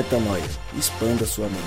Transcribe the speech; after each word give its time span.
Metanoia. 0.00 0.42
Expanda 0.78 1.26
sua 1.26 1.46
mente. 1.46 1.60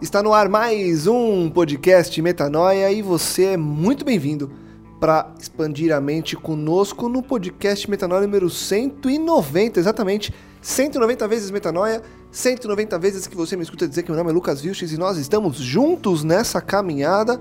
Está 0.00 0.22
no 0.22 0.32
ar 0.32 0.48
mais 0.48 1.08
um 1.08 1.50
podcast 1.50 2.22
Metanoia 2.22 2.92
e 2.92 3.02
você 3.02 3.46
é 3.46 3.56
muito 3.56 4.04
bem-vindo 4.04 4.52
para 5.00 5.34
expandir 5.40 5.92
a 5.92 6.00
mente 6.00 6.36
conosco 6.36 7.08
no 7.08 7.20
podcast 7.20 7.90
Metanoia 7.90 8.20
número 8.20 8.48
190, 8.48 9.80
exatamente 9.80 10.32
190 10.60 11.26
vezes 11.26 11.50
Metanoia, 11.50 12.00
190 12.30 12.96
vezes 13.00 13.26
que 13.26 13.36
você 13.36 13.56
me 13.56 13.64
escuta 13.64 13.88
dizer 13.88 14.04
que 14.04 14.10
meu 14.12 14.18
nome 14.18 14.30
é 14.30 14.32
Lucas 14.32 14.60
Vilches 14.60 14.92
e 14.92 14.96
nós 14.96 15.18
estamos 15.18 15.56
juntos 15.56 16.22
nessa 16.22 16.60
caminhada. 16.60 17.40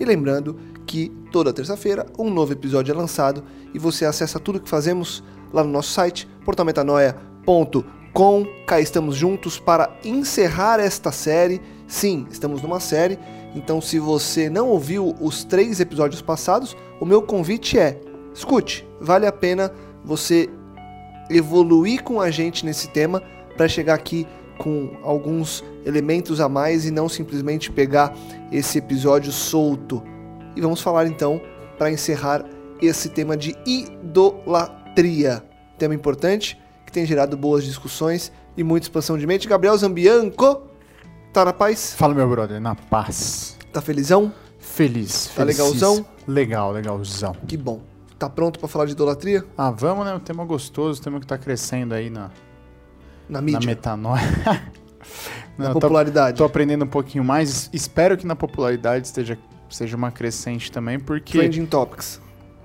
E 0.00 0.04
lembrando 0.04 0.58
que 0.86 1.10
toda 1.30 1.52
terça-feira 1.52 2.06
um 2.18 2.30
novo 2.30 2.52
episódio 2.52 2.92
é 2.92 2.96
lançado 2.96 3.44
e 3.72 3.78
você 3.78 4.04
acessa 4.04 4.38
tudo 4.38 4.60
que 4.60 4.68
fazemos 4.68 5.22
lá 5.52 5.64
no 5.64 5.70
nosso 5.70 5.90
site, 5.90 6.28
portalmetanoia.com. 6.44 8.46
Cá 8.66 8.80
estamos 8.80 9.16
juntos 9.16 9.58
para 9.58 9.96
encerrar 10.04 10.80
esta 10.80 11.10
série. 11.10 11.60
Sim, 11.86 12.26
estamos 12.30 12.62
numa 12.62 12.80
série, 12.80 13.18
então 13.54 13.80
se 13.80 13.98
você 13.98 14.48
não 14.48 14.68
ouviu 14.68 15.14
os 15.20 15.44
três 15.44 15.80
episódios 15.80 16.22
passados, 16.22 16.76
o 17.00 17.04
meu 17.04 17.22
convite 17.22 17.78
é: 17.78 18.00
escute, 18.32 18.86
vale 19.00 19.26
a 19.26 19.32
pena 19.32 19.72
você 20.04 20.48
evoluir 21.30 22.02
com 22.02 22.20
a 22.20 22.30
gente 22.30 22.64
nesse 22.64 22.88
tema 22.88 23.22
para 23.56 23.68
chegar 23.68 23.94
aqui 23.94 24.26
com 24.58 24.96
alguns 25.02 25.64
elementos 25.84 26.40
a 26.40 26.48
mais 26.48 26.86
e 26.86 26.90
não 26.90 27.08
simplesmente 27.08 27.70
pegar 27.70 28.14
esse 28.52 28.78
episódio 28.78 29.32
solto. 29.32 30.02
E 30.56 30.60
vamos 30.60 30.80
falar 30.80 31.06
então 31.06 31.40
para 31.78 31.90
encerrar 31.90 32.44
esse 32.80 33.08
tema 33.08 33.36
de 33.36 33.56
idolatria, 33.66 35.42
tema 35.78 35.94
importante 35.94 36.60
que 36.86 36.92
tem 36.92 37.04
gerado 37.06 37.36
boas 37.36 37.64
discussões 37.64 38.30
e 38.56 38.62
muita 38.62 38.84
expansão 38.86 39.18
de 39.18 39.26
mente. 39.26 39.48
Gabriel 39.48 39.76
Zambianco, 39.76 40.62
tá 41.32 41.44
na 41.44 41.52
paz? 41.52 41.94
Fala 41.94 42.14
meu 42.14 42.28
brother, 42.28 42.60
na 42.60 42.74
paz. 42.74 43.56
Tá 43.72 43.80
felizão? 43.80 44.32
Feliz, 44.58 45.30
Tá 45.34 45.44
legalzão? 45.44 46.04
Legal, 46.26 46.72
legalzão. 46.72 47.34
Que 47.46 47.56
bom. 47.56 47.80
Tá 48.18 48.30
pronto 48.30 48.58
para 48.58 48.68
falar 48.68 48.86
de 48.86 48.92
idolatria? 48.92 49.44
Ah, 49.58 49.70
vamos, 49.70 50.06
né? 50.06 50.14
Um 50.14 50.20
tema 50.20 50.44
gostoso, 50.44 51.00
um 51.00 51.04
tema 51.04 51.20
que 51.20 51.26
tá 51.26 51.36
crescendo 51.36 51.92
aí 51.94 52.08
na, 52.08 52.30
Na 53.28 53.40
na 53.40 53.42
mídia, 53.42 53.66
metanoia. 53.66 54.22
na 55.58 55.66
Não, 55.66 55.72
tô, 55.74 55.80
popularidade. 55.80 56.38
tô 56.38 56.44
aprendendo 56.44 56.84
um 56.84 56.88
pouquinho 56.88 57.22
mais. 57.24 57.68
Espero 57.72 58.16
que 58.16 58.26
na 58.26 58.34
popularidade 58.36 59.06
esteja, 59.06 59.36
seja 59.74 59.96
uma 59.96 60.10
crescente 60.10 60.70
também, 60.70 60.98
porque... 60.98 61.38
Trending 61.38 61.66
Topics. 61.66 62.20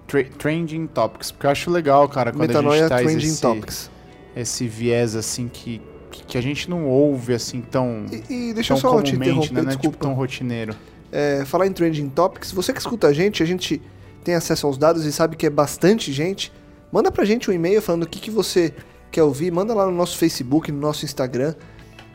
Tra- 0.08 0.24
trending 0.38 0.88
topics. 0.88 1.32
Porque 1.32 1.46
eu 1.46 1.52
acho 1.52 1.70
legal, 1.70 2.10
cara, 2.10 2.32
quando 2.32 2.44
a 2.44 2.48
Metanoia 2.48 2.80
gente 2.80 2.88
traz 2.88 3.16
esse, 3.16 3.42
Topics. 3.42 3.92
esse 4.36 4.68
viés, 4.68 5.16
assim, 5.16 5.48
que, 5.48 5.82
que 6.28 6.38
a 6.38 6.42
gente 6.42 6.70
não 6.70 6.88
ouve, 6.88 7.34
assim, 7.34 7.62
tão... 7.62 8.06
E, 8.12 8.50
e 8.50 8.54
deixa 8.54 8.74
eu 8.74 8.82
tão 8.82 8.92
só 8.92 9.02
te 9.02 9.12
comumente, 9.12 9.32
interromper, 9.32 9.54
né? 9.54 9.62
né? 9.62 9.72
Tipo, 9.72 9.82
desculpa. 9.82 9.98
tão 10.00 10.14
rotineiro. 10.14 10.76
É, 11.12 11.44
falar 11.46 11.68
em 11.68 11.74
Trending 11.74 12.10
Topics, 12.10 12.52
você 12.52 12.74
que 12.74 12.80
escuta 12.80 13.08
a 13.08 13.14
gente, 13.14 13.42
a 13.44 13.46
gente 13.46 13.82
tem 14.24 14.36
acesso 14.36 14.68
aos 14.68 14.78
dados 14.78 15.06
e 15.06 15.12
sabe 15.12 15.36
que 15.36 15.46
é 15.46 15.50
bastante 15.50 16.12
gente. 16.12 16.52
Manda 16.92 17.12
pra 17.12 17.24
gente 17.24 17.50
um 17.50 17.54
e-mail 17.54 17.82
falando 17.82 18.04
o 18.04 18.08
que, 18.08 18.20
que 18.20 18.32
você 18.32 18.74
quer 19.12 19.24
ouvir. 19.24 19.52
Manda 19.52 19.74
lá 19.74 19.86
no 19.86 19.92
nosso 19.92 20.18
Facebook, 20.18 20.72
no 20.72 20.80
nosso 20.80 21.06
Instagram. 21.06 21.54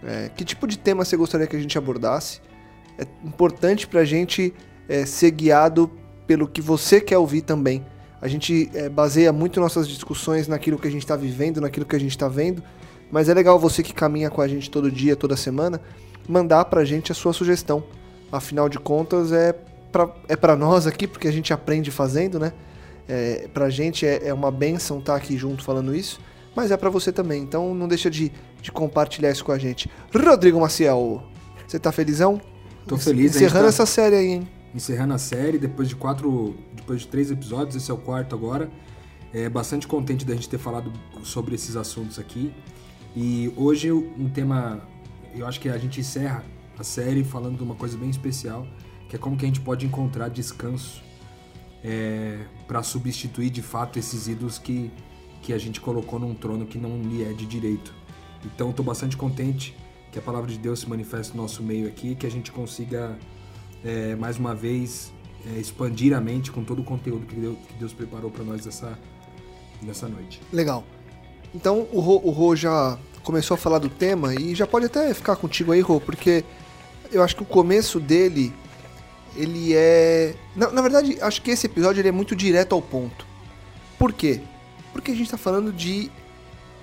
É, 0.02 0.30
que 0.36 0.44
tipo 0.44 0.66
de 0.66 0.78
tema 0.78 1.04
você 1.04 1.16
gostaria 1.16 1.46
que 1.46 1.56
a 1.56 1.60
gente 1.60 1.78
abordasse? 1.78 2.40
É 2.98 3.06
importante 3.24 3.86
pra 3.86 4.04
gente 4.04 4.52
é, 4.88 5.04
ser 5.06 5.30
guiado 5.30 5.90
pelo 6.26 6.46
que 6.46 6.60
você 6.60 7.00
quer 7.00 7.18
ouvir 7.18 7.42
também. 7.42 7.84
A 8.20 8.28
gente 8.28 8.70
é, 8.74 8.88
baseia 8.88 9.32
muito 9.32 9.60
nossas 9.60 9.86
discussões 9.86 10.48
naquilo 10.48 10.78
que 10.78 10.88
a 10.88 10.90
gente 10.90 11.02
está 11.02 11.16
vivendo, 11.16 11.60
naquilo 11.60 11.84
que 11.84 11.94
a 11.94 12.00
gente 12.00 12.12
está 12.12 12.28
vendo. 12.28 12.62
Mas 13.10 13.28
é 13.28 13.34
legal 13.34 13.58
você 13.58 13.82
que 13.82 13.92
caminha 13.92 14.30
com 14.30 14.40
a 14.40 14.48
gente 14.48 14.70
todo 14.70 14.90
dia, 14.90 15.14
toda 15.14 15.36
semana, 15.36 15.80
mandar 16.28 16.64
pra 16.64 16.84
gente 16.84 17.12
a 17.12 17.14
sua 17.14 17.32
sugestão. 17.32 17.84
Afinal 18.32 18.68
de 18.68 18.78
contas, 18.78 19.30
é 19.30 19.52
pra, 19.92 20.08
é 20.26 20.34
pra 20.34 20.56
nós 20.56 20.86
aqui, 20.86 21.06
porque 21.06 21.28
a 21.28 21.32
gente 21.32 21.52
aprende 21.52 21.90
fazendo, 21.90 22.38
né? 22.38 22.52
É, 23.06 23.48
pra 23.52 23.68
gente 23.68 24.06
é, 24.06 24.28
é 24.28 24.34
uma 24.34 24.50
benção 24.50 24.98
estar 24.98 25.14
aqui 25.14 25.36
junto 25.36 25.62
falando 25.62 25.94
isso, 25.94 26.18
mas 26.56 26.70
é 26.70 26.76
pra 26.76 26.88
você 26.88 27.12
também. 27.12 27.42
Então 27.42 27.74
não 27.74 27.86
deixa 27.86 28.10
de, 28.10 28.32
de 28.60 28.72
compartilhar 28.72 29.30
isso 29.30 29.44
com 29.44 29.52
a 29.52 29.58
gente. 29.58 29.90
Rodrigo 30.12 30.58
Maciel, 30.58 31.22
você 31.66 31.78
tá 31.78 31.92
felizão? 31.92 32.40
Tô 32.86 32.96
feliz, 32.96 33.34
a 33.34 33.36
Encerrando 33.36 33.64
tá 33.64 33.68
essa 33.68 33.86
série 33.86 34.16
aí, 34.16 34.26
hein? 34.26 34.48
Encerrando 34.74 35.14
a 35.14 35.18
série 35.18 35.58
depois 35.58 35.88
de 35.88 35.94
quatro, 35.94 36.56
depois 36.74 37.02
de 37.02 37.08
três 37.08 37.30
episódios, 37.30 37.76
esse 37.76 37.90
é 37.90 37.94
o 37.94 37.98
quarto 37.98 38.34
agora. 38.34 38.70
É 39.32 39.48
bastante 39.48 39.86
contente 39.86 40.24
da 40.24 40.34
gente 40.34 40.48
ter 40.48 40.58
falado 40.58 40.92
sobre 41.22 41.54
esses 41.54 41.76
assuntos 41.76 42.18
aqui. 42.18 42.52
E 43.16 43.52
hoje 43.56 43.92
um 43.92 44.28
tema, 44.28 44.82
eu 45.34 45.46
acho 45.46 45.60
que 45.60 45.68
a 45.68 45.78
gente 45.78 46.00
encerra 46.00 46.44
a 46.78 46.82
série 46.82 47.22
falando 47.22 47.56
de 47.56 47.62
uma 47.62 47.74
coisa 47.74 47.96
bem 47.96 48.10
especial, 48.10 48.66
que 49.08 49.16
é 49.16 49.18
como 49.18 49.36
que 49.36 49.44
a 49.44 49.48
gente 49.48 49.60
pode 49.60 49.86
encontrar 49.86 50.28
descanso 50.28 51.02
para 52.66 52.82
substituir 52.82 53.50
de 53.50 53.60
fato 53.60 53.98
esses 53.98 54.26
ídolos 54.26 54.58
que, 54.58 54.90
que 55.42 55.52
a 55.52 55.58
gente 55.58 55.80
colocou 55.80 56.18
num 56.18 56.34
trono 56.34 56.64
que 56.66 56.78
não 56.78 57.02
lhe 57.02 57.22
é 57.22 57.32
de 57.32 57.44
direito. 57.46 57.94
Então 58.44 58.70
estou 58.70 58.84
bastante 58.84 59.16
contente 59.16 59.76
que 60.10 60.18
a 60.18 60.22
palavra 60.22 60.50
de 60.50 60.58
Deus 60.58 60.80
se 60.80 60.88
manifeste 60.88 61.36
no 61.36 61.42
nosso 61.42 61.62
meio 61.62 61.86
aqui, 61.86 62.14
que 62.14 62.26
a 62.26 62.30
gente 62.30 62.50
consiga 62.50 63.18
é, 63.84 64.14
mais 64.16 64.38
uma 64.38 64.54
vez 64.54 65.12
é, 65.46 65.58
expandir 65.58 66.16
a 66.16 66.20
mente 66.20 66.50
com 66.50 66.64
todo 66.64 66.80
o 66.80 66.84
conteúdo 66.84 67.26
que 67.26 67.36
Deus, 67.36 67.58
que 67.68 67.74
Deus 67.74 67.92
preparou 67.92 68.30
para 68.30 68.42
nós 68.42 68.64
nessa, 68.64 68.98
nessa 69.82 70.08
noite. 70.08 70.40
Legal. 70.52 70.84
Então 71.54 71.86
o 71.92 72.00
Rô, 72.00 72.20
o 72.24 72.56
já 72.56 72.98
começou 73.22 73.54
a 73.54 73.58
falar 73.58 73.78
do 73.78 73.88
tema 73.88 74.34
e 74.34 74.54
já 74.54 74.66
pode 74.66 74.86
até 74.86 75.12
ficar 75.14 75.36
contigo 75.36 75.72
aí, 75.72 75.80
Rô, 75.80 76.00
porque 76.00 76.44
eu 77.12 77.22
acho 77.22 77.36
que 77.36 77.42
o 77.42 77.46
começo 77.46 78.00
dele, 78.00 78.52
ele 79.36 79.74
é... 79.74 80.34
Na, 80.56 80.70
na 80.70 80.82
verdade, 80.82 81.18
acho 81.20 81.42
que 81.42 81.50
esse 81.50 81.66
episódio 81.66 82.00
ele 82.00 82.08
é 82.08 82.12
muito 82.12 82.34
direto 82.34 82.74
ao 82.74 82.82
ponto. 82.82 83.26
Por 83.98 84.12
quê? 84.12 84.40
Porque 84.92 85.10
a 85.10 85.14
gente 85.14 85.26
está 85.26 85.38
falando 85.38 85.72
de 85.72 86.10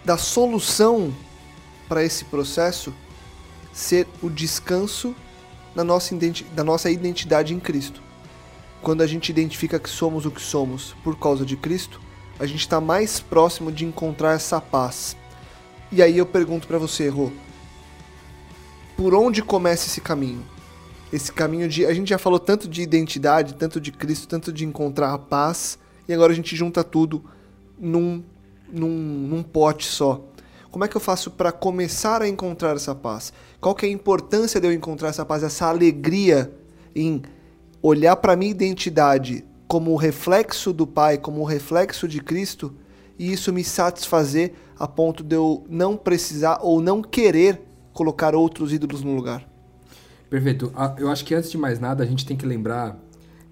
da 0.04 0.18
solução 0.18 1.14
para 1.88 2.04
esse 2.04 2.26
processo 2.26 2.94
ser 3.72 4.08
o 4.22 4.30
descanso 4.30 5.16
na 5.76 5.84
nossa, 5.84 6.16
da 6.54 6.64
nossa 6.64 6.90
identidade 6.90 7.54
em 7.54 7.60
Cristo. 7.60 8.02
Quando 8.82 9.02
a 9.02 9.08
gente 9.08 9.30
identifica 9.30 9.80
que 9.80 9.90
somos 9.90 10.26
o 10.26 10.32
que 10.32 10.42
somos 10.42 10.96
por 11.04 11.18
causa 11.18 11.46
de 11.46 11.56
Cristo, 11.56 12.02
a 12.40 12.46
gente 12.46 12.62
está 12.62 12.82
mais 12.82 13.20
próximo 13.20 13.72
de 13.72 13.86
encontrar 13.86 14.34
essa 14.34 14.60
paz. 14.60 15.16
E 15.92 16.02
aí 16.02 16.18
eu 16.18 16.26
pergunto 16.26 16.68
para 16.68 16.78
você, 16.78 17.08
Rô, 17.08 17.32
por 18.98 19.14
onde 19.14 19.42
começa 19.42 19.88
esse 19.88 20.02
caminho? 20.02 20.44
Esse 21.12 21.32
caminho 21.32 21.68
de. 21.68 21.86
A 21.86 21.94
gente 21.94 22.10
já 22.10 22.18
falou 22.18 22.40
tanto 22.40 22.68
de 22.68 22.82
identidade, 22.82 23.56
tanto 23.56 23.80
de 23.80 23.92
Cristo, 23.92 24.28
tanto 24.28 24.52
de 24.52 24.66
encontrar 24.66 25.14
a 25.14 25.18
paz, 25.18 25.78
e 26.08 26.14
agora 26.14 26.32
a 26.32 26.36
gente 26.36 26.56
junta 26.56 26.84
tudo 26.84 27.24
num, 27.78 28.24
num, 28.72 28.90
num 28.90 29.44
pote 29.44 29.86
só. 29.86 30.24
Como 30.72 30.86
é 30.86 30.88
que 30.88 30.96
eu 30.96 31.02
faço 31.02 31.30
para 31.30 31.52
começar 31.52 32.22
a 32.22 32.30
encontrar 32.30 32.78
essa 32.78 32.96
paz? 32.96 33.34
Qual 33.60 33.76
que 33.76 33.86
é 33.86 33.90
a 33.90 33.92
importância 33.92 34.60
de 34.60 34.68
eu 34.68 34.72
encontrar 34.72 35.10
essa 35.10 35.26
paz, 35.26 35.44
essa 35.44 35.68
alegria 35.68 36.50
em 36.96 37.22
olhar 37.82 38.16
para 38.16 38.38
minha 38.38 38.52
identidade 38.52 39.44
como 39.68 39.92
o 39.92 39.98
reflexo 39.98 40.72
do 40.72 40.88
Pai, 40.88 41.18
como 41.18 41.42
o 41.42 41.44
reflexo 41.44 42.08
de 42.08 42.22
Cristo, 42.22 42.74
e 43.20 43.34
isso 43.34 43.52
me 43.52 43.66
satisfazer 43.66 44.54
a 44.80 44.88
ponto 44.88 45.24
de 45.24 45.36
eu 45.36 45.66
não 45.70 45.98
precisar 45.98 46.60
ou 46.62 46.82
não 46.82 47.02
querer 47.02 47.62
colocar 47.94 48.34
outros 48.34 48.72
ídolos 48.72 49.04
no 49.04 49.14
lugar. 49.14 49.46
Perfeito. 50.30 50.72
Ah, 50.74 50.96
Eu 50.98 51.10
acho 51.10 51.26
que 51.26 51.36
antes 51.36 51.52
de 51.52 51.58
mais 51.58 51.80
nada 51.80 52.04
a 52.04 52.08
gente 52.08 52.26
tem 52.26 52.38
que 52.38 52.46
lembrar 52.46 52.98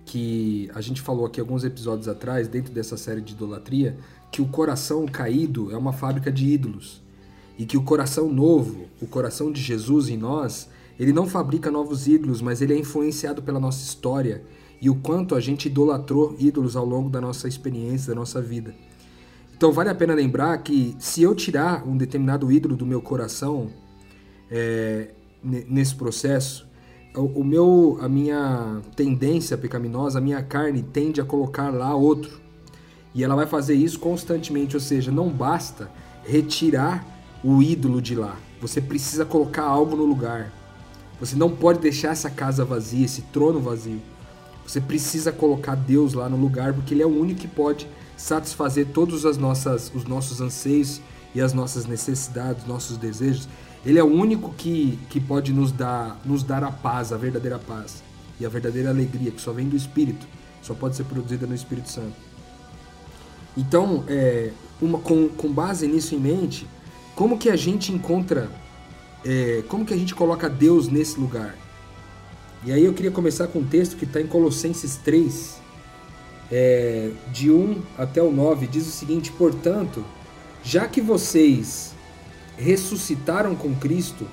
que 0.06 0.72
a 0.74 0.80
gente 0.80 1.02
falou 1.02 1.26
aqui 1.26 1.40
alguns 1.40 1.66
episódios 1.66 2.08
atrás, 2.08 2.48
dentro 2.48 2.74
dessa 2.74 2.96
série 2.96 3.22
de 3.22 3.34
idolatria, 3.34 3.98
que 4.32 4.42
o 4.42 4.48
coração 4.48 5.06
caído 5.06 5.70
é 5.72 5.78
uma 5.78 5.92
fábrica 5.92 6.32
de 6.32 6.46
ídolos. 6.46 7.09
E 7.60 7.66
que 7.66 7.78
o 7.78 7.84
coração 7.84 8.32
novo, 8.32 8.86
o 9.02 9.06
coração 9.06 9.52
de 9.52 9.62
Jesus 9.62 10.08
em 10.08 10.18
nós, 10.18 10.70
ele 10.98 11.12
não 11.12 11.28
fabrica 11.28 11.70
novos 11.70 12.08
ídolos, 12.08 12.42
mas 12.42 12.62
ele 12.62 12.74
é 12.74 12.78
influenciado 12.80 13.44
pela 13.44 13.60
nossa 13.60 13.84
história 13.84 14.42
e 14.82 14.90
o 14.90 14.96
quanto 14.96 15.36
a 15.36 15.42
gente 15.42 15.68
idolatrou 15.68 16.36
ídolos 16.40 16.78
ao 16.78 16.86
longo 16.86 17.10
da 17.10 17.20
nossa 17.20 17.50
experiência, 17.50 18.14
da 18.14 18.16
nossa 18.16 18.42
vida. 18.42 18.74
Então 19.56 19.74
vale 19.74 19.90
a 19.90 19.96
pena 19.96 20.14
lembrar 20.14 20.58
que 20.60 20.96
se 21.00 21.22
eu 21.22 21.36
tirar 21.36 21.86
um 21.86 21.98
determinado 21.98 22.50
ídolo 22.50 22.78
do 22.78 22.86
meu 22.86 23.02
coração 23.02 23.68
é, 24.50 25.10
ne- 25.44 25.66
nesse 25.70 25.94
processo, 25.96 26.66
o, 27.14 27.42
o 27.42 27.44
meu, 27.44 27.98
a 28.02 28.08
minha 28.08 28.82
tendência 28.96 29.58
pecaminosa, 29.58 30.20
a 30.20 30.22
minha 30.22 30.42
carne 30.42 30.82
tende 30.82 31.20
a 31.20 31.26
colocar 31.26 31.74
lá 31.74 31.94
outro. 31.94 32.40
E 33.14 33.22
ela 33.22 33.36
vai 33.36 33.48
fazer 33.48 33.74
isso 33.74 34.00
constantemente, 34.00 34.78
ou 34.78 34.80
seja, 34.80 35.12
não 35.12 35.30
basta 35.30 35.92
retirar 36.24 37.19
o 37.44 37.62
ídolo 37.62 38.02
de 38.02 38.16
lá. 38.16 38.38
Você 38.62 38.82
precisa 38.82 39.26
colocar 39.26 39.64
algo 39.64 39.96
no 39.96 40.06
lugar. 40.06 40.52
Você 41.20 41.36
não 41.36 41.50
pode 41.50 41.80
deixar 41.80 42.12
essa 42.12 42.30
casa 42.30 42.64
vazia, 42.66 43.06
esse 43.06 43.22
trono 43.24 43.60
vazio. 43.60 44.02
Você 44.66 44.80
precisa 44.80 45.32
colocar 45.32 45.76
Deus 45.76 46.14
lá 46.14 46.30
no 46.30 46.38
lugar, 46.38 46.74
porque 46.74 46.94
Ele 46.94 47.04
é 47.04 47.06
o 47.06 47.10
único 47.10 47.42
que 47.42 47.48
pode 47.48 47.88
satisfazer 48.16 48.88
todos 48.94 49.26
as 49.26 49.38
nossas, 49.38 49.92
os 49.96 50.06
nossos 50.06 50.42
anseios 50.42 51.02
e 51.34 51.42
as 51.42 51.54
nossas 51.54 51.86
necessidades, 51.86 52.66
nossos 52.66 52.98
desejos. 52.98 53.48
Ele 53.86 53.98
é 53.98 54.04
o 54.04 54.08
único 54.08 54.54
que, 54.54 55.00
que 55.10 55.20
pode 55.20 55.54
nos 55.54 55.72
dar, 55.72 56.20
nos 56.26 56.44
dar 56.44 56.64
a 56.64 56.72
paz, 56.72 57.14
a 57.14 57.18
verdadeira 57.18 57.58
paz 57.58 58.04
e 58.40 58.46
a 58.46 58.50
verdadeira 58.50 58.90
alegria, 58.90 59.32
que 59.32 59.42
só 59.42 59.52
vem 59.52 59.68
do 59.68 59.76
Espírito, 59.76 60.28
só 60.62 60.74
pode 60.74 60.96
ser 60.96 61.06
produzida 61.06 61.48
no 61.48 61.56
Espírito 61.56 61.90
Santo. 61.90 62.14
Então, 63.58 64.04
é, 64.08 64.52
uma, 64.82 65.00
com, 65.00 65.28
com 65.30 65.52
base 65.52 65.88
nisso 65.88 66.16
em 66.16 66.20
mente, 66.20 66.68
como 67.20 67.38
que 67.38 67.50
a 67.50 67.56
gente 67.58 67.92
encontra, 67.92 68.50
é, 69.26 69.62
como 69.68 69.84
que 69.84 69.94
a 69.94 69.98
gente 69.98 70.16
coloca 70.16 70.48
Deus 70.48 70.88
nesse 70.88 71.20
lugar? 71.20 71.54
E 72.66 72.72
aí 72.72 72.86
eu 72.86 72.94
queria 72.94 73.12
começar 73.12 73.48
com 73.48 73.60
um 73.60 73.66
texto 73.66 73.98
que 73.98 74.06
está 74.06 74.22
em 74.22 74.26
Colossenses 74.26 74.96
3, 74.96 75.60
é, 76.50 77.12
de 77.34 77.52
1 77.52 77.82
até 77.98 78.24
o 78.24 78.32
9, 78.32 78.68
diz 78.68 78.88
o 78.88 78.92
seguinte: 78.92 79.34
Portanto, 79.34 80.02
já 80.64 80.88
que 80.88 81.02
vocês 81.02 81.94
ressuscitaram 82.56 83.54
com 83.54 83.76
Cristo, 83.76 84.26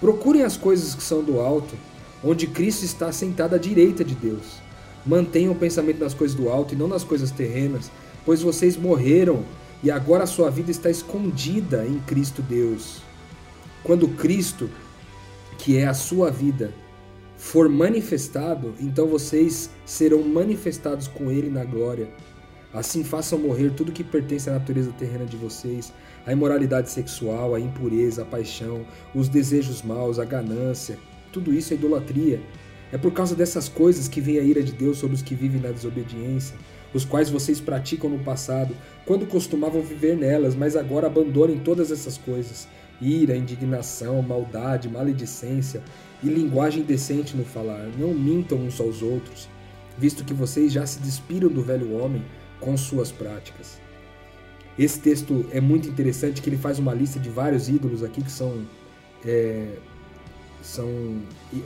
procurem 0.00 0.42
as 0.42 0.56
coisas 0.56 0.96
que 0.96 1.02
são 1.04 1.22
do 1.22 1.38
alto, 1.38 1.76
onde 2.24 2.48
Cristo 2.48 2.84
está 2.84 3.12
sentado 3.12 3.54
à 3.54 3.58
direita 3.58 4.02
de 4.02 4.16
Deus. 4.16 4.60
Mantenham 5.06 5.52
o 5.52 5.56
pensamento 5.56 6.00
nas 6.00 6.12
coisas 6.12 6.36
do 6.36 6.48
alto 6.48 6.74
e 6.74 6.76
não 6.76 6.88
nas 6.88 7.04
coisas 7.04 7.30
terrenas, 7.30 7.88
pois 8.26 8.42
vocês 8.42 8.76
morreram 8.76 9.44
e 9.82 9.90
agora 9.90 10.24
a 10.24 10.26
sua 10.26 10.50
vida 10.50 10.70
está 10.70 10.88
escondida 10.88 11.84
em 11.86 11.98
Cristo 12.00 12.40
Deus. 12.40 13.02
Quando 13.82 14.08
Cristo, 14.08 14.70
que 15.58 15.76
é 15.76 15.86
a 15.86 15.94
sua 15.94 16.30
vida, 16.30 16.72
for 17.36 17.68
manifestado, 17.68 18.74
então 18.78 19.08
vocês 19.08 19.70
serão 19.84 20.22
manifestados 20.22 21.08
com 21.08 21.30
Ele 21.30 21.50
na 21.50 21.64
glória. 21.64 22.08
Assim 22.72 23.02
façam 23.02 23.38
morrer 23.38 23.70
tudo 23.70 23.92
que 23.92 24.04
pertence 24.04 24.48
à 24.48 24.52
natureza 24.52 24.92
terrena 24.92 25.26
de 25.26 25.36
vocês: 25.36 25.92
a 26.24 26.32
imoralidade 26.32 26.88
sexual, 26.88 27.54
a 27.54 27.60
impureza, 27.60 28.22
a 28.22 28.24
paixão, 28.24 28.86
os 29.14 29.28
desejos 29.28 29.82
maus, 29.82 30.18
a 30.18 30.24
ganância. 30.24 30.96
Tudo 31.32 31.52
isso 31.52 31.72
é 31.72 31.76
idolatria. 31.76 32.40
É 32.92 32.98
por 32.98 33.12
causa 33.12 33.34
dessas 33.34 33.68
coisas 33.68 34.06
que 34.06 34.20
vem 34.20 34.38
a 34.38 34.42
ira 34.42 34.62
de 34.62 34.72
Deus 34.72 34.98
sobre 34.98 35.16
os 35.16 35.22
que 35.22 35.34
vivem 35.34 35.60
na 35.60 35.70
desobediência, 35.70 36.56
os 36.94 37.04
quais 37.04 37.30
vocês 37.30 37.60
praticam 37.60 38.10
no 38.10 38.18
passado, 38.18 38.74
quando 39.06 39.26
costumavam 39.26 39.82
viver 39.82 40.16
nelas, 40.16 40.54
mas 40.54 40.76
agora 40.76 41.06
abandonem 41.06 41.58
todas 41.58 41.90
essas 41.90 42.18
coisas: 42.18 42.68
ira, 43.00 43.36
indignação, 43.36 44.22
maldade, 44.22 44.88
maledicência 44.88 45.82
e 46.22 46.28
linguagem 46.28 46.82
decente 46.82 47.36
no 47.36 47.44
falar. 47.44 47.88
Não 47.98 48.14
mintam 48.14 48.58
uns 48.58 48.80
aos 48.80 49.02
outros, 49.02 49.48
visto 49.98 50.24
que 50.24 50.34
vocês 50.34 50.72
já 50.72 50.86
se 50.86 51.00
despiram 51.00 51.48
do 51.48 51.62
velho 51.62 51.96
homem 51.96 52.22
com 52.60 52.76
suas 52.76 53.10
práticas. 53.10 53.80
Esse 54.78 54.98
texto 55.00 55.44
é 55.50 55.60
muito 55.60 55.88
interessante, 55.88 56.40
que 56.40 56.48
ele 56.48 56.56
faz 56.56 56.78
uma 56.78 56.94
lista 56.94 57.20
de 57.20 57.28
vários 57.28 57.68
ídolos 57.68 58.02
aqui 58.02 58.22
que 58.22 58.32
são, 58.32 58.66
é, 59.24 59.66
são 60.62 60.88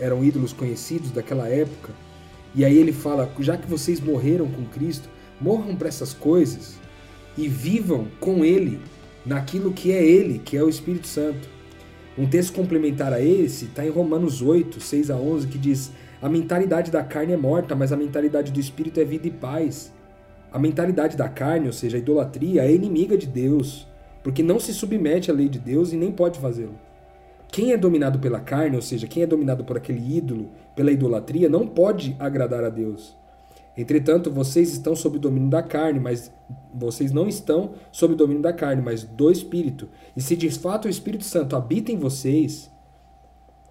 eram 0.01 0.25
ídolos 0.25 0.53
conhecidos 0.53 1.13
daquela 1.13 1.49
época. 1.49 1.93
E 2.55 2.65
aí 2.65 2.77
ele 2.77 2.93
fala, 2.93 3.31
já 3.39 3.57
que 3.57 3.69
vocês 3.69 4.01
morreram 4.01 4.49
com 4.49 4.65
Cristo, 4.65 5.09
morram 5.41 5.77
para 5.77 5.89
essas 5.89 6.13
coisas 6.13 6.79
e 7.37 7.49
vivam 7.49 8.07
com 8.21 8.45
Ele 8.45 8.81
naquilo 9.25 9.73
que 9.73 9.93
é 9.93 10.05
Ele, 10.05 10.39
que 10.39 10.57
é 10.57 10.63
o 10.63 10.69
Espírito 10.69 11.07
Santo. 11.07 11.49
Um 12.19 12.27
texto 12.27 12.55
complementar 12.55 13.13
a 13.13 13.21
esse 13.21 13.67
está 13.67 13.85
em 13.85 13.91
Romanos 13.91 14.41
8, 14.41 14.81
6 14.81 15.11
a 15.11 15.17
11, 15.17 15.49
que 15.49 15.59
diz: 15.59 15.93
A 16.23 16.29
mentalidade 16.29 16.91
da 16.91 17.05
carne 17.05 17.35
é 17.35 17.37
morta, 17.37 17.75
mas 17.75 17.93
a 17.93 17.97
mentalidade 17.97 18.51
do 18.51 18.61
Espírito 18.61 18.99
é 18.99 19.05
vida 19.05 19.27
e 19.27 19.31
paz. 19.31 19.93
A 20.51 20.59
mentalidade 20.59 21.17
da 21.17 21.29
carne, 21.29 21.67
ou 21.67 21.73
seja, 21.73 21.99
a 21.99 22.01
idolatria, 22.01 22.63
é 22.63 22.73
inimiga 22.73 23.19
de 23.19 23.27
Deus, 23.27 23.87
porque 24.23 24.43
não 24.43 24.59
se 24.59 24.73
submete 24.73 25.31
à 25.31 25.35
lei 25.35 25.49
de 25.49 25.59
Deus 25.59 25.93
e 25.93 25.97
nem 25.97 26.11
pode 26.11 26.39
fazê-lo. 26.39 26.79
Quem 27.53 27.73
é 27.73 27.77
dominado 27.77 28.19
pela 28.19 28.41
carne, 28.41 28.77
ou 28.77 28.83
seja, 28.83 29.07
quem 29.07 29.23
é 29.23 29.27
dominado 29.27 29.65
por 29.65 29.77
aquele 29.77 30.17
ídolo, 30.17 30.51
pela 30.75 30.91
idolatria, 30.91 31.49
não 31.49 31.67
pode 31.67 32.17
agradar 32.19 32.65
a 32.65 32.71
Deus. 32.71 33.15
Entretanto, 33.77 34.31
vocês 34.31 34.73
estão 34.73 34.97
sob 34.97 35.19
o 35.19 35.21
domínio 35.21 35.51
da 35.51 35.63
carne, 35.63 36.01
mas 36.01 36.33
vocês 36.75 37.13
não 37.13 37.29
estão 37.29 37.75
sob 37.93 38.15
o 38.15 38.17
domínio 38.17 38.43
da 38.43 38.53
carne, 38.53 38.81
mas 38.83 39.03
do 39.03 39.31
Espírito. 39.31 39.89
E 40.17 40.23
se 40.23 40.35
de 40.35 40.51
fato 40.51 40.87
o 40.87 40.91
Espírito 40.91 41.25
Santo 41.25 41.55
habita 41.55 41.93
em 41.93 41.99
vocês, 41.99 42.71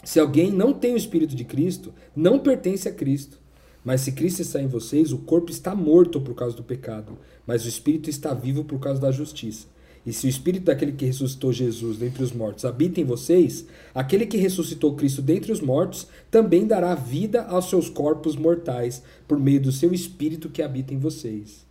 se 0.04 0.20
alguém 0.20 0.52
não 0.52 0.74
tem 0.74 0.94
o 0.94 0.98
Espírito 0.98 1.36
de 1.36 1.44
Cristo, 1.44 1.94
não 2.16 2.38
pertence 2.38 2.88
a 2.88 2.94
Cristo. 2.94 3.40
Mas 3.84 4.02
se 4.02 4.12
Cristo 4.12 4.42
está 4.42 4.62
em 4.62 4.68
vocês, 4.68 5.12
o 5.12 5.20
corpo 5.20 5.52
está 5.52 5.76
morto 5.76 6.20
por 6.22 6.36
causa 6.36 6.56
do 6.56 6.64
pecado, 6.64 7.18
mas 7.46 7.66
o 7.66 7.70
Espírito 7.70 8.10
está 8.10 8.34
vivo 8.34 8.64
por 8.64 8.80
causa 8.80 9.02
da 9.02 9.12
justiça. 9.12 9.68
E 10.06 10.14
se 10.14 10.28
o 10.28 10.30
Espírito 10.30 10.66
daquele 10.66 10.92
que 10.92 11.06
ressuscitou 11.06 11.52
Jesus 11.52 11.98
dentre 11.98 12.24
os 12.24 12.32
mortos 12.32 12.64
habita 12.64 13.02
em 13.02 13.04
vocês, 13.04 13.66
aquele 13.94 14.28
que 14.28 14.38
ressuscitou 14.38 14.96
Cristo 14.96 15.22
dentre 15.22 15.52
os 15.52 15.60
mortos 15.60 16.08
também 16.30 16.68
dará 16.68 16.94
vida 16.94 17.44
aos 17.46 17.70
seus 17.70 17.90
corpos 17.90 18.36
mortais 18.36 19.02
por 19.28 19.40
meio 19.40 19.60
do 19.60 19.72
seu 19.72 19.92
Espírito 19.94 20.50
que 20.50 20.62
habita 20.62 20.94
em 20.94 21.00
vocês. 21.00 21.66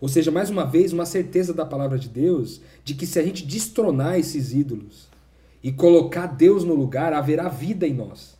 Ou 0.00 0.08
seja, 0.08 0.30
mais 0.30 0.50
uma 0.50 0.64
vez, 0.64 0.92
uma 0.92 1.04
certeza 1.04 1.52
da 1.52 1.66
palavra 1.66 1.98
de 1.98 2.08
Deus 2.08 2.60
de 2.84 2.94
que 2.94 3.06
se 3.06 3.18
a 3.18 3.22
gente 3.22 3.44
destronar 3.44 4.18
esses 4.18 4.52
ídolos 4.52 5.08
e 5.62 5.72
colocar 5.72 6.28
Deus 6.28 6.64
no 6.64 6.74
lugar, 6.74 7.12
haverá 7.12 7.48
vida 7.48 7.86
em 7.86 7.92
nós. 7.92 8.38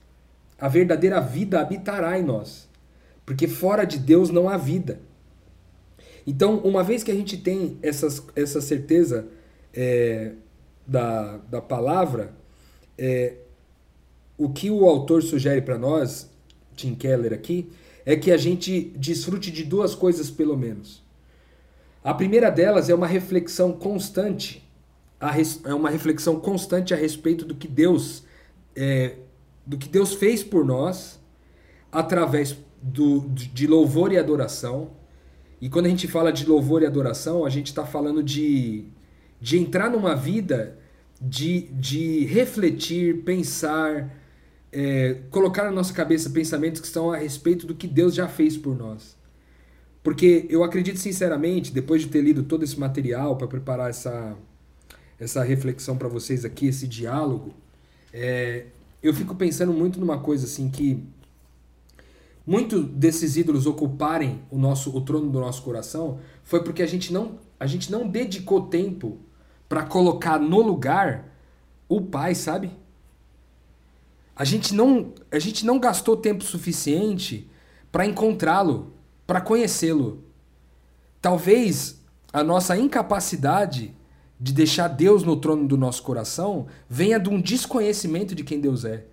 A 0.59 0.69
verdadeira 0.69 1.21
vida 1.21 1.61
habitará 1.61 2.19
em 2.19 2.23
nós. 2.23 2.69
Porque 3.27 3.49
fora 3.49 3.85
de 3.85 3.99
Deus 3.99 4.31
não 4.31 4.49
há 4.49 4.57
vida. 4.57 5.01
Então, 6.27 6.59
uma 6.59 6.83
vez 6.83 7.03
que 7.03 7.11
a 7.11 7.15
gente 7.15 7.37
tem 7.37 7.79
essas, 7.83 8.23
essa 8.37 8.61
certeza 8.61 9.27
é, 9.75 10.33
da, 10.87 11.39
da 11.39 11.61
palavra, 11.61 12.35
é, 12.99 13.37
o 14.37 14.49
que 14.49 14.71
o 14.71 14.89
autor 14.89 15.23
sugere 15.23 15.63
para 15.63 15.79
nós, 15.79 16.31
Tim 16.75 16.95
Keller 16.95 17.33
aqui, 17.33 17.71
é 18.05 18.17
que 18.17 18.33
a 18.33 18.37
gente 18.37 18.93
desfrute 18.97 19.51
de 19.51 19.65
duas 19.65 19.95
coisas 19.95 20.31
pelo 20.31 20.57
menos. 20.57 21.03
A 22.03 22.15
primeira 22.15 22.51
delas 22.51 22.89
é 22.89 22.95
uma 22.95 23.07
reflexão 23.07 23.73
constante, 23.73 24.67
é 25.65 25.75
uma 25.75 25.91
reflexão 25.91 26.41
constante 26.41 26.95
a 26.95 26.97
respeito 26.97 27.45
do 27.45 27.55
que 27.55 27.69
Deus 27.69 28.25
é, 28.75 29.17
do 29.67 29.77
que 29.77 29.89
Deus 29.89 30.15
fez 30.15 30.43
por 30.43 30.65
nós 30.65 31.21
através 31.93 32.57
do, 32.83 33.21
de 33.29 33.67
louvor 33.67 34.13
e 34.13 34.19
adoração. 34.19 34.93
E 35.61 35.69
quando 35.69 35.87
a 35.87 35.89
gente 35.91 36.09
fala 36.09 36.33
de 36.33 36.47
louvor 36.47 36.83
e 36.83 36.87
adoração, 36.87 37.45
a 37.45 37.51
gente 37.51 37.67
está 37.67 37.85
falando 37.85 38.23
de 38.23 38.87
de 39.41 39.59
entrar 39.59 39.91
numa 39.91 40.15
vida 40.15 40.79
de, 41.21 41.63
de 41.73 42.25
refletir, 42.25 43.23
pensar, 43.25 44.15
é, 44.73 45.19
colocar 45.31 45.65
na 45.65 45.71
nossa 45.71 45.93
cabeça 45.93 46.31
pensamentos 46.31 46.81
que 46.81 46.87
estão 46.87 47.13
a 47.13 47.17
respeito 47.17 47.67
do 47.67 47.75
que 47.75 47.87
Deus 47.87 48.15
já 48.15 48.29
fez 48.29 48.57
por 48.57 48.77
nós. 48.77 49.17
Porque 50.03 50.47
eu 50.49 50.65
acredito 50.65 50.99
sinceramente, 50.99 51.73
depois 51.73 52.03
de 52.03 52.09
ter 52.09 52.23
lido 52.23 52.43
todo 52.43 52.65
esse 52.65 52.79
material 52.79 53.37
para 53.37 53.47
preparar 53.47 53.91
essa, 53.91 54.35
essa 55.19 55.43
reflexão 55.43 55.97
para 55.97 56.09
vocês 56.09 56.45
aqui, 56.45 56.69
esse 56.69 56.89
diálogo, 56.89 57.53
é, 58.13 58.67
eu 59.03 59.13
fico 59.13 59.35
pensando 59.35 59.73
muito 59.73 60.01
numa 60.01 60.19
coisa 60.19 60.47
assim 60.47 60.71
que 60.71 61.03
muito 62.47 62.83
desses 62.83 63.37
ídolos 63.37 63.67
ocuparem 63.67 64.41
o 64.51 64.59
nosso 64.59 64.95
o 64.97 65.01
trono 65.03 65.31
do 65.31 65.39
nosso 65.39 65.63
coração 65.63 66.19
foi 66.43 66.65
porque 66.65 66.83
a 66.83 66.87
gente 66.87 67.13
não 67.13 67.39
a 67.59 67.67
gente 67.67 67.93
não 67.93 68.09
dedicou 68.09 68.63
tempo 68.63 69.19
para 69.71 69.85
colocar 69.85 70.41
no 70.41 70.61
lugar 70.61 71.29
o 71.89 72.01
pai, 72.01 72.35
sabe? 72.35 72.73
A 74.35 74.45
gente 74.45 74.75
não, 74.75 75.15
a 75.31 75.39
gente 75.39 75.65
não 75.65 75.79
gastou 75.79 76.17
tempo 76.17 76.43
suficiente 76.43 77.49
para 77.93 78.05
encontrá-lo, 78.05 78.93
para 79.29 79.41
conhecê-lo. 79.41 80.25
Talvez 81.23 82.03
a 82.33 82.43
nossa 82.43 82.77
incapacidade 82.77 83.95
de 84.41 84.53
deixar 84.53 84.89
Deus 84.89 85.23
no 85.23 85.37
trono 85.37 85.69
do 85.69 85.77
nosso 85.77 86.03
coração 86.03 86.67
venha 86.89 87.21
de 87.21 87.29
um 87.29 87.41
desconhecimento 87.41 88.35
de 88.35 88.43
quem 88.43 88.61
Deus 88.61 88.85
é. 88.85 89.05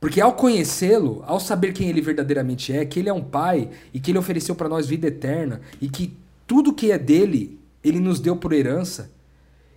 Porque 0.00 0.20
ao 0.20 0.32
conhecê-lo, 0.32 1.22
ao 1.24 1.38
saber 1.38 1.72
quem 1.72 1.88
ele 1.88 2.00
verdadeiramente 2.00 2.72
é, 2.72 2.84
que 2.84 2.98
ele 2.98 3.08
é 3.08 3.12
um 3.12 3.22
pai 3.22 3.70
e 3.94 4.00
que 4.00 4.10
ele 4.10 4.18
ofereceu 4.18 4.56
para 4.56 4.68
nós 4.68 4.88
vida 4.88 5.06
eterna 5.06 5.60
e 5.80 5.88
que 5.88 6.16
tudo 6.48 6.74
que 6.74 6.90
é 6.90 6.98
dele 6.98 7.57
ele 7.82 8.00
nos 8.00 8.20
deu 8.20 8.36
por 8.36 8.52
herança. 8.52 9.10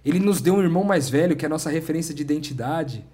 Ele 0.04 0.20
nos 0.20 0.42
deu 0.42 0.56
um 0.56 0.62
irmão 0.62 0.84
mais 0.84 1.10
velho, 1.10 1.36
que 1.36 1.46
é 1.46 1.48
a 1.48 1.50
nossa 1.50 1.70
referência 1.70 2.14
de 2.14 2.22
identidade. 2.22 3.06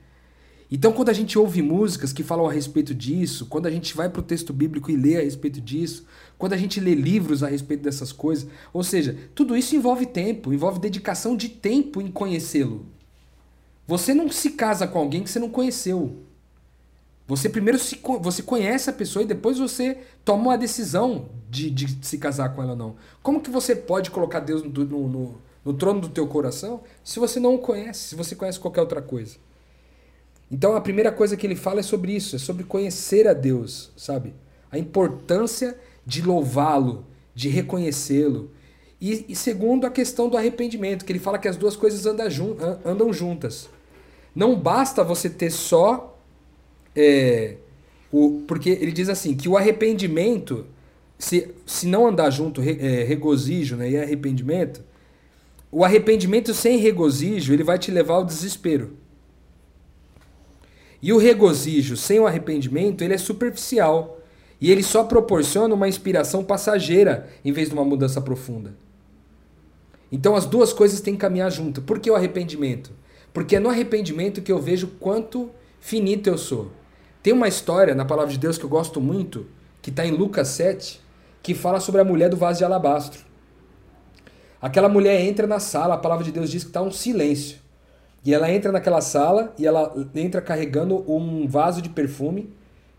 Então, 0.70 0.92
quando 0.92 1.10
a 1.10 1.14
gente 1.14 1.40
ouve 1.40 1.62
músicas 1.62 2.12
que 2.12 2.24
falam 2.24 2.46
a 2.46 2.52
respeito 2.52 2.94
disso, 2.94 3.46
quando 3.46 3.68
a 3.68 3.72
gente 3.72 3.96
vai 3.96 4.10
para 4.10 4.20
o 4.20 4.24
texto 4.24 4.52
bíblico 4.52 4.92
e 4.92 4.98
lê 4.98 5.18
a 5.18 5.22
respeito 5.22 5.62
disso, 5.62 6.06
quando 6.38 6.54
a 6.54 6.58
gente 6.58 6.80
lê 6.80 6.94
livros 6.94 7.42
a 7.42 7.48
respeito 7.48 7.84
dessas 7.84 8.12
coisas, 8.12 8.50
ou 8.74 8.84
seja, 8.84 9.18
tudo 9.34 9.56
isso 9.56 9.76
envolve 9.76 10.06
tempo, 10.06 10.54
envolve 10.54 10.80
dedicação 10.80 11.38
de 11.38 11.48
tempo 11.48 12.02
em 12.02 12.12
conhecê-lo. 12.12 12.86
Você 13.86 14.14
não 14.14 14.30
se 14.30 14.52
casa 14.52 14.86
com 14.86 15.00
alguém 15.00 15.24
que 15.24 15.30
você 15.30 15.40
não 15.40 15.50
conheceu. 15.50 16.27
Você 17.28 17.50
primeiro 17.50 17.78
se, 17.78 18.00
você 18.22 18.42
conhece 18.42 18.90
a 18.90 18.94
pessoa 18.94 19.24
e 19.24 19.26
depois 19.28 19.60
você 19.60 19.98
toma 20.24 20.44
uma 20.44 20.58
decisão 20.58 21.30
de, 21.50 21.70
de 21.70 22.06
se 22.06 22.18
casar 22.18 22.56
com 22.56 22.62
ela 22.64 22.72
ou 22.72 22.78
não. 22.78 22.96
Como 23.22 23.42
que 23.42 23.50
você 23.50 23.76
pode 23.76 24.10
colocar 24.12 24.40
Deus 24.40 24.64
no, 24.64 24.70
no, 24.70 25.08
no- 25.08 25.36
no 25.66 25.74
trono 25.74 26.00
do 26.00 26.08
teu 26.10 26.26
coração 26.28 26.82
se 27.04 27.20
você 27.20 27.40
não 27.42 27.56
o 27.56 27.60
conhece, 27.60 28.10
se 28.10 28.16
você 28.16 28.36
conhece 28.36 28.60
qualquer 28.60 28.80
outra 28.82 29.02
coisa? 29.02 29.36
Então 30.50 30.76
a 30.76 30.82
primeira 30.82 31.12
coisa 31.12 31.36
que 31.36 31.46
ele 31.46 31.56
fala 31.56 31.82
é 31.82 31.84
sobre 31.84 32.14
isso, 32.16 32.36
é 32.36 32.40
sobre 32.40 32.64
conhecer 32.64 33.28
a 33.28 33.34
Deus, 33.34 33.92
sabe? 33.98 34.34
A 34.72 34.78
importância 34.78 35.78
de 36.06 36.22
louvá-lo, 36.22 37.06
de 37.36 37.50
reconhecê-lo. 37.50 38.52
E, 39.00 39.26
e 39.28 39.36
segundo, 39.36 39.86
a 39.86 39.90
questão 39.92 40.30
do 40.30 40.38
arrependimento, 40.38 41.04
que 41.06 41.12
ele 41.12 41.20
fala 41.20 41.38
que 41.38 41.48
as 41.48 41.58
duas 41.58 41.76
coisas 41.76 42.06
andam, 42.06 42.26
andam 42.86 43.12
juntas. 43.12 43.70
Não 44.34 44.58
basta 44.58 45.04
você 45.04 45.30
ter 45.30 45.52
só. 45.52 46.17
É, 46.98 47.58
o, 48.12 48.44
porque 48.48 48.70
ele 48.72 48.92
diz 48.92 49.10
assim: 49.10 49.36
que 49.36 49.48
o 49.48 49.56
arrependimento, 49.56 50.66
se, 51.18 51.54
se 51.66 51.88
não 51.88 52.08
andar 52.08 52.30
junto 52.32 52.60
re- 52.60 52.78
é, 52.80 53.04
regozijo 53.04 53.76
né, 53.76 53.90
e 53.90 53.98
arrependimento, 53.98 54.84
o 55.72 55.86
arrependimento 55.86 56.54
sem 56.54 56.78
regozijo 56.78 57.54
ele 57.54 57.64
vai 57.64 57.78
te 57.78 57.92
levar 57.92 58.16
ao 58.16 58.26
desespero. 58.26 58.94
E 61.02 61.14
o 61.14 61.18
regozijo 61.18 61.96
sem 61.96 62.20
o 62.20 62.26
arrependimento, 62.26 63.04
ele 63.04 63.14
é 63.14 63.18
superficial. 63.18 64.20
E 64.60 64.72
ele 64.72 64.82
só 64.82 65.04
proporciona 65.04 65.76
uma 65.76 65.88
inspiração 65.88 66.44
passageira 66.44 67.30
em 67.46 67.52
vez 67.52 67.70
de 67.70 67.76
uma 67.76 67.86
mudança 67.86 68.20
profunda. 68.20 68.76
Então 70.12 70.36
as 70.36 70.46
duas 70.48 70.74
coisas 70.74 71.00
têm 71.00 71.14
que 71.14 71.20
caminhar 71.20 71.52
junto. 71.52 71.82
Por 71.82 72.00
que 72.00 72.10
o 72.10 72.16
arrependimento? 72.16 72.92
Porque 73.32 73.56
é 73.56 73.60
no 73.60 73.70
arrependimento 73.70 74.42
que 74.42 74.52
eu 74.52 74.60
vejo 74.60 74.88
quanto 75.00 75.52
finito 75.80 76.28
eu 76.28 76.38
sou. 76.40 76.72
Tem 77.28 77.34
uma 77.34 77.50
história 77.50 77.94
na 77.94 78.06
palavra 78.06 78.32
de 78.32 78.40
Deus 78.40 78.58
que 78.58 78.64
eu 78.64 78.70
gosto 78.70 79.02
muito, 79.02 79.48
que 79.82 79.90
está 79.90 80.06
em 80.06 80.12
Lucas 80.12 80.48
7, 80.48 81.02
que 81.44 81.54
fala 81.54 81.82
sobre 81.82 82.00
a 82.00 82.04
mulher 82.06 82.30
do 82.30 82.38
vaso 82.38 82.60
de 82.60 82.64
alabastro. 82.64 83.20
Aquela 84.62 84.88
mulher 84.88 85.20
entra 85.20 85.46
na 85.46 85.60
sala, 85.60 85.96
a 85.96 85.98
palavra 85.98 86.24
de 86.24 86.32
Deus 86.32 86.50
diz 86.50 86.64
que 86.64 86.70
está 86.70 86.82
um 86.82 86.90
silêncio. 86.90 87.58
E 88.24 88.34
ela 88.34 88.50
entra 88.50 88.72
naquela 88.72 89.02
sala 89.02 89.54
e 89.60 89.68
ela 89.68 89.94
entra 90.16 90.42
carregando 90.42 91.04
um 91.06 91.46
vaso 91.50 91.82
de 91.82 91.90
perfume 91.90 92.50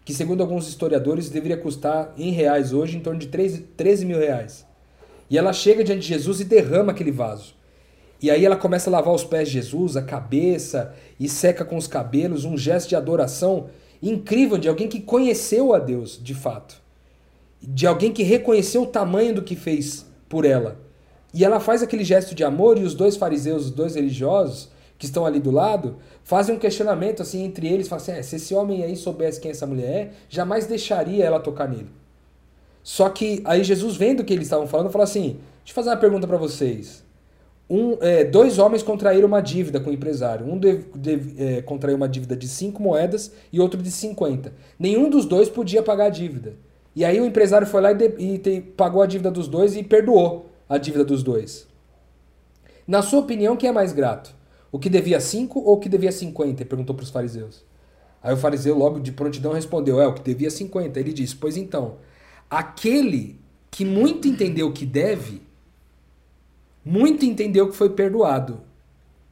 que, 0.04 0.12
segundo 0.12 0.42
alguns 0.42 0.68
historiadores, 0.68 1.30
deveria 1.30 1.56
custar 1.56 2.12
em 2.14 2.30
reais 2.30 2.74
hoje 2.74 2.98
em 2.98 3.00
torno 3.00 3.18
de 3.18 3.28
13, 3.28 3.60
13 3.78 4.04
mil 4.04 4.18
reais. 4.18 4.66
E 5.30 5.38
ela 5.38 5.54
chega 5.54 5.82
diante 5.82 6.02
de 6.02 6.08
Jesus 6.08 6.38
e 6.40 6.44
derrama 6.44 6.92
aquele 6.92 7.12
vaso. 7.12 7.54
E 8.20 8.30
aí 8.30 8.44
ela 8.44 8.56
começa 8.56 8.90
a 8.90 8.92
lavar 8.92 9.14
os 9.14 9.24
pés 9.24 9.48
de 9.48 9.54
Jesus, 9.54 9.96
a 9.96 10.02
cabeça, 10.02 10.94
e 11.18 11.30
seca 11.30 11.64
com 11.64 11.78
os 11.78 11.86
cabelos, 11.86 12.44
um 12.44 12.58
gesto 12.58 12.90
de 12.90 12.94
adoração 12.94 13.70
incrível 14.02 14.58
de 14.58 14.68
alguém 14.68 14.88
que 14.88 15.00
conheceu 15.00 15.74
a 15.74 15.78
Deus, 15.78 16.18
de 16.22 16.34
fato. 16.34 16.80
De 17.60 17.86
alguém 17.86 18.12
que 18.12 18.22
reconheceu 18.22 18.82
o 18.82 18.86
tamanho 18.86 19.34
do 19.34 19.42
que 19.42 19.56
fez 19.56 20.06
por 20.28 20.44
ela. 20.44 20.80
E 21.32 21.44
ela 21.44 21.60
faz 21.60 21.82
aquele 21.82 22.04
gesto 22.04 22.34
de 22.34 22.44
amor 22.44 22.78
e 22.78 22.84
os 22.84 22.94
dois 22.94 23.16
fariseus, 23.16 23.66
os 23.66 23.70
dois 23.70 23.94
religiosos, 23.94 24.70
que 24.98 25.06
estão 25.06 25.24
ali 25.24 25.38
do 25.38 25.50
lado, 25.50 25.96
fazem 26.24 26.56
um 26.56 26.58
questionamento 26.58 27.22
assim 27.22 27.44
entre 27.44 27.68
eles, 27.68 27.86
falam 27.86 28.02
assim, 28.02 28.12
é, 28.12 28.22
se 28.22 28.36
esse 28.36 28.54
homem 28.54 28.82
aí 28.82 28.96
soubesse 28.96 29.40
quem 29.40 29.50
essa 29.50 29.66
mulher 29.66 29.88
é, 29.88 30.10
jamais 30.28 30.66
deixaria 30.66 31.24
ela 31.24 31.38
tocar 31.38 31.68
nele. 31.68 31.90
Só 32.82 33.08
que 33.08 33.40
aí 33.44 33.62
Jesus 33.62 33.96
vendo 33.96 34.20
o 34.20 34.24
que 34.24 34.32
eles 34.32 34.46
estavam 34.46 34.66
falando, 34.66 34.90
falou 34.90 35.04
assim, 35.04 35.38
deixa 35.58 35.70
eu 35.70 35.74
fazer 35.74 35.90
uma 35.90 35.96
pergunta 35.96 36.26
para 36.26 36.36
vocês. 36.36 37.04
Um, 37.70 37.98
é, 38.00 38.24
dois 38.24 38.58
homens 38.58 38.82
contraíram 38.82 39.28
uma 39.28 39.40
dívida 39.42 39.78
com 39.78 39.90
o 39.90 39.92
empresário. 39.92 40.46
Um 40.46 40.58
de, 40.58 40.78
de- 40.96 41.34
é, 41.42 41.62
contraiu 41.62 41.96
uma 41.96 42.08
dívida 42.08 42.34
de 42.36 42.48
cinco 42.48 42.82
moedas 42.82 43.32
e 43.52 43.60
outro 43.60 43.82
de 43.82 43.90
50. 43.90 44.52
Nenhum 44.78 45.10
dos 45.10 45.26
dois 45.26 45.48
podia 45.50 45.82
pagar 45.82 46.06
a 46.06 46.10
dívida. 46.10 46.54
E 46.96 47.04
aí 47.04 47.20
o 47.20 47.26
empresário 47.26 47.66
foi 47.66 47.80
lá 47.82 47.92
e, 47.92 47.94
de- 47.94 48.14
e 48.18 48.38
te- 48.38 48.60
pagou 48.60 49.02
a 49.02 49.06
dívida 49.06 49.30
dos 49.30 49.48
dois 49.48 49.76
e 49.76 49.82
perdoou 49.82 50.50
a 50.68 50.78
dívida 50.78 51.04
dos 51.04 51.22
dois. 51.22 51.66
Na 52.86 53.02
sua 53.02 53.20
opinião, 53.20 53.56
quem 53.56 53.68
é 53.68 53.72
mais 53.72 53.92
grato? 53.92 54.34
O 54.72 54.78
que 54.78 54.88
devia 54.88 55.20
5 55.20 55.60
ou 55.60 55.74
o 55.74 55.78
que 55.78 55.88
devia 55.88 56.12
50? 56.12 56.62
Ele 56.62 56.68
perguntou 56.68 56.94
para 56.94 57.02
os 57.04 57.10
fariseus. 57.10 57.64
Aí 58.22 58.32
o 58.32 58.36
fariseu 58.36 58.76
logo 58.76 58.98
de 58.98 59.12
prontidão 59.12 59.52
respondeu: 59.52 60.00
É, 60.00 60.06
o 60.06 60.14
que 60.14 60.22
devia 60.22 60.50
50. 60.50 60.98
Ele 60.98 61.12
disse: 61.12 61.36
Pois 61.36 61.56
então, 61.56 61.96
aquele 62.50 63.38
que 63.70 63.84
muito 63.84 64.26
entendeu 64.26 64.72
que 64.72 64.84
deve, 64.86 65.42
muito 66.88 67.26
entendeu 67.26 67.68
que 67.68 67.76
foi 67.76 67.90
perdoado. 67.90 68.62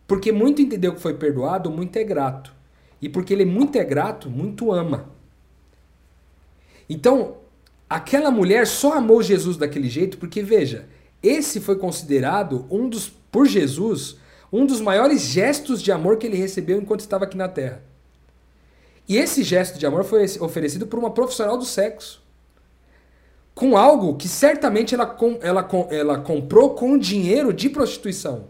Porque 0.07 0.31
muito 0.31 0.61
entendeu 0.61 0.95
que 0.95 1.01
foi 1.01 1.15
perdoado, 1.15 1.71
muito 1.71 1.97
é 1.97 2.05
grato. 2.05 2.53
E 3.01 3.09
porque 3.09 3.33
ele 3.33 3.47
muito 3.47 3.79
é 3.79 3.85
grato, 3.85 4.29
muito 4.29 4.71
ama. 4.71 5.09
Então, 6.87 7.39
aquela 7.89 8.31
mulher 8.31 8.67
só 8.67 8.93
amou 8.99 9.23
Jesus 9.23 9.57
daquele 9.57 9.89
jeito 9.89 10.19
porque, 10.19 10.43
veja, 10.43 10.87
esse 11.23 11.59
foi 11.59 11.77
considerado 11.77 12.67
um 12.71 12.91
dos, 12.91 13.09
por 13.09 13.47
Jesus, 13.47 14.19
um 14.53 14.67
dos 14.67 14.83
maiores 14.83 15.23
gestos 15.23 15.83
de 15.83 15.91
amor 15.91 16.19
que 16.19 16.27
ele 16.27 16.37
recebeu 16.37 16.79
enquanto 16.79 17.01
estava 17.01 17.25
aqui 17.25 17.39
na 17.39 17.49
Terra. 17.49 17.83
E 19.09 19.17
esse 19.17 19.43
gesto 19.43 19.79
de 19.79 19.87
amor 19.87 20.05
foi 20.05 20.27
oferecido 20.41 20.87
por 20.87 20.99
uma 20.99 21.11
profissional 21.11 21.57
do 21.57 21.65
sexo. 21.65 22.23
Com 23.57 23.75
algo 23.75 24.17
que 24.19 24.29
certamente 24.29 24.95
ela, 24.95 25.07
com- 25.07 25.39
ela, 25.41 25.67
ela 25.91 26.19
comprou 26.21 26.75
com 26.75 26.99
dinheiro 26.99 27.55
de 27.55 27.71
prostituição. 27.71 28.49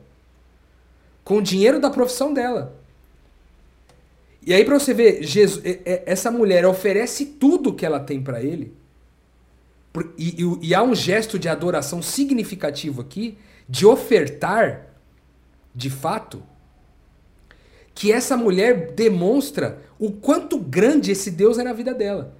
Com 1.23 1.41
dinheiro 1.41 1.79
da 1.79 1.89
profissão 1.89 2.35
dela. 2.35 2.75
E 4.45 4.53
aí 4.53 4.65
pra 4.65 4.81
você 4.81 4.93
ver, 4.93 5.23
Jesus, 5.23 5.65
é- 5.65 5.81
é- 5.85 6.03
essa 6.07 6.29
mulher 6.29 6.67
oferece 6.67 7.25
tudo 7.25 7.73
que 7.73 7.87
ela 7.87 8.01
tem 8.01 8.21
pra 8.21 8.43
ele. 8.43 8.75
E, 10.19 10.43
e- 10.43 10.67
e 10.71 10.75
há 10.75 10.83
um 10.83 10.93
gesto 10.95 11.39
de 11.39 11.49
adoração 11.49 12.03
significativo 12.03 13.01
aqui, 13.01 13.39
de 13.69 13.87
ofertar, 13.87 14.89
de 15.73 15.89
fato, 15.89 16.43
que 17.95 18.11
essa 18.11 18.37
mulher 18.37 18.91
demonstra 18.91 19.79
o 20.01 20.11
quanto 20.11 20.59
grande 20.59 21.13
esse 21.13 21.31
Deus 21.31 21.59
é 21.59 21.63
na 21.63 21.73
vida 21.73 21.95
dela. 21.95 22.35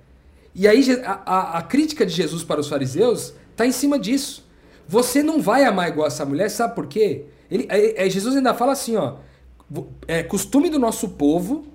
E 0.59 0.67
aí 0.67 0.83
a, 1.05 1.21
a- 1.27 1.59
a 1.59 1.63
crítica 1.63 2.07
de 2.07 2.13
Jesus 2.15 2.43
para 2.43 2.59
os 2.59 2.67
fariseus 2.69 3.35
está 3.51 3.67
em 3.67 3.73
cima 3.73 3.99
disso. 3.99 4.43
Você 4.89 5.23
não 5.23 5.41
vai 5.43 5.65
amar 5.65 5.89
igual 5.89 6.07
essa 6.07 6.25
mulher, 6.25 6.49
sabe 6.49 6.75
por 6.75 6.87
quê? 6.87 7.27
Ele, 7.51 7.67
é- 7.69 8.07
é- 8.07 8.09
Jesus 8.11 8.35
ainda 8.35 8.55
fala 8.55 8.73
assim, 8.73 8.97
ó, 8.97 9.17
é 10.09 10.23
costume 10.23 10.71
do 10.71 10.79
nosso 10.79 11.11
povo, 11.11 11.67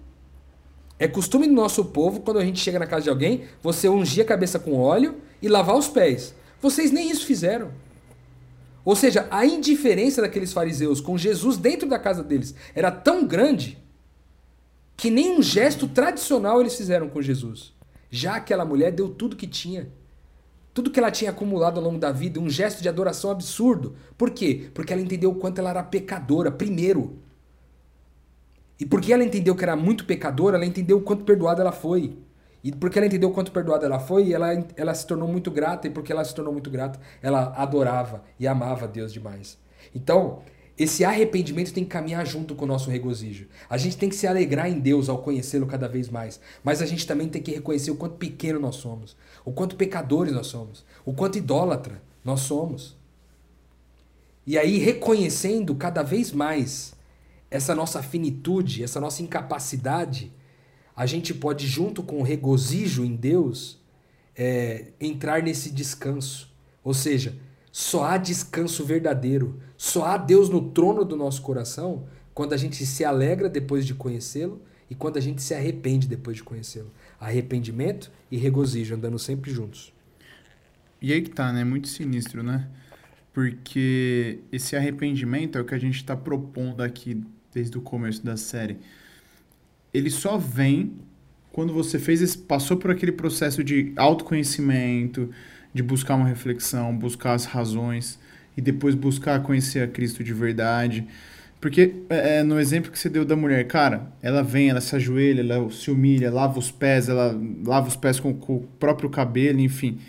é 0.98 1.08
costume 1.08 1.48
do 1.48 1.54
nosso 1.54 1.86
povo, 1.86 2.22
quando 2.22 2.40
a 2.40 2.46
gente 2.46 2.60
chega 2.60 2.80
na 2.80 2.88
casa 2.88 3.04
de 3.04 3.10
alguém, 3.12 3.44
você 3.62 3.88
ungir 3.88 4.24
a 4.24 4.28
cabeça 4.28 4.58
com 4.58 4.74
óleo 4.80 5.16
e 5.42 5.48
lavar 5.48 5.76
os 5.76 5.88
pés. 5.88 6.34
Vocês 6.60 6.92
nem 6.92 7.10
isso 7.12 7.26
fizeram. 7.26 7.72
Ou 8.84 8.96
seja, 8.96 9.28
a 9.30 9.46
indiferença 9.46 10.22
daqueles 10.24 10.52
fariseus 10.54 11.00
com 11.00 11.16
Jesus 11.20 11.56
dentro 11.58 11.88
da 11.88 12.00
casa 12.00 12.24
deles 12.24 12.56
era 12.74 12.90
tão 12.90 13.26
grande 13.28 13.78
que 14.98 15.12
nem 15.12 15.38
um 15.38 15.42
gesto 15.42 15.88
tradicional 15.88 16.60
eles 16.62 16.76
fizeram 16.76 17.08
com 17.10 17.22
Jesus. 17.22 17.74
Já 18.12 18.36
aquela 18.36 18.65
mulher 18.65 18.91
deu 18.91 19.10
tudo 19.10 19.38
que 19.38 19.48
tinha. 19.48 19.89
Tudo 20.74 20.91
que 20.91 21.00
ela 21.00 21.10
tinha 21.10 21.32
acumulado 21.32 21.77
ao 21.77 21.84
longo 21.84 21.98
da 21.98 22.12
vida, 22.12 22.39
um 22.39 22.50
gesto 22.50 22.82
de 22.82 22.89
adoração 22.89 23.32
absurdo. 23.32 23.96
Por 24.18 24.32
quê? 24.32 24.70
Porque 24.74 24.94
ela 24.94 25.01
entendeu 25.01 25.32
o 25.32 25.36
quanto 25.36 25.60
ela 25.60 25.70
era 25.70 25.84
pecadora, 25.84 26.51
primeiro. 26.51 27.18
E 28.80 28.86
porque 28.86 29.12
ela 29.13 29.24
entendeu 29.24 29.56
que 29.56 29.63
era 29.63 29.75
muito 29.75 30.06
pecadora, 30.06 30.58
ela 30.58 30.65
entendeu 30.65 30.98
o 30.98 31.01
quanto 31.01 31.24
perdoada 31.24 31.62
ela 31.62 31.72
foi. 31.72 32.18
E 32.63 32.72
porque 32.72 33.00
ela 33.00 33.08
entendeu 33.08 33.30
o 33.30 33.34
quanto 33.34 33.51
perdoada 33.51 33.86
ela 33.86 34.00
foi, 34.00 34.34
ela, 34.34 34.48
ela 34.75 34.94
se 34.94 35.06
tornou 35.08 35.27
muito 35.27 35.50
grata. 35.51 35.88
E 35.88 35.91
porque 35.91 36.12
ela 36.12 36.24
se 36.24 36.34
tornou 36.36 36.53
muito 36.53 36.70
grata, 36.70 37.00
ela 37.22 37.53
adorava 37.56 38.24
e 38.39 38.48
amava 38.48 38.88
Deus 38.88 39.12
demais. 39.12 39.58
Então, 39.96 40.41
esse 40.78 41.04
arrependimento 41.04 41.74
tem 41.74 41.84
que 41.84 41.90
caminhar 41.90 42.25
junto 42.25 42.56
com 42.56 42.66
o 42.66 42.68
nosso 42.68 42.90
regozijo. 42.90 43.48
A 43.70 43.78
gente 43.78 43.98
tem 43.98 44.10
que 44.10 44.16
se 44.16 44.25
alegrar 44.25 44.70
em 44.70 44.80
Deus 44.80 45.10
ao 45.10 45.20
conhecê-lo 45.20 45.68
cada 45.68 45.88
vez 45.88 46.10
mais. 46.10 46.40
Mas 46.63 46.82
a 46.82 46.86
gente 46.86 47.06
também 47.06 47.30
tem 47.30 47.42
que 47.42 47.51
reconhecer 47.51 47.92
o 47.92 47.96
quanto 47.96 48.16
pequeno 48.16 48.60
nós 48.60 48.75
somos. 48.75 49.16
O 49.46 49.51
quanto 49.51 49.75
pecadores 49.75 50.34
nós 50.34 50.48
somos. 50.48 50.86
O 51.06 51.13
quanto 51.13 51.38
idólatra 51.38 52.01
nós 52.24 52.42
somos. 52.42 52.98
E 54.46 54.58
aí, 54.58 54.78
reconhecendo 54.78 55.75
cada 55.75 56.01
vez 56.01 56.32
mais 56.32 56.94
essa 57.50 57.75
nossa 57.75 58.01
finitude, 58.01 58.84
essa 58.84 59.00
nossa 59.00 59.22
incapacidade, 59.22 60.32
a 60.96 61.06
gente 61.06 61.34
pode, 61.34 61.68
junto 61.68 62.01
com 62.01 62.20
o 62.20 62.24
regozijo 62.24 63.04
em 63.04 63.16
Deus, 63.16 63.80
é, 64.36 64.88
entrar 65.00 65.44
nesse 65.44 65.70
descanso. 65.70 66.50
Ou 66.84 66.94
seja, 66.94 67.38
só 67.72 68.04
há 68.04 68.18
descanso 68.18 68.86
verdadeiro, 68.86 69.60
só 69.78 70.06
há 70.06 70.18
Deus 70.18 70.50
no 70.50 70.72
trono 70.72 71.06
do 71.06 71.16
nosso 71.16 71.42
coração 71.42 72.06
quando 72.34 72.54
a 72.54 72.58
gente 72.58 72.86
se 72.86 73.04
alegra 73.04 73.50
depois 73.50 73.86
de 73.86 73.94
conhecê-lo 73.94 74.62
e 74.90 74.96
quando 74.96 75.18
a 75.18 75.22
gente 75.22 75.42
se 75.42 75.54
arrepende 75.54 76.08
depois 76.08 76.38
de 76.38 76.44
conhecê-lo. 76.44 76.92
Arrependimento 77.20 78.12
e 78.30 78.38
regozijo 78.38 78.96
andando 78.96 79.18
sempre 79.18 79.51
juntos. 79.51 79.94
E 81.01 81.13
aí 81.13 81.22
que 81.22 81.30
tá, 81.30 81.51
né? 81.51 81.63
Muito 81.63 81.88
sinistro, 81.88 82.44
né? 82.44 82.68
Porque 83.34 84.40
esse 84.51 84.75
arrependimento 84.75 85.58
é 85.58 85.62
o 85.62 85.66
que 85.66 85.74
a 85.74 85.80
gente 85.80 86.04
tá 86.04 86.16
propondo 86.16 86.82
aqui 86.82 87.24
desde 87.54 87.78
o 87.78 87.82
começo 87.82 88.24
da 88.24 88.36
série. 88.36 88.78
Ele 89.94 90.10
só 90.10 90.38
vem 90.38 90.94
quando 91.51 91.74
você 91.74 92.00
fez 92.00 92.22
esse, 92.22 92.38
passou 92.38 92.78
por 92.78 92.92
aquele 92.92 93.12
processo 93.12 93.63
de 93.63 93.92
autoconhecimento, 93.96 95.30
de 95.74 95.82
buscar 95.82 96.16
uma 96.16 96.28
reflexão, 96.28 96.96
buscar 96.96 97.34
as 97.34 97.46
razões 97.46 98.20
e 98.56 98.62
depois 98.62 98.96
buscar 98.96 99.42
conhecer 99.42 99.82
a 99.82 99.88
Cristo 99.88 100.24
de 100.24 100.34
verdade. 100.34 101.08
Porque 101.60 101.94
é, 102.10 102.40
é, 102.40 102.44
no 102.44 102.60
exemplo 102.60 102.92
que 102.92 102.98
você 102.98 103.08
deu 103.08 103.24
da 103.24 103.36
mulher, 103.36 103.66
cara, 103.68 104.12
ela 104.22 104.42
vem, 104.42 104.70
ela 104.70 104.82
se 104.82 104.96
ajoelha, 104.96 105.42
ela 105.42 105.70
se 105.70 105.92
humilha, 105.92 106.32
lava 106.32 106.58
os 106.58 106.72
pés, 106.72 107.08
ela 107.08 107.40
lava 107.63 107.88
os 107.88 107.96
pés 107.96 108.20
com, 108.20 108.34
com 108.34 108.56
o 108.56 108.68
próprio 108.80 109.10
cabelo, 109.10 109.60
enfim. 109.60 110.00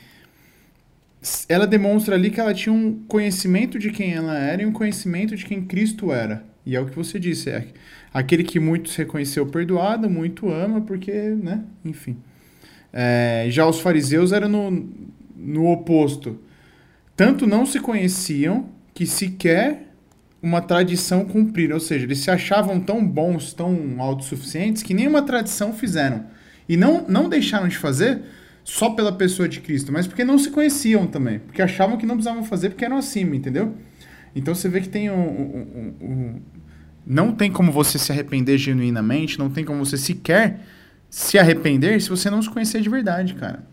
Ela 1.49 1.67
demonstra 1.67 2.17
ali 2.17 2.31
que 2.31 2.41
ela 2.41 2.55
tinha 2.55 2.73
um 2.73 3.05
conhecimento 3.07 3.79
de 3.79 3.91
quem 3.91 4.15
ela 4.15 4.37
era 4.37 4.63
e 4.63 4.67
um 4.67 4.73
conhecimento 4.73 5.37
de 5.37 5.45
quem 5.45 5.63
Cristo 5.63 6.11
era. 6.11 6.43
E 6.65 6.75
é 6.75 6.81
o 6.81 6.87
que 6.87 6.97
você 6.97 7.19
disse, 7.19 7.51
é 7.51 7.67
aquele 8.15 8.45
que 8.45 8.59
muito 8.59 8.89
se 8.89 8.99
reconheceu 8.99 9.47
perdoado, 9.47 10.09
muito 10.09 10.49
ama, 10.51 10.81
porque, 10.81 11.13
né, 11.13 11.63
enfim. 11.85 12.17
É, 12.93 13.47
já 13.51 13.67
os 13.67 13.81
fariseus 13.81 14.33
eram 14.33 14.49
no, 14.49 14.89
no 15.43 15.67
oposto. 15.67 16.39
Tanto 17.17 17.47
não 17.47 17.67
se 17.67 17.81
conheciam 17.81 18.69
que 18.95 19.07
sequer 19.07 19.93
uma 20.43 20.61
tradição 20.61 21.25
cumpriram, 21.25 21.75
ou 21.75 21.81
seja, 21.81 22.05
eles 22.05 22.19
se 22.19 22.31
achavam 22.31 22.81
tão 22.81 23.07
bons, 23.07 23.53
tão 23.53 24.01
autossuficientes, 24.01 24.83
que 24.83 24.93
nenhuma 24.93 25.23
tradição 25.23 25.73
fizeram. 25.73 26.27
E 26.69 26.77
não, 26.77 27.07
não 27.09 27.29
deixaram 27.29 27.69
de 27.69 27.77
fazer 27.77 28.23
só 28.65 28.91
pela 28.91 29.13
pessoa 29.13 29.49
de 29.49 29.61
Cristo, 29.61 29.93
mas 29.93 30.07
porque 30.07 30.25
não 30.25 30.39
se 30.39 30.51
conheciam 30.51 31.07
também, 31.07 31.39
porque 31.39 31.63
achavam 31.63 31.97
que 31.97 32.07
não 32.07 32.17
precisavam 32.17 32.45
fazer 32.45 32.71
porque 32.71 32.85
eram 32.85 32.97
acima, 32.97 33.37
entendeu? 33.37 33.75
Então 34.35 34.55
você 34.55 34.69
vê 34.69 34.81
que 34.81 34.89
tem 34.89 35.11
um, 35.11 35.15
um, 35.15 35.95
um, 36.01 36.07
um 36.07 36.41
não 37.05 37.33
tem 37.33 37.51
como 37.51 37.73
você 37.73 37.99
se 37.99 38.13
arrepender 38.13 38.57
genuinamente, 38.59 39.39
não 39.39 39.51
tem 39.51 39.65
como 39.65 39.85
você 39.85 39.97
sequer 39.97 40.61
se 41.11 41.39
arrepender 41.39 42.01
se 42.01 42.09
você 42.09 42.31
não 42.31 42.41
se 42.41 42.49
conhecer 42.49 42.81
de 42.81 42.89
verdade, 42.89 43.35
cara. 43.35 43.65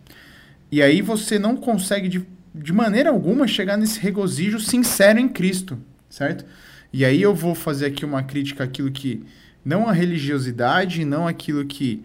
E 0.70 0.82
aí 0.82 1.02
você 1.02 1.38
não 1.38 1.56
consegue 1.56 2.08
de, 2.08 2.26
de 2.54 2.72
maneira 2.72 3.10
alguma 3.10 3.46
chegar 3.46 3.76
nesse 3.76 3.98
regozijo 3.98 4.60
sincero 4.60 5.18
em 5.18 5.28
Cristo 5.28 5.78
certo? 6.10 6.44
E 6.92 7.04
aí 7.04 7.22
eu 7.22 7.34
vou 7.34 7.54
fazer 7.54 7.86
aqui 7.86 8.04
uma 8.04 8.22
crítica 8.22 8.64
àquilo 8.64 8.90
que 8.90 9.24
não 9.64 9.88
a 9.88 9.92
religiosidade, 9.92 11.04
não 11.04 11.26
aquilo 11.26 11.64
que 11.64 12.04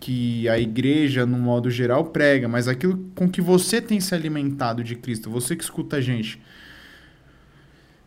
que 0.00 0.48
a 0.48 0.58
igreja 0.58 1.26
no 1.26 1.36
modo 1.36 1.70
geral 1.70 2.06
prega, 2.06 2.48
mas 2.48 2.66
aquilo 2.66 3.10
com 3.14 3.28
que 3.28 3.42
você 3.42 3.78
tem 3.78 4.00
se 4.00 4.14
alimentado 4.14 4.82
de 4.82 4.94
Cristo, 4.94 5.28
você 5.28 5.54
que 5.54 5.62
escuta 5.62 5.96
a 5.96 6.00
gente. 6.00 6.40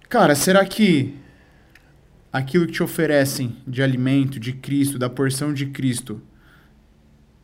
Cara, 0.08 0.34
será 0.34 0.66
que 0.66 1.14
aquilo 2.34 2.66
que 2.66 2.74
te 2.74 2.82
oferecem 2.82 3.56
de 3.68 3.84
alimento 3.84 4.40
de 4.40 4.54
Cristo, 4.54 4.98
da 4.98 5.12
porção 5.12 5.54
de 5.54 5.68
Cristo, 5.68 6.20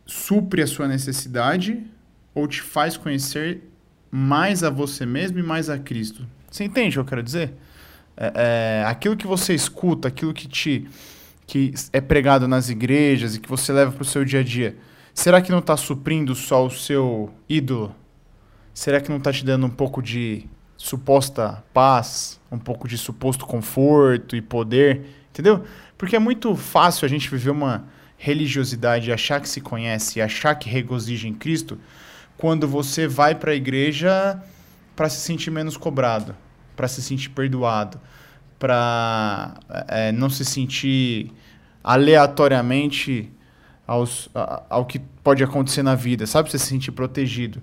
supre 0.08 0.64
a 0.64 0.68
sua 0.68 0.88
necessidade 0.88 1.84
ou 2.36 2.48
te 2.48 2.62
faz 2.62 2.98
conhecer 2.98 3.62
mais 4.12 4.64
a 4.64 4.70
você 4.70 5.06
mesmo 5.06 5.40
e 5.40 5.44
mais 5.44 5.70
a 5.70 5.80
Cristo? 5.80 6.28
Você 6.52 6.66
entende 6.66 6.90
o 6.90 6.92
que 6.94 7.00
eu 7.00 7.10
quero 7.10 7.24
dizer? 7.24 7.54
É, 8.18 8.82
é, 8.82 8.86
aquilo 8.86 9.16
que 9.16 9.26
você 9.26 9.56
escuta, 9.56 10.10
aquilo 10.10 10.34
que 10.34 10.48
te 10.48 10.88
que 11.48 11.74
é 11.94 12.02
pregado 12.02 12.48
nas 12.48 12.70
igrejas 12.70 13.36
e 13.36 13.40
que 13.40 13.48
você 13.48 13.72
leva 13.72 13.92
para 13.92 14.02
o 14.02 14.06
seu 14.06 14.26
dia 14.26 14.40
a 14.40 14.44
dia, 14.44 14.76
será 15.14 15.40
que 15.42 15.52
não 15.52 15.60
está 15.60 15.78
suprindo 15.78 16.34
só 16.34 16.66
o 16.66 16.72
seu 16.72 17.32
ídolo? 17.48 17.96
Será 18.74 19.00
que 19.00 19.10
não 19.10 19.18
está 19.18 19.32
te 19.32 19.46
dando 19.46 19.68
um 19.68 19.70
pouco 19.70 20.02
de 20.02 20.48
suposta 20.76 21.64
paz, 21.72 22.42
um 22.52 22.58
pouco 22.58 22.88
de 22.88 22.98
suposto 22.98 23.46
conforto 23.46 24.36
e 24.36 24.42
poder? 24.42 25.06
Entendeu? 25.30 25.64
Porque 25.98 26.16
é 26.16 26.20
muito 26.20 26.56
fácil 26.56 27.06
a 27.06 27.10
gente 27.10 27.30
viver 27.30 27.52
uma 27.52 27.86
religiosidade 28.18 29.12
achar 29.12 29.40
que 29.40 29.48
se 29.48 29.62
conhece 29.62 30.18
e 30.18 30.22
achar 30.22 30.56
que 30.56 30.70
regozija 30.70 31.28
em 31.28 31.34
Cristo 31.34 31.78
quando 32.38 32.68
você 32.68 33.08
vai 33.08 33.36
para 33.36 33.52
a 33.52 33.56
igreja 33.56 34.42
para 34.96 35.10
se 35.10 35.20
sentir 35.22 35.52
menos 35.52 35.78
cobrado 35.78 36.36
para 36.76 36.88
se 36.88 37.02
sentir 37.02 37.30
perdoado, 37.30 38.00
para 38.60 39.56
é, 39.88 40.12
não 40.12 40.30
se 40.30 40.44
sentir 40.44 41.32
aleatoriamente 41.84 43.32
aos, 43.88 44.30
a, 44.36 44.64
ao 44.70 44.86
que 44.86 45.00
pode 45.00 45.44
acontecer 45.44 45.84
na 45.84 45.96
vida, 45.96 46.26
sabe? 46.28 46.52
Você 46.52 46.60
se 46.60 46.68
sentir 46.68 46.92
protegido. 46.92 47.62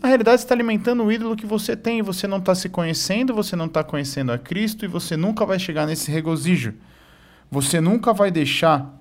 Na 0.00 0.08
realidade, 0.08 0.40
você 0.40 0.44
está 0.44 0.54
alimentando 0.54 1.04
o 1.04 1.12
ídolo 1.12 1.36
que 1.36 1.46
você 1.46 1.76
tem, 1.76 2.02
você 2.02 2.26
não 2.26 2.38
está 2.38 2.54
se 2.54 2.68
conhecendo, 2.68 3.32
você 3.32 3.54
não 3.54 3.66
está 3.66 3.84
conhecendo 3.84 4.32
a 4.32 4.38
Cristo 4.38 4.84
e 4.84 4.88
você 4.88 5.16
nunca 5.16 5.46
vai 5.46 5.58
chegar 5.58 5.86
nesse 5.86 6.10
regozijo. 6.10 6.74
Você 7.50 7.80
nunca 7.80 8.12
vai 8.12 8.30
deixar. 8.30 8.92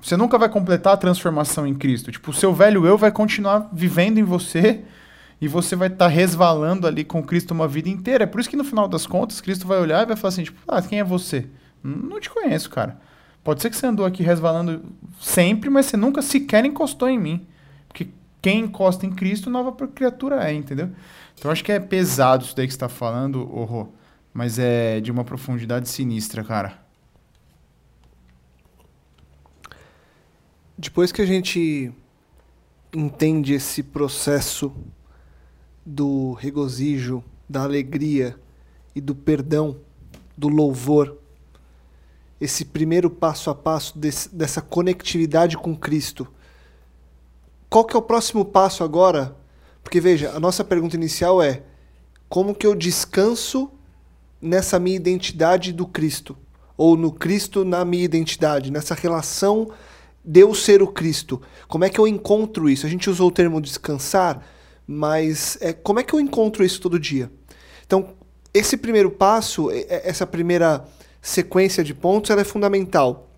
Você 0.00 0.16
nunca 0.16 0.38
vai 0.38 0.48
completar 0.48 0.94
a 0.94 0.96
transformação 0.96 1.66
em 1.66 1.74
Cristo. 1.74 2.12
Tipo, 2.12 2.30
o 2.30 2.34
seu 2.34 2.54
velho 2.54 2.86
eu 2.86 2.96
vai 2.96 3.10
continuar 3.10 3.68
vivendo 3.72 4.18
em 4.18 4.22
você 4.22 4.84
e 5.40 5.48
você 5.48 5.74
vai 5.74 5.88
estar 5.88 6.06
tá 6.06 6.08
resvalando 6.08 6.86
ali 6.86 7.04
com 7.04 7.22
Cristo 7.22 7.52
uma 7.52 7.66
vida 7.66 7.88
inteira. 7.88 8.24
É 8.24 8.26
por 8.26 8.40
isso 8.40 8.48
que 8.48 8.56
no 8.56 8.64
final 8.64 8.88
das 8.88 9.06
contas, 9.06 9.40
Cristo 9.40 9.66
vai 9.66 9.78
olhar 9.78 10.02
e 10.02 10.06
vai 10.06 10.16
falar 10.16 10.28
assim, 10.28 10.44
tipo, 10.44 10.60
ah, 10.66 10.80
quem 10.80 11.00
é 11.00 11.04
você? 11.04 11.46
Não 11.82 12.20
te 12.20 12.30
conheço, 12.30 12.70
cara. 12.70 12.98
Pode 13.42 13.62
ser 13.62 13.70
que 13.70 13.76
você 13.76 13.86
andou 13.86 14.04
aqui 14.04 14.22
resvalando 14.22 14.84
sempre, 15.20 15.70
mas 15.70 15.86
você 15.86 15.96
nunca 15.96 16.22
sequer 16.22 16.64
encostou 16.64 17.08
em 17.08 17.18
mim. 17.18 17.46
Porque 17.88 18.08
quem 18.42 18.60
encosta 18.60 19.06
em 19.06 19.10
Cristo, 19.10 19.50
nova 19.50 19.72
criatura 19.88 20.48
é, 20.48 20.52
entendeu? 20.52 20.90
Então 21.36 21.50
acho 21.50 21.64
que 21.64 21.72
é 21.72 21.80
pesado 21.80 22.44
isso 22.44 22.54
daí 22.54 22.66
que 22.66 22.72
você 22.72 22.76
está 22.76 22.88
falando, 22.88 23.40
horror. 23.56 23.88
Mas 24.34 24.58
é 24.58 25.00
de 25.00 25.10
uma 25.10 25.24
profundidade 25.24 25.88
sinistra, 25.88 26.44
cara. 26.44 26.87
Depois 30.80 31.10
que 31.10 31.20
a 31.20 31.26
gente 31.26 31.92
entende 32.94 33.52
esse 33.52 33.82
processo 33.82 34.72
do 35.84 36.34
regozijo, 36.34 37.24
da 37.48 37.64
alegria 37.64 38.38
e 38.94 39.00
do 39.00 39.12
perdão, 39.12 39.76
do 40.36 40.46
louvor. 40.46 41.18
Esse 42.40 42.64
primeiro 42.64 43.10
passo 43.10 43.50
a 43.50 43.56
passo 43.56 43.98
desse, 43.98 44.32
dessa 44.32 44.62
conectividade 44.62 45.58
com 45.58 45.76
Cristo. 45.76 46.28
Qual 47.68 47.84
que 47.84 47.96
é 47.96 47.98
o 47.98 48.02
próximo 48.02 48.44
passo 48.44 48.84
agora? 48.84 49.36
Porque 49.82 50.00
veja, 50.00 50.30
a 50.30 50.38
nossa 50.38 50.62
pergunta 50.62 50.94
inicial 50.94 51.42
é: 51.42 51.64
como 52.28 52.54
que 52.54 52.64
eu 52.64 52.76
descanso 52.76 53.68
nessa 54.40 54.78
minha 54.78 54.94
identidade 54.94 55.72
do 55.72 55.88
Cristo? 55.88 56.38
Ou 56.76 56.96
no 56.96 57.10
Cristo 57.10 57.64
na 57.64 57.84
minha 57.84 58.04
identidade, 58.04 58.70
nessa 58.70 58.94
relação 58.94 59.72
de 60.24 60.40
eu 60.40 60.54
ser 60.54 60.82
o 60.82 60.86
Cristo? 60.86 61.40
Como 61.66 61.84
é 61.84 61.90
que 61.90 61.98
eu 61.98 62.06
encontro 62.06 62.68
isso? 62.68 62.86
A 62.86 62.90
gente 62.90 63.08
usou 63.08 63.28
o 63.28 63.32
termo 63.32 63.60
descansar, 63.60 64.44
mas 64.86 65.58
é, 65.60 65.72
como 65.72 66.00
é 66.00 66.02
que 66.02 66.14
eu 66.14 66.20
encontro 66.20 66.64
isso 66.64 66.80
todo 66.80 66.98
dia? 66.98 67.30
Então, 67.86 68.14
esse 68.52 68.76
primeiro 68.76 69.10
passo, 69.10 69.70
essa 69.88 70.26
primeira 70.26 70.84
sequência 71.20 71.84
de 71.84 71.94
pontos, 71.94 72.30
ela 72.30 72.40
é 72.40 72.44
fundamental. 72.44 73.30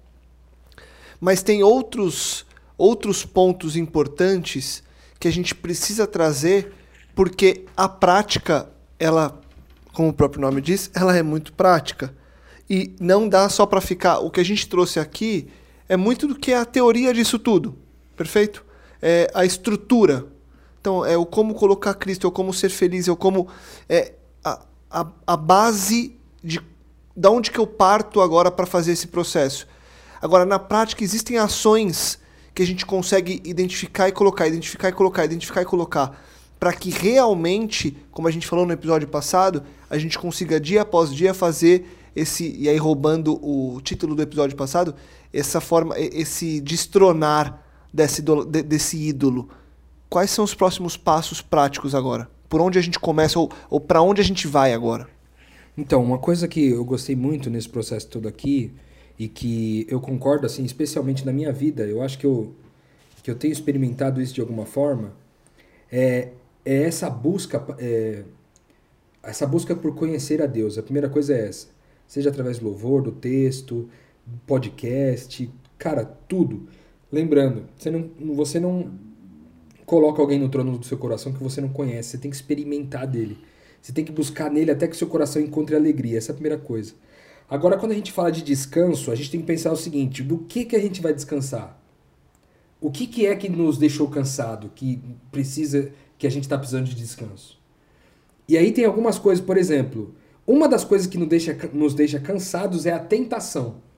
Mas 1.20 1.42
tem 1.42 1.62
outros, 1.62 2.46
outros 2.78 3.24
pontos 3.24 3.76
importantes 3.76 4.82
que 5.18 5.28
a 5.28 5.30
gente 5.30 5.54
precisa 5.54 6.06
trazer, 6.06 6.72
porque 7.14 7.66
a 7.76 7.88
prática, 7.88 8.70
ela, 8.98 9.38
como 9.92 10.08
o 10.08 10.12
próprio 10.12 10.40
nome 10.40 10.60
diz, 10.60 10.90
ela 10.94 11.16
é 11.16 11.22
muito 11.22 11.52
prática. 11.52 12.14
E 12.68 12.94
não 13.00 13.28
dá 13.28 13.48
só 13.48 13.66
para 13.66 13.80
ficar. 13.80 14.20
O 14.20 14.30
que 14.30 14.40
a 14.40 14.44
gente 14.44 14.68
trouxe 14.68 14.98
aqui 14.98 15.48
é 15.90 15.96
muito 15.96 16.26
do 16.26 16.34
que 16.34 16.52
é 16.52 16.56
a 16.56 16.64
teoria 16.64 17.12
disso 17.12 17.38
tudo. 17.38 17.76
Perfeito? 18.16 18.64
É 19.02 19.30
a 19.34 19.44
estrutura 19.44 20.26
então, 20.80 21.04
é 21.04 21.16
o 21.16 21.26
como 21.26 21.54
colocar 21.54 21.94
Cristo, 21.94 22.26
é 22.26 22.28
o 22.28 22.32
como 22.32 22.54
ser 22.54 22.70
feliz, 22.70 23.06
é 23.06 23.12
o 23.12 23.16
como. 23.16 23.48
É 23.88 24.14
a, 24.42 24.60
a, 24.90 25.06
a 25.26 25.36
base 25.36 26.16
de 26.42 26.60
da 27.14 27.30
onde 27.30 27.50
que 27.50 27.58
eu 27.58 27.66
parto 27.66 28.20
agora 28.20 28.50
para 28.50 28.64
fazer 28.64 28.92
esse 28.92 29.06
processo. 29.08 29.66
Agora, 30.22 30.46
na 30.46 30.58
prática, 30.58 31.04
existem 31.04 31.36
ações 31.36 32.18
que 32.54 32.62
a 32.62 32.66
gente 32.66 32.86
consegue 32.86 33.42
identificar 33.44 34.08
e 34.08 34.12
colocar, 34.12 34.46
identificar 34.46 34.88
e 34.88 34.92
colocar, 34.92 35.24
identificar 35.24 35.60
e 35.60 35.64
colocar, 35.66 36.24
para 36.58 36.72
que 36.72 36.88
realmente, 36.88 37.96
como 38.10 38.26
a 38.26 38.30
gente 38.30 38.46
falou 38.46 38.64
no 38.64 38.72
episódio 38.72 39.06
passado, 39.06 39.62
a 39.90 39.98
gente 39.98 40.18
consiga 40.18 40.58
dia 40.58 40.82
após 40.82 41.12
dia 41.14 41.34
fazer 41.34 41.86
esse, 42.16 42.56
e 42.58 42.68
aí 42.68 42.76
roubando 42.78 43.34
o 43.42 43.80
título 43.82 44.14
do 44.14 44.22
episódio 44.22 44.56
passado, 44.56 44.94
essa 45.32 45.60
forma, 45.60 45.94
esse 45.98 46.60
destronar 46.60 47.64
desse, 47.92 48.22
desse 48.22 48.96
ídolo 48.96 49.48
quais 50.10 50.30
são 50.30 50.44
os 50.44 50.52
próximos 50.52 50.96
passos 50.96 51.40
práticos 51.40 51.94
agora? 51.94 52.28
Por 52.48 52.60
onde 52.60 52.78
a 52.78 52.82
gente 52.82 52.98
começa 52.98 53.38
ou, 53.38 53.50
ou 53.70 53.80
para 53.80 54.02
onde 54.02 54.20
a 54.20 54.24
gente 54.24 54.48
vai 54.48 54.74
agora? 54.74 55.08
Então, 55.78 56.02
uma 56.02 56.18
coisa 56.18 56.48
que 56.48 56.70
eu 56.70 56.84
gostei 56.84 57.14
muito 57.14 57.48
nesse 57.48 57.68
processo 57.68 58.08
todo 58.08 58.26
aqui 58.26 58.72
e 59.16 59.28
que 59.28 59.86
eu 59.88 60.00
concordo 60.00 60.44
assim, 60.44 60.64
especialmente 60.64 61.24
na 61.24 61.32
minha 61.32 61.52
vida, 61.52 61.84
eu 61.84 62.02
acho 62.02 62.18
que 62.18 62.26
eu 62.26 62.52
que 63.22 63.30
eu 63.30 63.34
tenho 63.34 63.52
experimentado 63.52 64.18
isso 64.22 64.32
de 64.32 64.40
alguma 64.40 64.64
forma, 64.64 65.12
é, 65.92 66.30
é 66.64 66.84
essa 66.84 67.10
busca 67.10 67.62
é, 67.78 68.24
essa 69.22 69.46
busca 69.46 69.76
por 69.76 69.94
conhecer 69.94 70.40
a 70.40 70.46
Deus. 70.46 70.78
A 70.78 70.82
primeira 70.82 71.08
coisa 71.08 71.34
é 71.34 71.48
essa, 71.48 71.68
seja 72.06 72.30
através 72.30 72.58
do 72.58 72.64
louvor, 72.64 73.02
do 73.02 73.12
texto, 73.12 73.88
podcast, 74.46 75.50
cara, 75.78 76.04
tudo 76.04 76.68
Lembrando, 77.12 77.64
você 77.76 77.90
não, 77.90 78.10
você 78.36 78.60
não 78.60 78.92
coloca 79.84 80.22
alguém 80.22 80.38
no 80.38 80.48
trono 80.48 80.78
do 80.78 80.86
seu 80.86 80.96
coração 80.96 81.32
que 81.32 81.42
você 81.42 81.60
não 81.60 81.68
conhece. 81.68 82.10
Você 82.10 82.18
tem 82.18 82.30
que 82.30 82.36
experimentar 82.36 83.06
dele. 83.06 83.38
Você 83.82 83.92
tem 83.92 84.04
que 84.04 84.12
buscar 84.12 84.50
nele 84.50 84.70
até 84.70 84.86
que 84.86 84.96
seu 84.96 85.08
coração 85.08 85.42
encontre 85.42 85.74
alegria. 85.74 86.18
Essa 86.18 86.30
é 86.30 86.32
a 86.32 86.36
primeira 86.36 86.58
coisa. 86.58 86.94
Agora, 87.48 87.76
quando 87.76 87.92
a 87.92 87.96
gente 87.96 88.12
fala 88.12 88.30
de 88.30 88.42
descanso, 88.42 89.10
a 89.10 89.16
gente 89.16 89.30
tem 89.30 89.40
que 89.40 89.46
pensar 89.46 89.72
o 89.72 89.76
seguinte: 89.76 90.22
do 90.22 90.38
que, 90.38 90.64
que 90.64 90.76
a 90.76 90.78
gente 90.78 91.00
vai 91.00 91.12
descansar? 91.12 91.76
O 92.80 92.90
que, 92.90 93.06
que 93.08 93.26
é 93.26 93.34
que 93.34 93.48
nos 93.48 93.76
deixou 93.76 94.08
cansado, 94.08 94.70
que 94.74 95.02
precisa, 95.32 95.92
que 96.16 96.26
a 96.26 96.30
gente 96.30 96.44
está 96.44 96.56
precisando 96.56 96.86
de 96.86 96.94
descanso? 96.94 97.58
E 98.48 98.56
aí 98.56 98.72
tem 98.72 98.84
algumas 98.84 99.18
coisas, 99.18 99.44
por 99.44 99.56
exemplo, 99.56 100.14
uma 100.46 100.68
das 100.68 100.84
coisas 100.84 101.06
que 101.06 101.18
nos 101.18 101.28
deixa, 101.28 101.58
nos 101.72 101.92
deixa 101.92 102.20
cansados 102.20 102.86
é 102.86 102.92
a 102.92 102.98
tentação. 103.00 103.89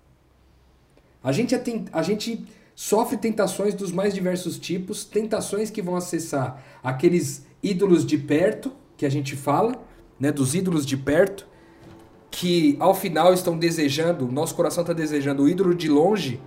A 1.23 1.31
gente, 1.33 1.55
é 1.55 1.63
a 1.93 2.03
gente 2.03 2.45
sofre 2.75 3.17
tentações 3.17 3.75
dos 3.75 3.93
mais 3.93 4.13
diversos 4.13 4.59
tipos, 4.59 5.05
tentações 5.05 5.71
que 5.71 5.81
vão 5.81 5.95
acessar 5.95 6.63
aqueles 6.83 7.47
ídolos 7.63 8.05
de 8.05 8.19
perto, 8.19 8.73
que 8.97 9.07
a 9.07 9.11
gente 9.11 9.37
fala, 9.37 9.75
né, 10.19 10.33
dos 10.33 10.55
ídolos 10.55 10.85
de 10.85 10.97
perto, 10.97 11.47
que 12.31 12.77
ao 12.81 12.95
final 12.95 13.33
estão 13.33 13.57
desejando, 13.57 14.31
nosso 14.31 14.55
coração 14.55 14.83
está 14.83 14.93
desejando 14.93 15.45
o 15.45 15.49
ídolo 15.49 15.75
de 15.75 15.89
longe, 15.89 16.41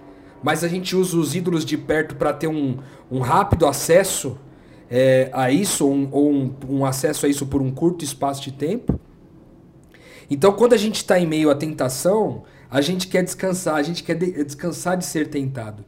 mas 0.44 0.64
a 0.64 0.68
gente 0.68 0.96
usa 0.96 1.18
os 1.18 1.36
ídolos 1.36 1.64
de 1.64 1.78
perto 1.78 2.16
para 2.16 2.34
ter 2.34 2.48
um, 2.48 2.78
um 3.10 3.20
rápido 3.20 3.66
acesso 3.66 4.38
é, 4.90 5.30
a 5.32 5.52
isso, 5.52 5.88
um, 5.88 6.10
ou 6.12 6.32
um, 6.32 6.56
um 6.70 6.86
acesso 6.86 7.26
a 7.26 7.30
isso 7.30 7.46
por 7.46 7.62
um 7.62 7.72
curto 7.72 8.04
espaço 8.04 8.42
de 8.42 8.52
tempo. 8.52 9.00
Então, 10.30 10.52
quando 10.54 10.74
a 10.74 10.78
gente 10.78 10.98
está 10.98 11.20
em 11.20 11.26
meio 11.26 11.50
à 11.50 11.56
tentação, 11.56 12.44
a 12.70 12.82
gente 12.82 13.08
quer 13.08 13.24
descansar, 13.24 13.76
a 13.76 13.84
gente 13.84 14.04
quer 14.04 14.16
de 14.16 14.44
descansar 14.44 14.98
de 14.98 15.06
ser 15.06 15.30
tentado. 15.30 15.86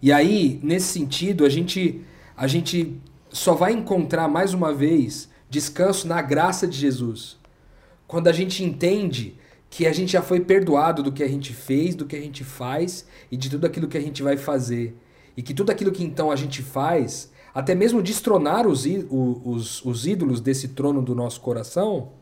E 0.00 0.12
aí, 0.12 0.60
nesse 0.62 0.86
sentido, 0.88 1.44
a 1.44 1.48
gente, 1.48 2.02
a 2.36 2.46
gente 2.46 3.00
só 3.30 3.54
vai 3.54 3.72
encontrar 3.72 4.28
mais 4.28 4.52
uma 4.52 4.72
vez 4.72 5.28
descanso 5.48 6.06
na 6.06 6.20
graça 6.20 6.66
de 6.66 6.76
Jesus. 6.76 7.38
Quando 8.06 8.28
a 8.28 8.32
gente 8.32 8.62
entende 8.62 9.36
que 9.70 9.86
a 9.86 9.92
gente 9.92 10.12
já 10.12 10.22
foi 10.22 10.40
perdoado 10.40 11.02
do 11.02 11.10
que 11.10 11.22
a 11.22 11.28
gente 11.28 11.52
fez, 11.52 11.94
do 11.94 12.06
que 12.06 12.14
a 12.14 12.20
gente 12.20 12.44
faz 12.44 13.06
e 13.30 13.36
de 13.36 13.50
tudo 13.50 13.66
aquilo 13.66 13.88
que 13.88 13.98
a 13.98 14.00
gente 14.00 14.22
vai 14.22 14.36
fazer. 14.36 14.96
E 15.36 15.42
que 15.42 15.52
tudo 15.52 15.70
aquilo 15.70 15.90
que 15.90 16.04
então 16.04 16.30
a 16.30 16.36
gente 16.36 16.62
faz, 16.62 17.32
até 17.52 17.74
mesmo 17.74 18.02
destronar 18.02 18.66
os, 18.66 18.84
os, 18.84 19.84
os 19.84 20.06
ídolos 20.06 20.40
desse 20.40 20.68
trono 20.68 21.02
do 21.02 21.14
nosso 21.14 21.40
coração, 21.40 22.12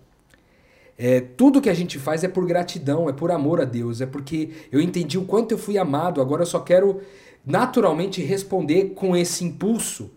é, 0.98 1.20
tudo 1.20 1.61
que 1.61 1.70
a 1.70 1.74
gente 1.74 1.98
faz 1.98 2.22
é 2.22 2.28
por 2.28 2.46
gratidão, 2.46 3.09
é 3.09 3.12
por 3.12 3.31
amor 3.31 3.61
a 3.61 3.64
Deus, 3.64 4.00
é 4.00 4.07
porque 4.07 4.50
eu 4.70 4.81
entendi 4.81 5.18
o 5.18 5.24
quanto 5.24 5.52
eu 5.52 5.59
fui 5.59 5.78
amado, 5.78 6.20
agora 6.20 6.42
eu 6.42 6.46
só 6.46 6.61
quero 6.61 7.00
naturalmente 7.44 8.22
responder 8.22 8.90
com 8.94 9.16
esse 9.16 9.44
impulso 9.44 10.11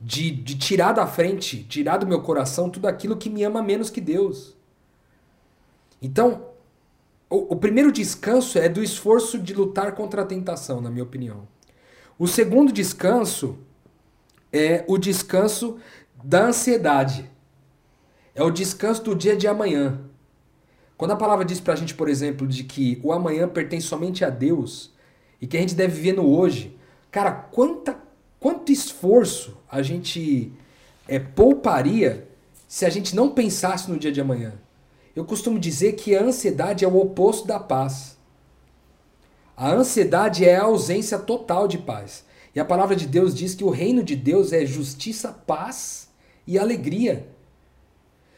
de, 0.00 0.30
de 0.30 0.56
tirar 0.56 0.92
da 0.92 1.06
frente, 1.06 1.64
tirar 1.64 1.96
do 1.96 2.06
meu 2.06 2.20
coração 2.20 2.70
tudo 2.70 2.86
aquilo 2.86 3.16
que 3.16 3.30
me 3.30 3.42
ama 3.42 3.62
menos 3.62 3.90
que 3.90 4.00
Deus. 4.00 4.54
Então, 6.00 6.50
o, 7.28 7.54
o 7.54 7.56
primeiro 7.56 7.90
descanso 7.90 8.58
é 8.58 8.68
do 8.68 8.82
esforço 8.82 9.38
de 9.38 9.54
lutar 9.54 9.92
contra 9.94 10.22
a 10.22 10.26
tentação, 10.26 10.80
na 10.80 10.90
minha 10.90 11.02
opinião. 11.02 11.48
O 12.18 12.26
segundo 12.26 12.72
descanso 12.72 13.58
é 14.52 14.84
o 14.86 14.96
descanso 14.96 15.78
da 16.22 16.46
ansiedade. 16.46 17.30
É 18.36 18.42
o 18.42 18.50
descanso 18.50 19.02
do 19.02 19.14
dia 19.14 19.34
de 19.34 19.48
amanhã. 19.48 19.98
Quando 20.98 21.12
a 21.12 21.16
palavra 21.16 21.42
diz 21.42 21.58
pra 21.58 21.74
gente, 21.74 21.94
por 21.94 22.06
exemplo, 22.06 22.46
de 22.46 22.64
que 22.64 23.00
o 23.02 23.10
amanhã 23.10 23.48
pertence 23.48 23.86
somente 23.86 24.26
a 24.26 24.28
Deus 24.28 24.92
e 25.40 25.46
que 25.46 25.56
a 25.56 25.60
gente 25.60 25.74
deve 25.74 25.94
viver 25.94 26.12
no 26.12 26.28
hoje, 26.28 26.76
cara, 27.10 27.32
quanta, 27.32 27.98
quanto 28.38 28.70
esforço 28.70 29.56
a 29.70 29.80
gente 29.80 30.52
é, 31.08 31.18
pouparia 31.18 32.28
se 32.68 32.84
a 32.84 32.90
gente 32.90 33.16
não 33.16 33.30
pensasse 33.30 33.90
no 33.90 33.98
dia 33.98 34.12
de 34.12 34.20
amanhã? 34.20 34.52
Eu 35.14 35.24
costumo 35.24 35.58
dizer 35.58 35.94
que 35.94 36.14
a 36.14 36.22
ansiedade 36.22 36.84
é 36.84 36.88
o 36.88 36.98
oposto 36.98 37.46
da 37.46 37.58
paz. 37.58 38.18
A 39.56 39.72
ansiedade 39.72 40.44
é 40.44 40.56
a 40.56 40.64
ausência 40.64 41.18
total 41.18 41.66
de 41.66 41.78
paz. 41.78 42.22
E 42.54 42.60
a 42.60 42.66
palavra 42.66 42.94
de 42.94 43.06
Deus 43.06 43.34
diz 43.34 43.54
que 43.54 43.64
o 43.64 43.70
reino 43.70 44.02
de 44.02 44.14
Deus 44.14 44.52
é 44.52 44.66
justiça, 44.66 45.32
paz 45.32 46.10
e 46.46 46.58
alegria. 46.58 47.34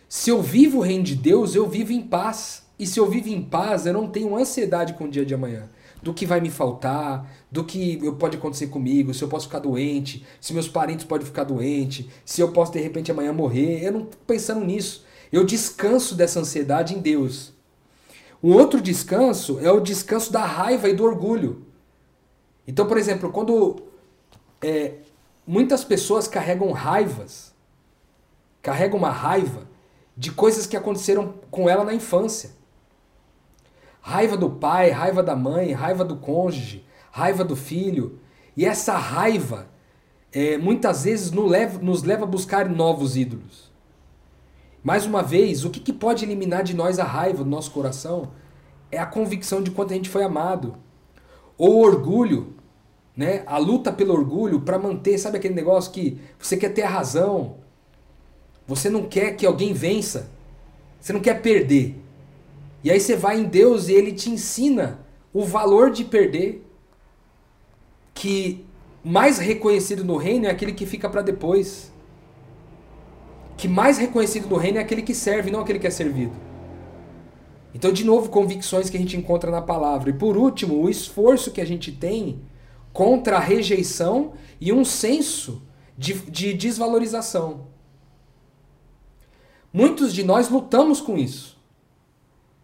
Se 0.09 0.31
eu 0.31 0.41
vivo 0.41 0.79
o 0.79 0.81
reino 0.81 1.05
de 1.05 1.15
Deus, 1.15 1.55
eu 1.55 1.69
vivo 1.69 1.93
em 1.93 2.01
paz. 2.01 2.63
E 2.79 2.87
se 2.87 2.99
eu 2.99 3.07
vivo 3.11 3.29
em 3.29 3.43
paz, 3.43 3.85
eu 3.85 3.93
não 3.93 4.09
tenho 4.09 4.35
ansiedade 4.37 4.95
com 4.95 5.05
o 5.05 5.11
dia 5.11 5.27
de 5.27 5.35
amanhã. 5.35 5.69
Do 6.03 6.15
que 6.15 6.25
vai 6.25 6.41
me 6.41 6.49
faltar, 6.49 7.29
do 7.51 7.63
que 7.63 7.99
pode 8.13 8.39
acontecer 8.39 8.69
comigo, 8.69 9.13
se 9.13 9.23
eu 9.23 9.29
posso 9.29 9.47
ficar 9.47 9.59
doente, 9.59 10.25
se 10.41 10.55
meus 10.55 10.69
parentes 10.69 11.05
podem 11.05 11.27
ficar 11.27 11.45
doentes, 11.45 12.07
se 12.25 12.41
eu 12.41 12.53
posso 12.53 12.73
de 12.73 12.79
repente 12.79 13.11
amanhã 13.11 13.33
morrer. 13.35 13.85
Eu 13.85 13.93
não 13.93 14.03
estou 14.05 14.21
pensando 14.27 14.65
nisso. 14.65 15.05
Eu 15.31 15.45
descanso 15.45 16.15
dessa 16.15 16.41
ansiedade 16.41 16.95
em 16.95 17.01
Deus. 17.01 17.53
Um 18.43 18.55
outro 18.55 18.81
descanso 18.81 19.59
é 19.61 19.71
o 19.71 19.81
descanso 19.81 20.33
da 20.33 20.45
raiva 20.45 20.89
e 20.89 20.95
do 20.95 21.05
orgulho. 21.05 21.67
Então, 22.67 22.87
por 22.87 22.97
exemplo, 22.97 23.31
quando 23.31 23.83
é, 24.63 24.95
muitas 25.47 25.85
pessoas 25.85 26.27
carregam 26.27 26.71
raivas, 26.73 27.53
carregam 28.63 28.97
uma 28.97 29.11
raiva 29.11 29.68
de 30.19 30.33
coisas 30.33 30.67
que 30.67 30.77
aconteceram 30.77 31.35
com 31.49 31.71
ela 31.71 31.85
na 31.85 31.95
infância. 31.95 32.51
Raiva 34.01 34.37
do 34.37 34.51
pai, 34.51 34.91
raiva 34.91 35.23
da 35.23 35.37
mãe, 35.37 35.71
raiva 35.71 36.05
do 36.05 36.17
cônjuge, 36.17 36.85
raiva 37.13 37.45
do 37.45 37.55
filho. 37.55 38.19
E 38.57 38.65
essa 38.65 38.97
raiva 38.97 39.69
é, 40.33 40.59
muitas 40.59 41.05
vezes 41.05 41.31
nos 41.31 41.49
leva, 41.49 41.79
nos 41.79 42.03
leva 42.03 42.25
a 42.25 42.27
buscar 42.27 42.69
novos 42.69 43.17
ídolos. 43.17 43.71
Mais 44.83 45.07
uma 45.07 45.23
vez, 45.23 45.65
o 45.65 45.71
que, 45.71 45.79
que 45.79 45.93
pode 45.93 46.25
eliminar 46.25 46.65
de 46.65 46.75
nós 46.75 46.99
a 46.99 47.05
raiva 47.05 47.45
do 47.45 47.51
nosso 47.51 47.71
coração 47.71 48.33
é 48.91 48.99
a 48.99 49.07
convicção 49.07 49.63
de 49.63 49.71
quanto 49.71 49.93
a 49.93 49.97
gente 49.97 50.09
foi 50.09 50.25
amado. 50.25 50.79
Ou 51.57 51.79
orgulho, 51.79 52.55
né? 53.17 53.45
A 53.47 53.59
luta 53.59 53.93
pelo 53.93 54.15
orgulho 54.15 54.63
para 54.63 54.81
manter, 54.81 55.17
sabe 55.17 55.39
aquele 55.39 55.55
negócio 55.55 55.93
que 55.93 56.21
você 56.37 56.57
quer 56.57 56.71
ter 56.71 56.83
a 56.83 56.89
razão, 56.89 57.59
você 58.69 58.89
não 58.89 59.05
quer 59.09 59.35
que 59.35 59.45
alguém 59.45 59.73
vença, 59.73 60.31
você 61.01 61.13
não 61.13 61.21
quer 61.21 61.41
perder. 61.43 61.97
E 62.85 62.91
aí 62.91 63.01
você 63.01 63.17
vai 63.17 63.41
em 63.41 63.45
Deus 63.45 63.89
e 63.89 63.95
ele 63.95 64.13
te 64.13 64.31
ensina 64.31 65.01
o 65.33 65.43
valor 65.43 65.91
de 65.91 66.05
perder, 66.05 66.65
que 68.15 68.65
mais 69.03 69.39
reconhecido 69.39 70.05
no 70.05 70.17
reino 70.17 70.47
é 70.47 70.51
aquele 70.51 70.73
que 70.73 70.87
fica 70.87 71.09
para 71.09 71.23
depois 71.23 71.91
que 73.59 73.67
mais 73.67 73.99
reconhecido 73.99 74.49
no 74.49 74.57
reino 74.57 74.79
é 74.79 74.81
aquele 74.81 75.03
que 75.03 75.13
serve, 75.13 75.51
não 75.51 75.61
aquele 75.61 75.81
que 75.81 75.87
é 75.87 75.91
servido. 75.91 76.33
Então, 77.75 77.93
de 77.93 78.05
novo, 78.05 78.31
convicções 78.31 78.89
que 78.89 78.97
a 78.97 79.01
gente 79.01 79.17
encontra 79.17 79.51
na 79.51 79.61
palavra. 79.61 80.11
E 80.11 80.13
por 80.13 80.37
último, 80.37 80.81
o 80.81 80.89
esforço 80.89 81.51
que 81.51 81.61
a 81.61 81.65
gente 81.65 81.91
tem 81.91 82.41
contra 82.93 83.37
a 83.37 83.41
rejeição 83.41 84.33
e 84.61 84.73
um 84.73 84.85
senso 84.85 85.61
de, 85.97 86.15
de 86.31 86.55
desvalorização. 86.55 87.67
Muitos 89.73 90.15
de 90.15 90.25
nós 90.25 90.49
lutamos 90.49 91.01
com 91.01 91.17
isso, 91.17 91.59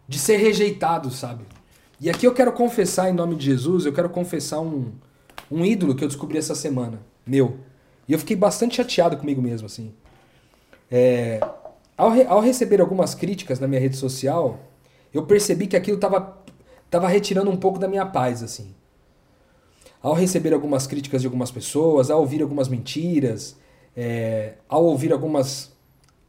de 0.07 0.17
ser 0.17 0.37
rejeitados, 0.37 1.15
sabe? 1.15 1.45
E 1.99 2.09
aqui 2.09 2.25
eu 2.27 2.33
quero 2.33 2.51
confessar, 2.51 3.09
em 3.09 3.13
nome 3.13 3.35
de 3.35 3.45
Jesus, 3.45 3.85
eu 3.85 3.93
quero 3.93 4.09
confessar 4.09 4.59
um, 4.59 4.91
um 5.49 5.65
ídolo 5.65 5.95
que 5.95 6.03
eu 6.03 6.07
descobri 6.07 6.37
essa 6.37 6.55
semana, 6.55 6.99
meu. 7.25 7.59
E 8.07 8.13
eu 8.13 8.19
fiquei 8.19 8.35
bastante 8.35 8.75
chateado 8.75 9.17
comigo 9.17 9.41
mesmo, 9.41 9.65
assim. 9.65 9.93
É, 10.91 11.39
ao, 11.97 12.09
re, 12.09 12.23
ao 12.23 12.39
receber 12.39 12.81
algumas 12.81 13.15
críticas 13.15 13.59
na 13.59 13.67
minha 13.67 13.79
rede 13.79 13.97
social, 13.97 14.59
eu 15.13 15.25
percebi 15.25 15.67
que 15.67 15.75
aquilo 15.75 15.95
estava 15.95 16.37
tava 16.89 17.07
retirando 17.07 17.49
um 17.49 17.57
pouco 17.57 17.79
da 17.79 17.87
minha 17.87 18.05
paz, 18.05 18.43
assim. 18.43 18.73
Ao 20.01 20.13
receber 20.13 20.53
algumas 20.53 20.85
críticas 20.85 21.21
de 21.21 21.27
algumas 21.27 21.51
pessoas, 21.51 22.11
ao 22.11 22.19
ouvir 22.19 22.41
algumas 22.41 22.67
mentiras, 22.67 23.57
é, 23.97 24.53
ao 24.69 24.83
ouvir 24.85 25.11
algumas, 25.11 25.74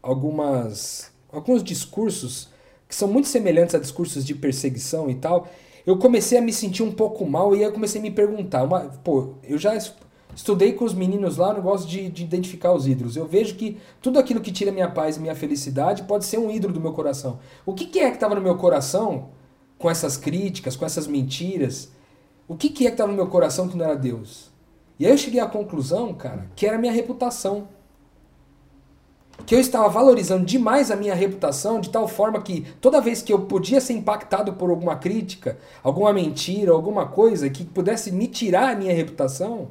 algumas, 0.06 1.10
alguns 1.30 1.62
discursos 1.62 2.48
que 2.88 2.94
são 2.94 3.08
muito 3.08 3.28
semelhantes 3.28 3.74
a 3.74 3.78
discursos 3.78 4.24
de 4.24 4.34
perseguição 4.34 5.10
e 5.10 5.14
tal, 5.16 5.48
eu 5.84 5.98
comecei 5.98 6.38
a 6.38 6.42
me 6.42 6.52
sentir 6.52 6.82
um 6.82 6.92
pouco 6.92 7.26
mal 7.26 7.54
e 7.54 7.58
aí 7.58 7.64
eu 7.64 7.72
comecei 7.72 8.00
a 8.00 8.02
me 8.02 8.10
perguntar, 8.10 8.64
uma, 8.64 8.80
pô, 8.80 9.34
eu 9.42 9.58
já 9.58 9.74
Estudei 10.36 10.74
com 10.74 10.84
os 10.84 10.92
meninos 10.92 11.38
lá 11.38 11.48
o 11.48 11.54
negócio 11.54 11.88
de, 11.88 12.10
de 12.10 12.22
identificar 12.22 12.70
os 12.74 12.86
ídolos. 12.86 13.16
Eu 13.16 13.26
vejo 13.26 13.54
que 13.54 13.78
tudo 14.02 14.18
aquilo 14.18 14.38
que 14.38 14.52
tira 14.52 14.70
minha 14.70 14.90
paz 14.90 15.16
e 15.16 15.20
minha 15.20 15.34
felicidade 15.34 16.02
pode 16.02 16.26
ser 16.26 16.36
um 16.36 16.50
ídolo 16.50 16.74
do 16.74 16.80
meu 16.80 16.92
coração. 16.92 17.38
O 17.64 17.72
que, 17.72 17.86
que 17.86 18.00
é 18.00 18.10
que 18.10 18.16
estava 18.16 18.34
no 18.34 18.42
meu 18.42 18.58
coração 18.58 19.30
com 19.78 19.88
essas 19.88 20.18
críticas, 20.18 20.76
com 20.76 20.84
essas 20.84 21.06
mentiras? 21.06 21.90
O 22.46 22.54
que, 22.54 22.68
que 22.68 22.86
é 22.86 22.90
que 22.90 22.94
estava 22.94 23.10
no 23.10 23.16
meu 23.16 23.28
coração 23.28 23.66
que 23.66 23.78
não 23.78 23.86
era 23.86 23.96
Deus? 23.96 24.50
E 24.98 25.06
aí 25.06 25.12
eu 25.12 25.16
cheguei 25.16 25.40
à 25.40 25.46
conclusão, 25.46 26.12
cara, 26.12 26.50
que 26.54 26.66
era 26.66 26.76
minha 26.76 26.92
reputação. 26.92 27.68
Que 29.44 29.54
eu 29.54 29.60
estava 29.60 29.88
valorizando 29.88 30.44
demais 30.44 30.90
a 30.90 30.96
minha 30.96 31.14
reputação, 31.14 31.80
de 31.80 31.90
tal 31.90 32.08
forma 32.08 32.40
que 32.40 32.66
toda 32.80 33.00
vez 33.00 33.22
que 33.22 33.32
eu 33.32 33.40
podia 33.40 33.80
ser 33.80 33.92
impactado 33.92 34.54
por 34.54 34.70
alguma 34.70 34.96
crítica, 34.96 35.58
alguma 35.82 36.12
mentira, 36.12 36.72
alguma 36.72 37.06
coisa 37.06 37.50
que 37.50 37.64
pudesse 37.64 38.10
me 38.10 38.26
tirar 38.26 38.72
a 38.72 38.76
minha 38.76 38.94
reputação, 38.94 39.68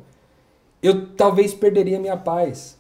eu 0.81 1.07
talvez 1.15 1.53
perderia 1.53 1.97
a 1.97 2.01
minha 2.01 2.17
paz. 2.17 2.77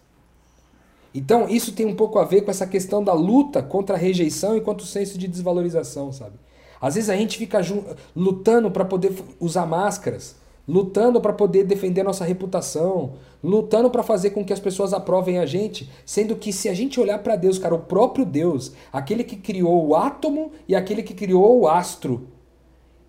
Então, 1.13 1.47
isso 1.47 1.71
tem 1.71 1.85
um 1.85 1.95
pouco 1.95 2.19
a 2.19 2.25
ver 2.25 2.41
com 2.41 2.51
essa 2.51 2.67
questão 2.67 3.03
da 3.03 3.13
luta 3.13 3.63
contra 3.63 3.95
a 3.95 3.99
rejeição 3.99 4.55
e 4.57 4.61
contra 4.61 4.83
o 4.83 4.87
senso 4.87 5.17
de 5.17 5.27
desvalorização, 5.27 6.11
sabe? 6.11 6.37
Às 6.79 6.95
vezes 6.95 7.09
a 7.09 7.15
gente 7.15 7.37
fica 7.37 7.61
lutando 8.15 8.69
para 8.69 8.85
poder 8.85 9.13
usar 9.39 9.65
máscaras, 9.65 10.35
lutando 10.67 11.21
para 11.21 11.33
poder 11.33 11.63
defender 11.63 12.03
nossa 12.03 12.25
reputação, 12.25 13.13
lutando 13.43 13.89
para 13.89 14.03
fazer 14.03 14.31
com 14.31 14.43
que 14.43 14.53
as 14.53 14.59
pessoas 14.59 14.93
aprovem 14.93 15.37
a 15.37 15.45
gente, 15.45 15.89
sendo 16.05 16.35
que 16.35 16.51
se 16.51 16.67
a 16.67 16.73
gente 16.73 16.99
olhar 16.99 17.19
para 17.19 17.35
Deus, 17.35 17.59
cara, 17.59 17.75
o 17.75 17.79
próprio 17.79 18.25
Deus, 18.25 18.73
aquele 18.91 19.23
que 19.23 19.35
criou 19.35 19.87
o 19.87 19.95
átomo 19.95 20.51
e 20.67 20.75
aquele 20.75 21.03
que 21.03 21.13
criou 21.13 21.59
o 21.59 21.67
astro, 21.67 22.27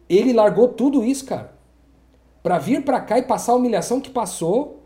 ele 0.09 0.33
largou 0.33 0.69
tudo 0.69 1.03
isso, 1.03 1.25
cara, 1.25 1.55
para 2.43 2.59
vir 2.59 2.85
para 2.85 3.01
cá 3.01 3.19
e 3.19 3.23
passar 3.23 3.53
a 3.53 3.57
humilhação 3.57 4.01
que 4.01 4.11
passou, 4.11 4.83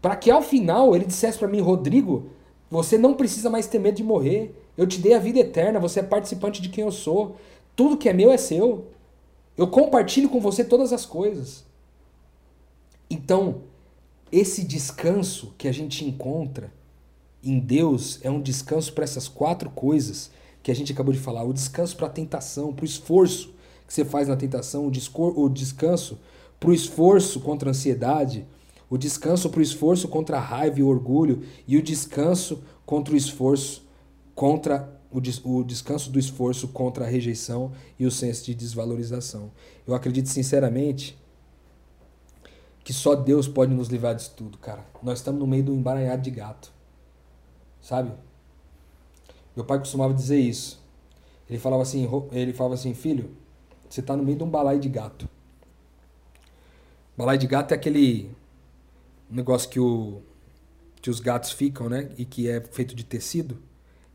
para 0.00 0.16
que 0.16 0.30
ao 0.30 0.42
final 0.42 0.96
ele 0.96 1.04
dissesse 1.04 1.38
para 1.38 1.48
mim, 1.48 1.60
Rodrigo, 1.60 2.30
você 2.70 2.96
não 2.96 3.14
precisa 3.14 3.50
mais 3.50 3.66
ter 3.66 3.78
medo 3.78 3.96
de 3.96 4.02
morrer. 4.02 4.58
Eu 4.78 4.86
te 4.86 4.98
dei 4.98 5.12
a 5.12 5.18
vida 5.18 5.38
eterna, 5.38 5.78
você 5.78 6.00
é 6.00 6.02
participante 6.02 6.62
de 6.62 6.70
quem 6.70 6.82
eu 6.82 6.90
sou. 6.90 7.36
Tudo 7.76 7.98
que 7.98 8.08
é 8.08 8.14
meu 8.14 8.32
é 8.32 8.38
seu. 8.38 8.86
Eu 9.58 9.66
compartilho 9.66 10.30
com 10.30 10.40
você 10.40 10.64
todas 10.64 10.90
as 10.90 11.04
coisas. 11.04 11.66
Então, 13.12 13.64
esse 14.32 14.64
descanso 14.64 15.54
que 15.58 15.68
a 15.68 15.72
gente 15.72 16.02
encontra 16.02 16.72
em 17.44 17.58
Deus 17.58 18.18
é 18.22 18.30
um 18.30 18.40
descanso 18.40 18.90
para 18.94 19.04
essas 19.04 19.28
quatro 19.28 19.68
coisas 19.68 20.30
que 20.62 20.70
a 20.70 20.74
gente 20.74 20.94
acabou 20.94 21.12
de 21.12 21.20
falar: 21.20 21.44
o 21.44 21.52
descanso 21.52 21.94
para 21.94 22.06
a 22.06 22.10
tentação, 22.10 22.72
para 22.72 22.84
o 22.84 22.86
esforço 22.86 23.52
que 23.86 23.92
você 23.92 24.02
faz 24.02 24.28
na 24.28 24.36
tentação, 24.36 24.86
o, 24.86 24.90
descanso 25.50 26.18
para 26.58 26.70
o 26.70 26.72
esforço 26.72 27.38
contra 27.40 27.68
a 27.68 27.72
ansiedade, 27.72 28.46
o 28.88 28.96
descanso 28.96 29.50
para 29.50 29.60
o 29.60 29.62
esforço 29.62 30.08
contra 30.08 30.38
a 30.38 30.40
raiva 30.40 30.80
e 30.80 30.82
o 30.82 30.88
orgulho, 30.88 31.42
e 31.68 31.76
o 31.76 31.82
descanso 31.82 32.62
contra 32.86 33.12
o 33.12 33.16
esforço 33.16 33.86
contra 34.34 34.90
o, 35.10 35.20
des 35.20 35.38
o 35.44 35.62
descanso 35.62 36.10
do 36.10 36.18
esforço 36.18 36.66
contra 36.68 37.04
a 37.04 37.08
rejeição 37.08 37.72
e 37.98 38.06
o 38.06 38.10
senso 38.10 38.46
de 38.46 38.54
desvalorização. 38.54 39.50
Eu 39.86 39.94
acredito 39.94 40.30
sinceramente 40.30 41.20
que 42.84 42.92
só 42.92 43.14
Deus 43.14 43.46
pode 43.46 43.72
nos 43.72 43.88
livrar 43.88 44.14
disso 44.14 44.32
tudo, 44.36 44.58
cara. 44.58 44.84
Nós 45.02 45.18
estamos 45.18 45.40
no 45.40 45.46
meio 45.46 45.62
do 45.62 45.74
emaranhado 45.74 46.22
de 46.22 46.30
gato. 46.30 46.72
Sabe? 47.80 48.12
Meu 49.54 49.64
pai 49.64 49.78
costumava 49.78 50.12
dizer 50.14 50.38
isso. 50.38 50.82
Ele 51.48 51.58
falava 51.58 51.82
assim, 51.82 52.08
ele 52.32 52.52
falava 52.52 52.74
assim, 52.74 52.94
filho, 52.94 53.30
você 53.88 54.00
está 54.00 54.16
no 54.16 54.22
meio 54.22 54.38
de 54.38 54.44
um 54.44 54.48
balai 54.48 54.78
de 54.78 54.88
gato. 54.88 55.28
Balai 57.16 57.36
de 57.36 57.46
gato 57.46 57.72
é 57.72 57.74
aquele 57.74 58.30
negócio 59.28 59.68
que, 59.68 59.78
o, 59.78 60.22
que 61.00 61.10
os 61.10 61.20
gatos 61.20 61.52
ficam, 61.52 61.88
né? 61.88 62.10
E 62.16 62.24
que 62.24 62.48
é 62.48 62.60
feito 62.60 62.94
de 62.94 63.04
tecido. 63.04 63.58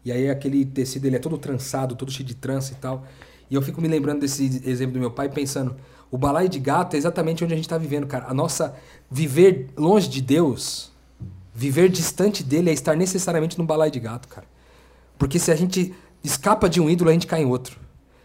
E 0.03 0.11
aí 0.11 0.29
aquele 0.29 0.65
tecido 0.65 1.05
ele 1.05 1.17
é 1.17 1.19
todo 1.19 1.37
trançado, 1.37 1.95
todo 1.95 2.11
cheio 2.11 2.27
de 2.27 2.35
trança 2.35 2.73
e 2.73 2.75
tal. 2.77 3.05
E 3.49 3.55
eu 3.55 3.61
fico 3.61 3.81
me 3.81 3.87
lembrando 3.87 4.21
desse 4.21 4.61
exemplo 4.65 4.93
do 4.93 4.99
meu 4.99 5.11
pai, 5.11 5.29
pensando, 5.29 5.75
o 6.09 6.17
balaio 6.17 6.47
de 6.47 6.59
gato 6.59 6.95
é 6.95 6.97
exatamente 6.97 7.43
onde 7.43 7.53
a 7.53 7.55
gente 7.55 7.65
está 7.65 7.77
vivendo, 7.77 8.07
cara. 8.07 8.25
A 8.27 8.33
nossa 8.33 8.75
viver 9.09 9.67
longe 9.77 10.07
de 10.07 10.21
Deus, 10.21 10.91
viver 11.53 11.89
distante 11.89 12.43
dele 12.43 12.69
é 12.69 12.73
estar 12.73 12.95
necessariamente 12.95 13.57
num 13.57 13.65
balaio 13.65 13.91
de 13.91 13.99
gato, 13.99 14.27
cara. 14.27 14.47
Porque 15.17 15.39
se 15.39 15.51
a 15.51 15.55
gente 15.55 15.93
escapa 16.23 16.69
de 16.69 16.79
um 16.79 16.89
ídolo, 16.89 17.09
a 17.09 17.13
gente 17.13 17.27
cai 17.27 17.41
em 17.41 17.45
outro. 17.45 17.79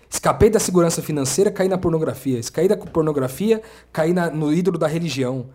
Escapei 0.09 0.51
da 0.51 0.61
segurança 0.61 1.01
financeira, 1.01 1.51
caí 1.51 1.68
na 1.68 1.79
pornografia. 1.79 2.38
Escapei 2.38 2.68
da 2.68 2.77
pornografia, 2.77 3.62
caí 3.92 4.12
na, 4.12 4.31
no 4.31 4.53
ídolo 4.53 4.79
da 4.79 4.87
religião. 4.87 5.47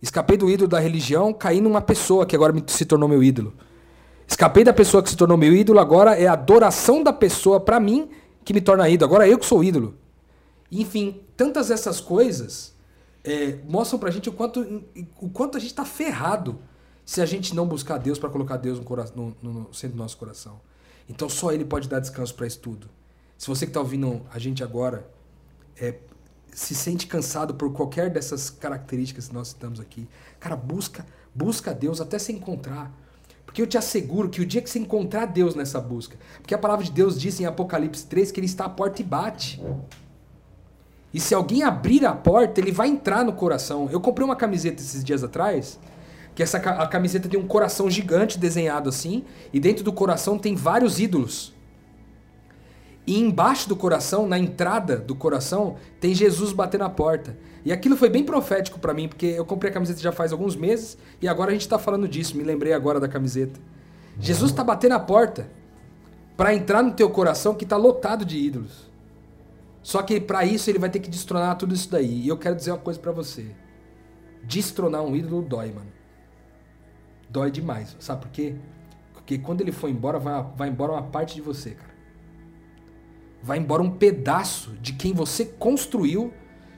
Escapei 0.00 0.36
do 0.38 0.48
ídolo 0.48 0.68
da 0.68 0.80
religião, 0.80 1.32
caí 1.32 1.60
numa 1.60 1.82
pessoa 1.82 2.24
que 2.24 2.34
agora 2.34 2.54
se 2.66 2.86
tornou 2.86 3.08
meu 3.08 3.22
ídolo. 3.22 3.52
Escapei 4.26 4.64
da 4.64 4.72
pessoa 4.72 5.02
que 5.02 5.10
se 5.10 5.16
tornou 5.16 5.36
meu 5.36 5.54
ídolo, 5.54 5.78
agora 5.78 6.18
é 6.18 6.26
a 6.26 6.32
adoração 6.32 7.02
da 7.02 7.12
pessoa 7.12 7.60
para 7.60 7.78
mim 7.78 8.08
que 8.42 8.54
me 8.54 8.60
torna 8.60 8.88
ídolo. 8.88 9.10
Agora 9.10 9.28
é 9.28 9.32
eu 9.32 9.38
que 9.38 9.44
sou 9.44 9.62
ídolo. 9.62 9.94
Enfim, 10.70 11.22
tantas 11.36 11.70
essas 11.70 12.00
coisas 12.00 12.74
é, 13.24 13.58
mostram 13.68 13.98
pra 13.98 14.10
gente 14.10 14.28
o 14.28 14.32
quanto, 14.32 14.84
o 15.20 15.28
quanto 15.28 15.56
a 15.56 15.60
gente 15.60 15.74
tá 15.74 15.84
ferrado 15.84 16.60
se 17.04 17.20
a 17.20 17.26
gente 17.26 17.54
não 17.54 17.66
buscar 17.66 17.98
Deus 17.98 18.18
para 18.18 18.30
colocar 18.30 18.56
Deus 18.56 18.78
no, 18.78 19.36
no, 19.42 19.52
no, 19.52 19.74
centro 19.74 19.96
do 19.96 20.02
nosso 20.02 20.16
coração. 20.16 20.60
Então 21.08 21.28
só 21.28 21.52
Ele 21.52 21.64
pode 21.64 21.88
dar 21.88 21.98
descanso 21.98 22.34
para 22.34 22.46
isso 22.46 22.60
tudo. 22.60 22.88
Se 23.36 23.48
você 23.48 23.66
que 23.66 23.70
está 23.70 23.80
ouvindo 23.80 24.22
a 24.30 24.38
gente 24.38 24.62
agora 24.62 25.10
é, 25.76 25.96
se 26.52 26.74
sente 26.74 27.06
cansado 27.06 27.54
por 27.54 27.72
qualquer 27.72 28.10
dessas 28.10 28.48
características 28.48 29.28
que 29.28 29.34
nós 29.34 29.48
citamos 29.48 29.80
aqui, 29.80 30.08
cara, 30.38 30.54
busca, 30.54 31.04
busca 31.34 31.74
Deus 31.74 32.00
até 32.00 32.18
se 32.18 32.32
encontrar. 32.32 32.94
Porque 33.44 33.60
eu 33.60 33.66
te 33.66 33.76
asseguro 33.76 34.28
que 34.28 34.40
o 34.40 34.46
dia 34.46 34.62
que 34.62 34.70
você 34.70 34.78
encontrar 34.78 35.26
Deus 35.26 35.56
nessa 35.56 35.80
busca, 35.80 36.16
porque 36.40 36.54
a 36.54 36.58
palavra 36.58 36.84
de 36.84 36.92
Deus 36.92 37.20
diz 37.20 37.40
em 37.40 37.46
Apocalipse 37.46 38.06
3 38.06 38.30
que 38.30 38.38
ele 38.38 38.46
está 38.46 38.66
à 38.66 38.68
porta 38.68 39.02
e 39.02 39.04
bate. 39.04 39.60
E 41.12 41.20
se 41.20 41.34
alguém 41.34 41.62
abrir 41.62 42.06
a 42.06 42.12
porta, 42.12 42.60
ele 42.60 42.70
vai 42.70 42.88
entrar 42.88 43.24
no 43.24 43.32
coração. 43.32 43.88
Eu 43.90 44.00
comprei 44.00 44.24
uma 44.24 44.36
camiseta 44.36 44.80
esses 44.80 45.02
dias 45.02 45.24
atrás, 45.24 45.78
que 46.34 46.42
essa 46.42 46.58
a 46.58 46.86
camiseta 46.86 47.28
tem 47.28 47.38
um 47.38 47.46
coração 47.46 47.90
gigante 47.90 48.38
desenhado 48.38 48.88
assim, 48.88 49.24
e 49.52 49.58
dentro 49.58 49.82
do 49.82 49.92
coração 49.92 50.38
tem 50.38 50.54
vários 50.54 51.00
ídolos. 51.00 51.52
E 53.06 53.18
embaixo 53.18 53.68
do 53.68 53.74
coração, 53.74 54.28
na 54.28 54.38
entrada 54.38 54.96
do 54.96 55.16
coração, 55.16 55.76
tem 55.98 56.14
Jesus 56.14 56.52
batendo 56.52 56.84
a 56.84 56.90
porta. 56.90 57.36
E 57.64 57.72
aquilo 57.72 57.96
foi 57.96 58.08
bem 58.08 58.22
profético 58.22 58.78
para 58.78 58.94
mim, 58.94 59.08
porque 59.08 59.26
eu 59.26 59.44
comprei 59.44 59.70
a 59.70 59.74
camiseta 59.74 60.00
já 60.00 60.12
faz 60.12 60.32
alguns 60.32 60.54
meses 60.54 60.96
e 61.20 61.26
agora 61.26 61.50
a 61.50 61.52
gente 61.52 61.62
está 61.62 61.78
falando 61.78 62.06
disso. 62.06 62.36
Me 62.36 62.44
lembrei 62.44 62.72
agora 62.72 63.00
da 63.00 63.08
camiseta. 63.08 63.58
Jesus 64.18 64.50
está 64.50 64.62
batendo 64.62 64.92
a 64.92 65.00
porta 65.00 65.48
para 66.36 66.54
entrar 66.54 66.82
no 66.82 66.92
teu 66.92 67.10
coração 67.10 67.54
que 67.54 67.64
está 67.64 67.76
lotado 67.76 68.24
de 68.24 68.38
ídolos. 68.38 68.89
Só 69.82 70.02
que 70.02 70.20
para 70.20 70.44
isso 70.44 70.68
ele 70.70 70.78
vai 70.78 70.90
ter 70.90 71.00
que 71.00 71.10
destronar 71.10 71.56
tudo 71.56 71.74
isso 71.74 71.90
daí. 71.90 72.22
E 72.22 72.28
eu 72.28 72.36
quero 72.36 72.56
dizer 72.56 72.72
uma 72.72 72.78
coisa 72.78 72.98
para 72.98 73.12
você. 73.12 73.54
Destronar 74.44 75.02
um 75.02 75.16
ídolo 75.16 75.42
dói, 75.42 75.72
mano. 75.72 75.90
Dói 77.28 77.50
demais. 77.50 77.96
Sabe 77.98 78.22
por 78.22 78.30
quê? 78.30 78.56
Porque 79.12 79.38
quando 79.38 79.60
ele 79.60 79.72
for 79.72 79.88
embora, 79.88 80.18
vai, 80.18 80.44
vai 80.56 80.68
embora 80.68 80.92
uma 80.92 81.02
parte 81.02 81.34
de 81.34 81.40
você, 81.40 81.70
cara. 81.70 81.94
Vai 83.42 83.58
embora 83.58 83.82
um 83.82 83.90
pedaço 83.90 84.72
de 84.82 84.92
quem 84.92 85.14
você 85.14 85.44
construiu, 85.44 86.32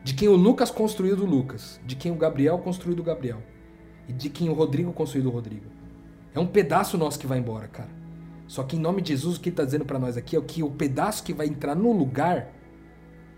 de 0.05 0.15
quem 0.15 0.29
o 0.29 0.37
Lucas 0.37 0.71
construiu 0.71 1.17
do 1.17 1.25
Lucas, 1.25 1.81
de 1.85 1.97
quem 1.97 2.13
o 2.13 2.17
Gabriel 2.17 2.59
construiu 2.59 2.95
do 2.95 3.03
Gabriel, 3.03 3.43
e 4.07 4.13
de 4.13 4.29
quem 4.29 4.49
o 4.49 4.53
Rodrigo 4.53 4.93
construiu 4.93 5.25
do 5.25 5.31
Rodrigo. 5.31 5.67
É 6.35 6.39
um 6.39 6.47
pedaço 6.47 6.97
nosso 6.97 7.19
que 7.19 7.27
vai 7.27 7.39
embora, 7.39 7.67
cara. 7.67 7.91
Só 8.47 8.63
que 8.63 8.77
em 8.77 8.81
nome 8.81 9.03
de 9.03 9.09
Jesus, 9.09 9.37
o 9.37 9.41
que 9.41 9.49
ele 9.49 9.55
está 9.55 9.65
dizendo 9.65 9.85
para 9.85 9.99
nós 9.99 10.17
aqui 10.17 10.37
é 10.37 10.41
que 10.41 10.63
o 10.63 10.71
pedaço 10.71 11.25
que 11.25 11.33
vai 11.33 11.47
entrar 11.47 11.75
no 11.75 11.91
lugar 11.91 12.53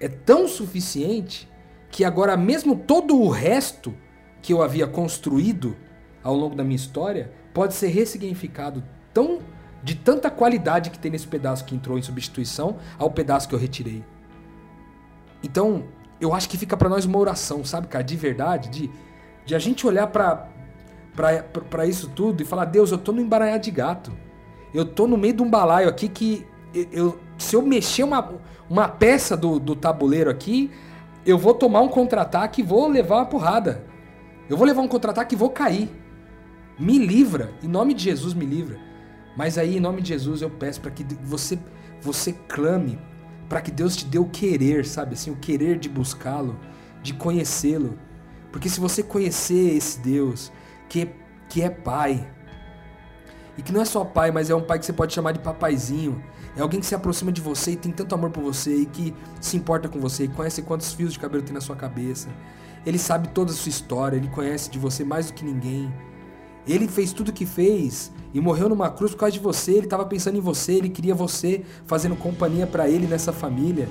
é 0.00 0.08
tão 0.08 0.48
suficiente 0.48 1.48
que 1.90 2.04
agora 2.04 2.36
mesmo 2.36 2.76
todo 2.76 3.20
o 3.20 3.28
resto 3.28 3.94
que 4.42 4.52
eu 4.52 4.62
havia 4.62 4.86
construído 4.86 5.76
ao 6.22 6.34
longo 6.34 6.54
da 6.54 6.64
minha 6.64 6.76
história 6.76 7.32
pode 7.52 7.74
ser 7.74 7.88
ressignificado 7.88 8.82
tão 9.12 9.40
de 9.82 9.94
tanta 9.94 10.30
qualidade 10.30 10.90
que 10.90 10.98
tem 10.98 11.10
nesse 11.10 11.26
pedaço 11.26 11.64
que 11.64 11.74
entrou 11.74 11.98
em 11.98 12.02
substituição 12.02 12.78
ao 12.98 13.10
pedaço 13.10 13.46
que 13.46 13.54
eu 13.54 13.58
retirei. 13.58 14.02
Então, 15.42 15.84
eu 16.18 16.32
acho 16.32 16.48
que 16.48 16.56
fica 16.56 16.74
para 16.74 16.88
nós 16.88 17.04
uma 17.04 17.18
oração, 17.18 17.62
sabe, 17.64 17.86
cara, 17.86 18.02
de 18.02 18.16
verdade, 18.16 18.70
de, 18.70 18.90
de 19.44 19.54
a 19.54 19.58
gente 19.58 19.86
olhar 19.86 20.06
para 20.06 20.48
para 21.70 21.86
isso 21.86 22.08
tudo 22.08 22.42
e 22.42 22.44
falar: 22.44 22.64
Deus, 22.64 22.90
eu 22.90 22.98
tô 22.98 23.12
no 23.12 23.20
embaranhado 23.20 23.62
de 23.62 23.70
gato. 23.70 24.12
Eu 24.72 24.84
tô 24.84 25.06
no 25.06 25.16
meio 25.16 25.34
de 25.34 25.42
um 25.42 25.48
balaio 25.48 25.88
aqui 25.88 26.08
que 26.08 26.44
eu, 26.90 27.18
se 27.38 27.56
eu 27.56 27.62
mexer 27.62 28.02
uma, 28.02 28.34
uma 28.68 28.88
peça 28.88 29.36
do, 29.36 29.58
do 29.58 29.74
tabuleiro 29.74 30.30
aqui, 30.30 30.70
eu 31.26 31.38
vou 31.38 31.54
tomar 31.54 31.80
um 31.80 31.88
contra-ataque 31.88 32.60
e 32.60 32.64
vou 32.64 32.88
levar 32.88 33.16
uma 33.16 33.26
porrada. 33.26 33.84
Eu 34.48 34.56
vou 34.56 34.66
levar 34.66 34.82
um 34.82 34.88
contra-ataque 34.88 35.34
e 35.34 35.38
vou 35.38 35.50
cair. 35.50 35.90
Me 36.78 36.98
livra, 36.98 37.52
em 37.62 37.68
nome 37.68 37.94
de 37.94 38.04
Jesus 38.04 38.34
me 38.34 38.44
livra. 38.44 38.78
Mas 39.36 39.58
aí, 39.58 39.76
em 39.76 39.80
nome 39.80 40.02
de 40.02 40.08
Jesus, 40.08 40.42
eu 40.42 40.50
peço 40.50 40.80
para 40.80 40.90
que 40.90 41.04
você, 41.22 41.58
você 42.00 42.32
clame, 42.32 42.98
para 43.48 43.60
que 43.60 43.70
Deus 43.70 43.96
te 43.96 44.04
dê 44.04 44.18
o 44.18 44.26
querer, 44.26 44.84
sabe? 44.84 45.14
Assim, 45.14 45.30
o 45.30 45.36
querer 45.36 45.78
de 45.78 45.88
buscá-lo, 45.88 46.58
de 47.02 47.14
conhecê-lo. 47.14 47.98
Porque 48.52 48.68
se 48.68 48.78
você 48.78 49.02
conhecer 49.02 49.76
esse 49.76 50.00
Deus, 50.00 50.52
que 50.88 51.08
que 51.48 51.62
é 51.62 51.70
Pai, 51.70 52.26
e 53.56 53.62
que 53.62 53.72
não 53.72 53.80
é 53.80 53.84
só 53.84 54.04
pai, 54.04 54.30
mas 54.30 54.50
é 54.50 54.54
um 54.54 54.62
pai 54.62 54.78
que 54.78 54.86
você 54.86 54.92
pode 54.92 55.12
chamar 55.12 55.32
de 55.32 55.38
papaizinho, 55.38 56.22
é 56.56 56.60
alguém 56.60 56.80
que 56.80 56.86
se 56.86 56.94
aproxima 56.94 57.32
de 57.32 57.40
você 57.40 57.72
e 57.72 57.76
tem 57.76 57.90
tanto 57.90 58.14
amor 58.14 58.30
por 58.30 58.42
você 58.42 58.76
e 58.76 58.86
que 58.86 59.14
se 59.40 59.56
importa 59.56 59.88
com 59.88 59.98
você 59.98 60.24
e 60.24 60.28
conhece 60.28 60.62
quantos 60.62 60.92
fios 60.92 61.12
de 61.12 61.18
cabelo 61.18 61.42
tem 61.42 61.52
na 61.52 61.60
sua 61.60 61.74
cabeça. 61.74 62.28
Ele 62.86 62.98
sabe 62.98 63.28
toda 63.28 63.50
a 63.50 63.54
sua 63.54 63.70
história, 63.70 64.16
ele 64.16 64.28
conhece 64.28 64.70
de 64.70 64.78
você 64.78 65.04
mais 65.04 65.26
do 65.26 65.34
que 65.34 65.44
ninguém. 65.44 65.92
Ele 66.66 66.86
fez 66.86 67.12
tudo 67.12 67.28
o 67.28 67.32
que 67.32 67.44
fez 67.44 68.12
e 68.32 68.40
morreu 68.40 68.68
numa 68.68 68.90
cruz 68.90 69.12
por 69.12 69.18
causa 69.18 69.32
de 69.32 69.40
você. 69.40 69.72
Ele 69.72 69.86
estava 69.86 70.06
pensando 70.06 70.36
em 70.36 70.40
você, 70.40 70.74
ele 70.74 70.88
queria 70.88 71.14
você 71.14 71.62
fazendo 71.86 72.14
companhia 72.16 72.66
para 72.66 72.88
ele 72.88 73.06
nessa 73.06 73.32
família. 73.32 73.88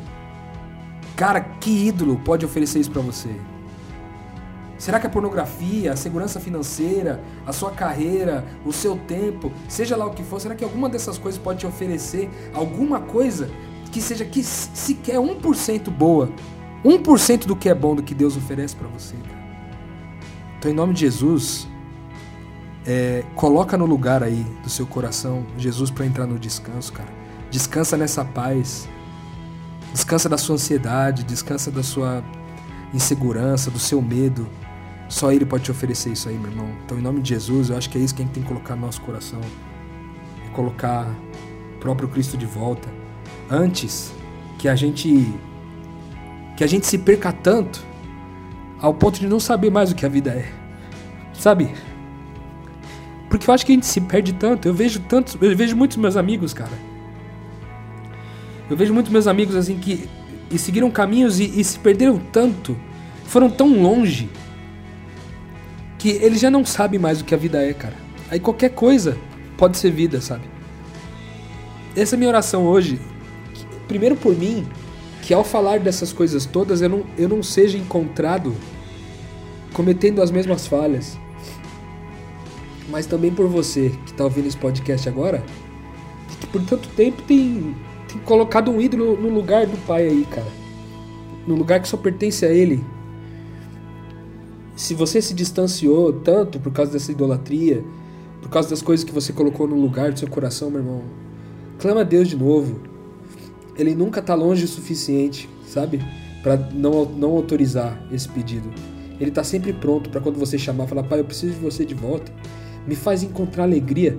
Cara, 1.15 1.41
que 1.41 1.69
ídolo 1.87 2.19
pode 2.19 2.45
oferecer 2.45 2.79
isso 2.79 2.91
para 2.91 3.01
você? 3.01 3.29
Será 4.83 4.99
que 4.99 5.07
a 5.07 5.09
pornografia, 5.09 5.93
a 5.93 5.95
segurança 5.95 6.41
financeira, 6.41 7.23
a 7.47 7.53
sua 7.53 7.71
carreira, 7.71 8.43
o 8.65 8.73
seu 8.73 8.97
tempo, 8.97 9.49
seja 9.69 9.95
lá 9.95 10.05
o 10.05 10.09
que 10.09 10.23
for, 10.23 10.41
será 10.41 10.55
que 10.55 10.63
alguma 10.65 10.89
dessas 10.89 11.17
coisas 11.17 11.39
pode 11.39 11.59
te 11.59 11.65
oferecer 11.65 12.29
alguma 12.53 12.99
coisa 12.99 13.49
que 13.93 14.01
seja 14.01 14.25
que 14.25 14.43
sequer 14.43 15.19
1% 15.19 15.89
boa? 15.89 16.29
1% 16.83 17.45
do 17.45 17.55
que 17.55 17.69
é 17.69 17.73
bom 17.73 17.95
do 17.95 18.03
que 18.03 18.13
Deus 18.13 18.35
oferece 18.35 18.75
para 18.75 18.89
você, 18.89 19.15
cara. 19.15 19.41
Então, 20.59 20.69
em 20.69 20.73
nome 20.73 20.93
de 20.93 20.99
Jesus, 20.99 21.65
é, 22.85 23.23
coloca 23.35 23.77
no 23.77 23.85
lugar 23.85 24.21
aí 24.21 24.45
do 24.63 24.69
seu 24.69 24.85
coração 24.85 25.45
Jesus 25.57 25.91
para 25.91 26.05
entrar 26.05 26.27
no 26.27 26.37
descanso, 26.37 26.91
cara. 26.91 27.09
Descansa 27.49 27.95
nessa 27.95 28.25
paz. 28.25 28.89
Descansa 29.93 30.27
da 30.27 30.37
sua 30.37 30.55
ansiedade, 30.55 31.23
descansa 31.23 31.71
da 31.71 31.83
sua 31.83 32.21
insegurança, 32.93 33.71
do 33.71 33.79
seu 33.79 34.01
medo. 34.01 34.45
Só 35.13 35.31
Ele 35.31 35.45
pode 35.45 35.65
te 35.65 35.69
oferecer 35.69 36.11
isso 36.11 36.27
aí, 36.27 36.35
meu 36.35 36.49
irmão. 36.49 36.67
Então, 36.83 36.97
em 36.97 37.01
nome 37.01 37.21
de 37.21 37.29
Jesus, 37.29 37.69
eu 37.69 37.77
acho 37.77 37.87
que 37.87 37.99
é 37.99 38.01
isso 38.01 38.15
que 38.15 38.23
a 38.23 38.25
gente 38.25 38.33
tem 38.33 38.41
que 38.41 38.49
colocar 38.49 38.75
no 38.75 38.81
nosso 38.81 38.99
coração. 39.01 39.39
É 40.43 40.49
colocar 40.49 41.05
o 41.75 41.79
próprio 41.79 42.09
Cristo 42.09 42.35
de 42.35 42.47
volta. 42.47 42.89
Antes 43.47 44.11
que 44.57 44.67
a 44.67 44.75
gente 44.75 45.31
que 46.57 46.63
a 46.63 46.67
gente 46.67 46.87
se 46.87 46.97
perca 46.97 47.31
tanto 47.31 47.85
ao 48.79 48.91
ponto 48.91 49.19
de 49.19 49.27
não 49.27 49.39
saber 49.39 49.69
mais 49.69 49.91
o 49.91 49.95
que 49.95 50.03
a 50.03 50.09
vida 50.09 50.31
é. 50.31 50.51
Sabe? 51.31 51.69
Porque 53.29 53.47
eu 53.47 53.53
acho 53.53 53.67
que 53.67 53.71
a 53.71 53.75
gente 53.75 53.85
se 53.85 54.01
perde 54.01 54.33
tanto. 54.33 54.67
Eu 54.67 54.73
vejo 54.73 54.99
tantos, 55.01 55.37
eu 55.39 55.55
vejo 55.55 55.75
muitos 55.75 55.97
meus 55.97 56.17
amigos, 56.17 56.55
cara. 56.55 56.73
Eu 58.67 58.75
vejo 58.75 58.91
muitos 58.95 59.11
meus 59.11 59.27
amigos 59.27 59.55
assim 59.55 59.77
que 59.77 60.09
seguiram 60.57 60.89
caminhos 60.89 61.39
e, 61.39 61.59
e 61.59 61.63
se 61.63 61.77
perderam 61.77 62.17
tanto, 62.17 62.75
foram 63.25 63.47
tão 63.47 63.79
longe 63.79 64.27
que 66.03 66.09
eles 66.09 66.41
já 66.41 66.51
não 66.51 66.65
sabem 66.65 66.99
mais 66.99 67.21
o 67.21 67.23
que 67.23 67.33
a 67.33 67.37
vida 67.37 67.63
é, 67.63 67.71
cara. 67.73 67.95
Aí 68.29 68.37
qualquer 68.37 68.71
coisa 68.71 69.17
pode 69.57 69.77
ser 69.77 69.89
vida, 69.89 70.19
sabe? 70.19 70.43
Essa 71.95 72.15
é 72.15 72.17
minha 72.17 72.27
oração 72.27 72.65
hoje. 72.65 72.99
Primeiro 73.87 74.17
por 74.17 74.35
mim, 74.35 74.67
que 75.21 75.33
ao 75.33 75.45
falar 75.45 75.79
dessas 75.79 76.11
coisas 76.11 76.45
todas 76.45 76.81
eu 76.81 76.89
não, 76.89 77.05
eu 77.17 77.29
não 77.29 77.41
seja 77.41 77.77
encontrado 77.77 78.53
cometendo 79.71 80.21
as 80.21 80.29
mesmas 80.29 80.67
falhas. 80.67 81.17
Mas 82.89 83.05
também 83.05 83.31
por 83.31 83.47
você 83.47 83.89
que 84.05 84.11
está 84.11 84.25
ouvindo 84.25 84.49
esse 84.49 84.57
podcast 84.57 85.07
agora, 85.07 85.41
que 86.41 86.47
por 86.47 86.61
tanto 86.65 86.89
tempo 86.89 87.21
tem, 87.21 87.73
tem 88.09 88.19
colocado 88.25 88.69
um 88.69 88.81
ídolo 88.81 89.15
no 89.15 89.29
lugar 89.29 89.65
do 89.65 89.77
pai 89.87 90.05
aí, 90.09 90.27
cara. 90.29 90.51
No 91.47 91.55
lugar 91.55 91.79
que 91.79 91.87
só 91.87 91.95
pertence 91.95 92.45
a 92.45 92.49
ele 92.49 92.83
se 94.75 94.93
você 94.93 95.21
se 95.21 95.33
distanciou 95.33 96.11
tanto 96.11 96.59
por 96.59 96.71
causa 96.71 96.91
dessa 96.91 97.11
idolatria, 97.11 97.83
por 98.41 98.49
causa 98.49 98.69
das 98.69 98.81
coisas 98.81 99.03
que 99.03 99.11
você 99.11 99.31
colocou 99.31 99.67
no 99.67 99.79
lugar 99.79 100.11
do 100.11 100.19
seu 100.19 100.27
coração, 100.27 100.69
meu 100.69 100.79
irmão, 100.79 101.03
clama 101.79 102.01
a 102.01 102.03
Deus 102.03 102.27
de 102.27 102.35
novo. 102.35 102.81
Ele 103.77 103.93
nunca 103.95 104.19
está 104.19 104.35
longe 104.35 104.65
o 104.65 104.67
suficiente, 104.67 105.49
sabe? 105.65 106.01
Para 106.41 106.57
não, 106.73 107.05
não 107.05 107.31
autorizar 107.31 108.01
esse 108.11 108.27
pedido. 108.27 108.69
Ele 109.19 109.29
está 109.29 109.43
sempre 109.43 109.71
pronto 109.73 110.09
para 110.09 110.19
quando 110.19 110.37
você 110.37 110.57
chamar, 110.57 110.87
falar: 110.87 111.03
Pai, 111.03 111.19
eu 111.19 111.25
preciso 111.25 111.53
de 111.53 111.59
você 111.59 111.85
de 111.85 111.93
volta. 111.93 112.31
Me 112.85 112.95
faz 112.95 113.23
encontrar 113.23 113.63
alegria. 113.63 114.17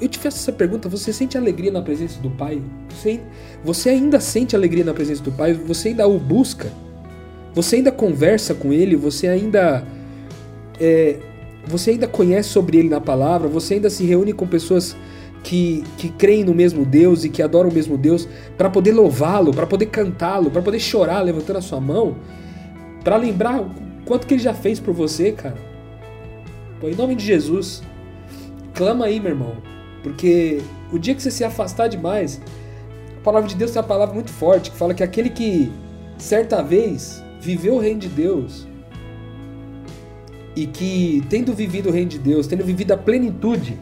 Eu 0.00 0.08
te 0.08 0.18
faço 0.18 0.38
essa 0.38 0.52
pergunta: 0.52 0.88
você 0.88 1.12
sente 1.12 1.36
alegria 1.36 1.70
na 1.70 1.82
presença 1.82 2.20
do 2.20 2.30
Pai? 2.30 2.62
Você, 2.90 3.20
você 3.64 3.90
ainda 3.90 4.18
sente 4.20 4.56
alegria 4.56 4.84
na 4.84 4.94
presença 4.94 5.22
do 5.22 5.32
Pai? 5.32 5.52
Você 5.52 5.88
ainda 5.88 6.08
o 6.08 6.18
busca? 6.18 6.72
Você 7.56 7.76
ainda 7.76 7.90
conversa 7.90 8.54
com 8.54 8.70
ele, 8.70 8.94
você 8.94 9.28
ainda 9.28 9.82
é, 10.78 11.16
você 11.66 11.92
ainda 11.92 12.06
conhece 12.06 12.50
sobre 12.50 12.76
ele 12.76 12.90
na 12.90 13.00
palavra, 13.00 13.48
você 13.48 13.74
ainda 13.74 13.88
se 13.88 14.04
reúne 14.04 14.34
com 14.34 14.46
pessoas 14.46 14.94
que, 15.42 15.82
que 15.96 16.10
creem 16.10 16.44
no 16.44 16.54
mesmo 16.54 16.84
Deus 16.84 17.24
e 17.24 17.30
que 17.30 17.40
adoram 17.40 17.70
o 17.70 17.72
mesmo 17.72 17.96
Deus 17.96 18.28
para 18.58 18.68
poder 18.68 18.92
louvá-lo, 18.92 19.54
para 19.54 19.66
poder 19.66 19.86
cantá-lo, 19.86 20.50
para 20.50 20.60
poder 20.60 20.78
chorar 20.78 21.22
levantando 21.22 21.56
a 21.56 21.62
sua 21.62 21.80
mão, 21.80 22.18
para 23.02 23.16
lembrar 23.16 23.62
o 23.62 23.70
quanto 24.04 24.26
que 24.26 24.34
ele 24.34 24.42
já 24.42 24.52
fez 24.52 24.78
por 24.78 24.92
você, 24.92 25.32
cara. 25.32 25.56
Pô, 26.78 26.90
em 26.90 26.94
nome 26.94 27.14
de 27.14 27.24
Jesus, 27.24 27.82
clama 28.74 29.06
aí, 29.06 29.18
meu 29.18 29.30
irmão, 29.30 29.56
porque 30.02 30.60
o 30.92 30.98
dia 30.98 31.14
que 31.14 31.22
você 31.22 31.30
se 31.30 31.42
afastar 31.42 31.88
demais, 31.88 32.38
a 33.16 33.20
palavra 33.24 33.48
de 33.48 33.56
Deus 33.56 33.70
tem 33.70 33.80
uma 33.80 33.88
palavra 33.88 34.14
muito 34.14 34.30
forte 34.30 34.70
que 34.70 34.76
fala 34.76 34.92
que 34.92 35.02
aquele 35.02 35.30
que 35.30 35.72
certa 36.18 36.62
vez 36.62 37.24
viveu 37.40 37.76
o 37.76 37.78
reino 37.78 38.00
de 38.00 38.08
Deus 38.08 38.66
e 40.54 40.66
que, 40.66 41.22
tendo 41.28 41.52
vivido 41.52 41.90
o 41.90 41.92
reino 41.92 42.08
de 42.08 42.18
Deus, 42.18 42.46
tendo 42.46 42.64
vivido 42.64 42.92
a 42.92 42.96
plenitude 42.96 43.78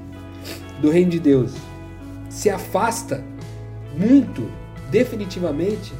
do 0.82 0.90
reino 0.90 1.10
de 1.10 1.20
Deus, 1.20 1.52
se 2.28 2.50
afasta 2.50 3.24
muito, 3.96 4.50
definitivamente, 4.90 5.92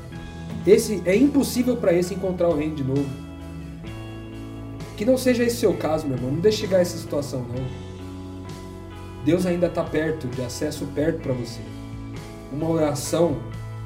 esse 0.67 1.01
é 1.05 1.15
impossível 1.15 1.77
para 1.77 1.93
esse 1.93 2.13
encontrar 2.13 2.49
o 2.49 2.57
reino 2.57 2.75
de 2.75 2.83
novo. 2.83 3.07
Que 4.97 5.05
não 5.05 5.17
seja 5.17 5.45
esse 5.45 5.57
seu 5.57 5.75
caso, 5.75 6.07
meu 6.07 6.17
irmão. 6.17 6.33
Não 6.33 6.41
deixe 6.41 6.59
chegar 6.59 6.79
a 6.79 6.81
essa 6.81 6.99
situação, 6.99 7.41
não. 7.41 7.85
Deus 9.25 9.47
ainda 9.47 9.67
está 9.67 9.83
perto, 9.83 10.27
de 10.29 10.43
acesso 10.43 10.87
perto 10.95 11.21
para 11.21 11.33
você. 11.33 11.61
Uma 12.53 12.69
oração 12.69 13.39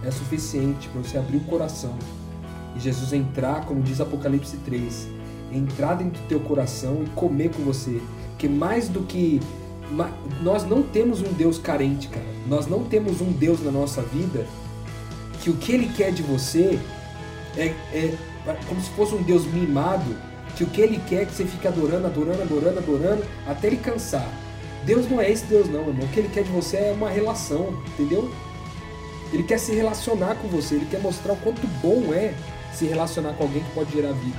é 0.05 0.11
suficiente 0.11 0.89
para 0.89 1.03
você 1.03 1.19
abrir 1.19 1.37
o 1.37 1.45
coração 1.45 1.97
e 2.77 2.81
Jesus 2.81 3.13
entrar, 3.13 3.65
como 3.65 3.83
diz 3.83 4.01
Apocalipse 4.01 4.57
3, 4.59 5.09
entrar 5.53 5.95
dentro 5.95 6.23
do 6.23 6.29
teu 6.29 6.41
coração 6.41 7.03
e 7.05 7.09
comer 7.11 7.51
com 7.51 7.63
você. 7.63 8.01
Porque 8.31 8.49
mais 8.49 8.89
do 8.89 9.03
que. 9.03 9.41
Nós 10.43 10.65
não 10.65 10.83
temos 10.83 11.23
um 11.23 11.33
Deus 11.33 11.59
carente, 11.59 12.09
cara. 12.09 12.27
Nós 12.47 12.67
não 12.67 12.85
temos 12.85 13.21
um 13.23 13.33
Deus 13.33 13.63
na 13.65 13.71
nossa 13.71 14.03
vida 14.03 14.47
que 15.41 15.51
o 15.51 15.55
que 15.55 15.73
ele 15.73 15.91
quer 15.97 16.13
de 16.13 16.23
você 16.23 16.79
é, 17.57 17.67
é 17.93 18.15
como 18.69 18.81
se 18.81 18.91
fosse 18.91 19.15
um 19.15 19.23
Deus 19.23 19.47
mimado, 19.47 20.15
que 20.57 20.65
o 20.65 20.67
que 20.67 20.81
ele 20.81 21.01
quer 21.09 21.23
é 21.23 21.25
que 21.25 21.33
você 21.33 21.45
fique 21.45 21.67
adorando, 21.67 22.07
adorando, 22.07 22.43
adorando, 22.43 22.79
adorando, 22.79 23.25
até 23.47 23.69
ele 23.69 23.77
cansar. 23.77 24.29
Deus 24.85 25.09
não 25.09 25.21
é 25.21 25.31
esse 25.31 25.45
Deus, 25.47 25.69
não, 25.69 25.89
irmão. 25.89 26.05
O 26.05 26.09
que 26.09 26.21
ele 26.21 26.29
quer 26.29 26.45
de 26.45 26.51
você 26.51 26.77
é 26.77 26.93
uma 26.93 27.09
relação, 27.09 27.83
entendeu? 27.89 28.31
Ele 29.33 29.43
quer 29.43 29.59
se 29.59 29.75
relacionar 29.75 30.37
com 30.37 30.49
você, 30.49 30.77
ele 30.77 30.87
quer 30.87 31.01
mostrar 31.01 31.35
o 31.35 31.37
quanto 31.37 31.67
bom 31.83 32.13
é 32.13 32.35
se 32.79 32.87
relacionar 32.87 33.33
com 33.33 33.43
alguém 33.43 33.63
que 33.63 33.71
pode 33.73 33.93
gerar 33.93 34.13
vida. 34.13 34.39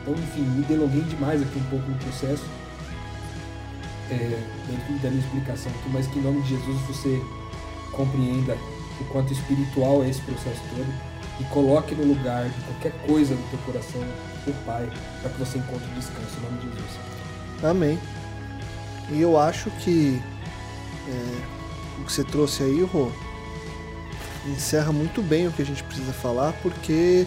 Então, 0.00 0.14
enfim, 0.14 0.40
me 0.40 0.64
delonguei 0.64 1.02
demais 1.02 1.42
aqui 1.42 1.58
um 1.58 1.64
pouco 1.64 1.90
no 1.90 1.96
processo, 1.98 2.44
é, 4.10 4.42
dentro 4.66 4.94
da 5.02 5.10
minha 5.10 5.22
explicação 5.22 5.70
aqui, 5.70 5.90
mas 5.92 6.06
que 6.06 6.18
em 6.18 6.22
nome 6.22 6.40
de 6.42 6.48
Jesus 6.48 6.80
você 6.86 7.22
compreenda 7.92 8.56
o 9.00 9.04
quanto 9.12 9.32
espiritual 9.32 10.02
é 10.02 10.08
esse 10.08 10.20
processo 10.22 10.60
todo 10.70 10.86
e 11.40 11.44
coloque 11.44 11.94
no 11.94 12.04
lugar 12.04 12.48
de 12.48 12.60
qualquer 12.62 12.92
coisa 13.06 13.34
no 13.34 13.42
teu 13.48 13.58
coração 13.60 14.00
o 14.46 14.52
Pai, 14.64 14.90
para 15.20 15.30
que 15.30 15.38
você 15.38 15.58
encontre 15.58 15.86
descanso 15.94 16.38
em 16.38 16.42
nome 16.42 16.58
de 16.58 16.68
Jesus. 16.68 16.98
Amém. 17.62 17.98
E 19.10 19.20
eu 19.20 19.38
acho 19.38 19.70
que 19.72 20.22
é, 21.06 22.00
o 22.00 22.04
que 22.04 22.12
você 22.12 22.24
trouxe 22.24 22.62
aí, 22.62 22.82
Rô, 22.82 23.10
encerra 24.46 24.90
muito 24.90 25.22
bem 25.22 25.46
o 25.46 25.52
que 25.52 25.60
a 25.60 25.66
gente 25.66 25.82
precisa 25.84 26.12
falar, 26.14 26.54
porque 26.62 27.26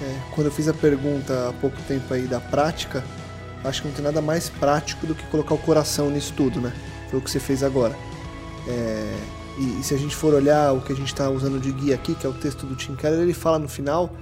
é, 0.00 0.20
quando 0.34 0.46
eu 0.46 0.52
fiz 0.52 0.68
a 0.68 0.74
pergunta 0.74 1.48
há 1.48 1.52
pouco 1.54 1.76
tempo 1.82 2.12
aí 2.12 2.26
da 2.26 2.40
prática, 2.40 3.04
acho 3.64 3.82
que 3.82 3.88
não 3.88 3.94
tem 3.94 4.04
nada 4.04 4.22
mais 4.22 4.48
prático 4.48 5.06
do 5.06 5.14
que 5.14 5.26
colocar 5.26 5.54
o 5.54 5.58
coração 5.58 6.10
nisso 6.10 6.32
tudo, 6.36 6.60
né? 6.60 6.72
Foi 7.10 7.18
o 7.18 7.22
que 7.22 7.30
você 7.30 7.40
fez 7.40 7.62
agora. 7.62 7.96
É, 8.66 9.16
e, 9.58 9.80
e, 9.80 9.82
se 9.82 9.94
a 9.94 9.98
gente 9.98 10.14
for 10.14 10.34
olhar 10.34 10.72
o 10.72 10.80
que 10.80 10.92
a 10.92 10.96
gente 10.96 11.08
está 11.08 11.28
usando 11.28 11.60
de 11.60 11.72
guia 11.72 11.94
aqui, 11.94 12.14
que 12.14 12.24
é 12.24 12.28
o 12.28 12.34
texto 12.34 12.64
do 12.64 12.76
Tim 12.76 12.94
Keller, 12.94 13.20
ele 13.20 13.34
fala 13.34 13.58
no 13.58 13.68
final 13.68 14.14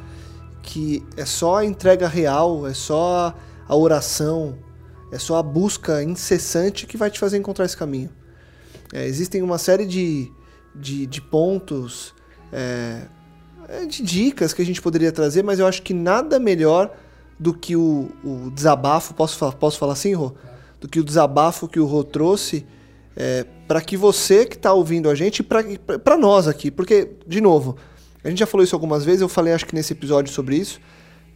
que 0.62 1.06
é 1.16 1.24
só 1.24 1.56
a 1.56 1.64
entrega 1.64 2.08
real, 2.08 2.66
é 2.66 2.74
só 2.74 3.34
a 3.68 3.76
oração, 3.76 4.58
é 5.12 5.18
só 5.18 5.36
a 5.36 5.42
busca 5.42 6.02
incessante 6.02 6.86
que 6.86 6.96
vai 6.96 7.10
te 7.10 7.18
fazer 7.18 7.36
encontrar 7.36 7.64
esse 7.64 7.76
caminho. 7.76 8.10
É, 8.92 9.06
existem 9.06 9.42
uma 9.42 9.58
série 9.58 9.86
de, 9.86 10.32
de, 10.74 11.06
de 11.06 11.20
pontos 11.20 12.14
é, 12.52 13.02
de 13.88 14.02
dicas 14.02 14.52
que 14.52 14.62
a 14.62 14.64
gente 14.64 14.80
poderia 14.80 15.12
trazer, 15.12 15.42
mas 15.42 15.58
eu 15.58 15.66
acho 15.66 15.82
que 15.82 15.92
nada 15.92 16.38
melhor 16.38 16.94
do 17.38 17.52
que 17.52 17.76
o, 17.76 18.10
o 18.24 18.50
desabafo, 18.50 19.14
posso, 19.14 19.52
posso 19.56 19.78
falar 19.78 19.92
assim, 19.92 20.14
Rô? 20.14 20.32
Do 20.80 20.88
que 20.88 21.00
o 21.00 21.04
desabafo 21.04 21.68
que 21.68 21.80
o 21.80 21.84
Rô 21.84 22.04
trouxe 22.04 22.66
é, 23.16 23.46
para 23.66 23.80
que 23.80 23.96
você 23.96 24.44
que 24.44 24.56
está 24.56 24.72
ouvindo 24.72 25.08
a 25.08 25.14
gente, 25.14 25.42
para 25.42 26.16
nós 26.18 26.46
aqui, 26.46 26.70
porque, 26.70 27.12
de 27.26 27.40
novo, 27.40 27.76
a 28.22 28.28
gente 28.28 28.38
já 28.38 28.46
falou 28.46 28.62
isso 28.62 28.76
algumas 28.76 29.04
vezes, 29.04 29.22
eu 29.22 29.28
falei 29.28 29.54
acho 29.54 29.66
que 29.66 29.74
nesse 29.74 29.92
episódio 29.92 30.32
sobre 30.32 30.56
isso, 30.56 30.80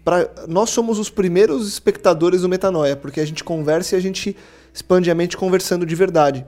pra, 0.05 0.29
nós 0.47 0.71
somos 0.71 0.99
os 0.99 1.09
primeiros 1.09 1.67
espectadores 1.67 2.43
do 2.43 2.49
Metanoia, 2.49 2.97
porque 2.97 3.21
a 3.21 3.25
gente 3.25 3.43
conversa 3.43 3.95
e 3.95 3.99
a 3.99 4.01
gente 4.01 4.37
expande 4.73 5.11
a 5.11 5.15
mente 5.15 5.37
conversando 5.37 5.87
de 5.87 5.95
verdade. 5.95 6.47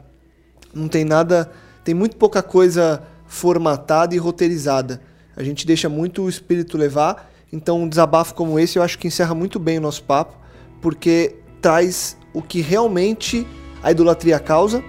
Não 0.74 0.88
tem 0.88 1.04
nada, 1.04 1.50
tem 1.82 1.94
muito 1.94 2.16
pouca 2.16 2.42
coisa 2.42 3.02
formatada 3.26 4.14
e 4.14 4.18
roteirizada. 4.18 5.00
A 5.36 5.42
gente 5.42 5.66
deixa 5.66 5.88
muito 5.88 6.22
o 6.22 6.28
espírito 6.28 6.76
levar. 6.76 7.30
Então, 7.52 7.82
um 7.82 7.88
desabafo 7.88 8.34
como 8.34 8.58
esse 8.58 8.78
eu 8.78 8.82
acho 8.82 8.98
que 8.98 9.08
encerra 9.08 9.34
muito 9.34 9.58
bem 9.58 9.78
o 9.78 9.80
nosso 9.80 10.02
papo, 10.04 10.34
porque 10.80 11.36
traz 11.60 12.16
o 12.32 12.42
que 12.42 12.60
realmente 12.60 13.46
a 13.82 13.90
idolatria 13.90 14.38
causa 14.38 14.82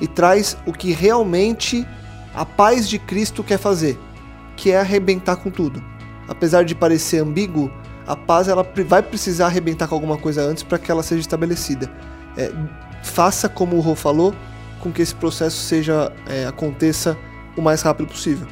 e 0.00 0.06
traz 0.06 0.56
o 0.66 0.72
que 0.72 0.92
realmente 0.92 1.86
a 2.34 2.44
paz 2.44 2.88
de 2.88 2.98
Cristo 2.98 3.42
quer 3.42 3.58
fazer, 3.58 3.98
que 4.56 4.70
é 4.70 4.78
arrebentar 4.78 5.36
com 5.36 5.50
tudo. 5.50 5.82
Apesar 6.28 6.64
de 6.64 6.74
parecer 6.74 7.18
ambíguo, 7.18 7.70
a 8.06 8.16
paz 8.16 8.48
ela 8.48 8.66
vai 8.86 9.02
precisar 9.02 9.46
arrebentar 9.46 9.88
com 9.88 9.94
alguma 9.94 10.16
coisa 10.16 10.42
antes 10.42 10.62
para 10.62 10.78
que 10.78 10.90
ela 10.90 11.02
seja 11.02 11.20
estabelecida. 11.20 11.90
É, 12.36 12.52
faça 13.02 13.48
como 13.48 13.76
o 13.76 13.80
Rô 13.80 13.94
falou, 13.94 14.34
com 14.80 14.90
que 14.90 15.02
esse 15.02 15.14
processo 15.14 15.56
seja 15.56 16.12
é, 16.26 16.46
aconteça 16.46 17.16
o 17.56 17.60
mais 17.62 17.82
rápido 17.82 18.08
possível, 18.08 18.46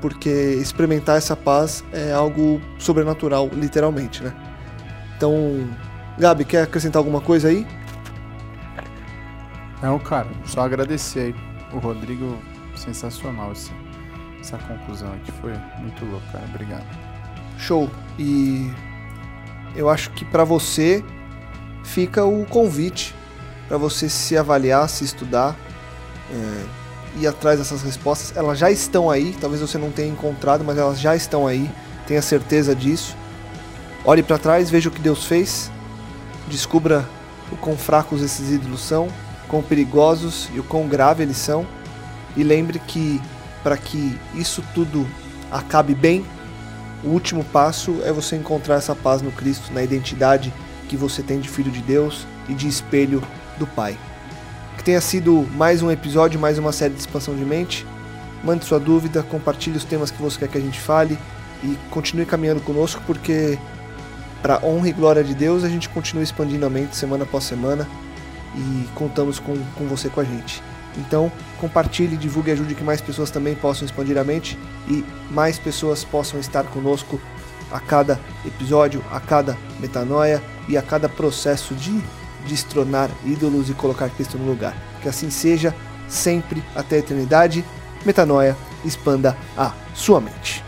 porque 0.00 0.30
experimentar 0.30 1.16
essa 1.16 1.36
paz 1.36 1.84
é 1.92 2.12
algo 2.12 2.60
sobrenatural, 2.78 3.48
literalmente, 3.52 4.22
né? 4.22 4.34
Então, 5.16 5.68
Gabi, 6.18 6.44
quer 6.44 6.62
acrescentar 6.62 6.98
alguma 6.98 7.20
coisa 7.20 7.48
aí? 7.48 7.66
Não, 9.82 9.98
cara, 9.98 10.28
só 10.44 10.62
agradecer 10.62 11.20
aí. 11.20 11.34
O 11.72 11.78
Rodrigo, 11.78 12.38
sensacional 12.74 13.52
esse, 13.52 13.70
essa 14.40 14.58
conclusão 14.58 15.12
aqui, 15.12 15.30
foi 15.40 15.52
muito 15.78 16.04
louco, 16.04 16.26
cara. 16.32 16.44
Obrigado. 16.48 16.84
Show. 17.58 17.90
E 18.18 18.70
eu 19.76 19.88
acho 19.88 20.10
que 20.10 20.24
para 20.24 20.44
você 20.44 21.04
fica 21.84 22.24
o 22.24 22.44
convite 22.46 23.14
para 23.68 23.78
você 23.78 24.08
se 24.08 24.36
avaliar, 24.36 24.88
se 24.88 25.04
estudar, 25.04 25.54
é, 26.32 26.79
ir 27.16 27.26
atrás 27.26 27.58
dessas 27.58 27.82
respostas. 27.82 28.36
Elas 28.36 28.58
já 28.58 28.70
estão 28.70 29.10
aí, 29.10 29.36
talvez 29.40 29.60
você 29.60 29.78
não 29.78 29.90
tenha 29.90 30.08
encontrado, 30.08 30.64
mas 30.64 30.78
elas 30.78 31.00
já 31.00 31.14
estão 31.16 31.46
aí. 31.46 31.70
Tenha 32.06 32.22
certeza 32.22 32.74
disso. 32.74 33.16
Olhe 34.04 34.22
para 34.22 34.38
trás, 34.38 34.70
veja 34.70 34.88
o 34.88 34.92
que 34.92 35.00
Deus 35.00 35.24
fez, 35.24 35.70
descubra 36.48 37.06
o 37.52 37.56
quão 37.56 37.76
fracos 37.76 38.22
esses 38.22 38.50
ídolos 38.50 38.80
são, 38.80 39.08
quão 39.46 39.62
perigosos 39.62 40.48
e 40.54 40.58
o 40.58 40.64
quão 40.64 40.88
grave 40.88 41.22
eles 41.22 41.36
são. 41.36 41.66
E 42.36 42.42
lembre 42.42 42.78
que 42.78 43.20
para 43.62 43.76
que 43.76 44.18
isso 44.34 44.64
tudo 44.74 45.06
acabe 45.50 45.94
bem, 45.94 46.24
o 47.04 47.08
último 47.08 47.44
passo 47.44 48.00
é 48.04 48.12
você 48.12 48.36
encontrar 48.36 48.76
essa 48.76 48.94
paz 48.94 49.20
no 49.20 49.32
Cristo, 49.32 49.72
na 49.72 49.82
identidade 49.82 50.52
que 50.88 50.96
você 50.96 51.22
tem 51.22 51.40
de 51.40 51.48
filho 51.48 51.70
de 51.70 51.80
Deus 51.80 52.26
e 52.48 52.54
de 52.54 52.68
espelho 52.68 53.22
do 53.58 53.66
Pai. 53.66 53.98
Que 54.80 54.84
tenha 54.84 55.00
sido 55.02 55.46
mais 55.56 55.82
um 55.82 55.90
episódio, 55.90 56.40
mais 56.40 56.58
uma 56.58 56.72
série 56.72 56.94
de 56.94 57.00
expansão 57.00 57.36
de 57.36 57.44
mente. 57.44 57.86
Mande 58.42 58.64
sua 58.64 58.80
dúvida, 58.80 59.22
compartilhe 59.22 59.76
os 59.76 59.84
temas 59.84 60.10
que 60.10 60.22
você 60.22 60.38
quer 60.38 60.48
que 60.48 60.56
a 60.56 60.60
gente 60.60 60.80
fale 60.80 61.18
e 61.62 61.76
continue 61.90 62.24
caminhando 62.24 62.62
conosco, 62.62 63.02
porque 63.06 63.58
para 64.40 64.58
honra 64.64 64.88
e 64.88 64.92
glória 64.92 65.22
de 65.22 65.34
Deus 65.34 65.64
a 65.64 65.68
gente 65.68 65.86
continua 65.90 66.22
expandindo 66.22 66.64
a 66.64 66.70
mente 66.70 66.96
semana 66.96 67.24
após 67.24 67.44
semana 67.44 67.86
e 68.56 68.88
contamos 68.94 69.38
com, 69.38 69.54
com 69.76 69.84
você 69.84 70.08
com 70.08 70.22
a 70.22 70.24
gente. 70.24 70.62
Então, 70.96 71.30
compartilhe, 71.58 72.16
divulgue 72.16 72.48
e 72.48 72.52
ajude 72.54 72.74
que 72.74 72.82
mais 72.82 73.02
pessoas 73.02 73.30
também 73.30 73.54
possam 73.54 73.84
expandir 73.84 74.16
a 74.16 74.24
mente 74.24 74.58
e 74.88 75.04
mais 75.30 75.58
pessoas 75.58 76.04
possam 76.04 76.40
estar 76.40 76.64
conosco 76.64 77.20
a 77.70 77.80
cada 77.80 78.18
episódio, 78.46 79.04
a 79.12 79.20
cada 79.20 79.58
metanoia 79.78 80.42
e 80.66 80.78
a 80.78 80.80
cada 80.80 81.06
processo 81.06 81.74
de 81.74 82.02
destronar 82.46 83.10
ídolos 83.24 83.68
e 83.70 83.74
colocar 83.74 84.08
Cristo 84.10 84.38
no 84.38 84.46
lugar. 84.46 84.74
Que 85.02 85.08
assim 85.08 85.30
seja 85.30 85.74
sempre 86.08 86.62
até 86.74 86.96
a 86.96 86.98
eternidade. 87.00 87.64
Metanoia, 88.04 88.56
expanda 88.84 89.36
a 89.56 89.72
sua 89.94 90.20
mente. 90.20 90.64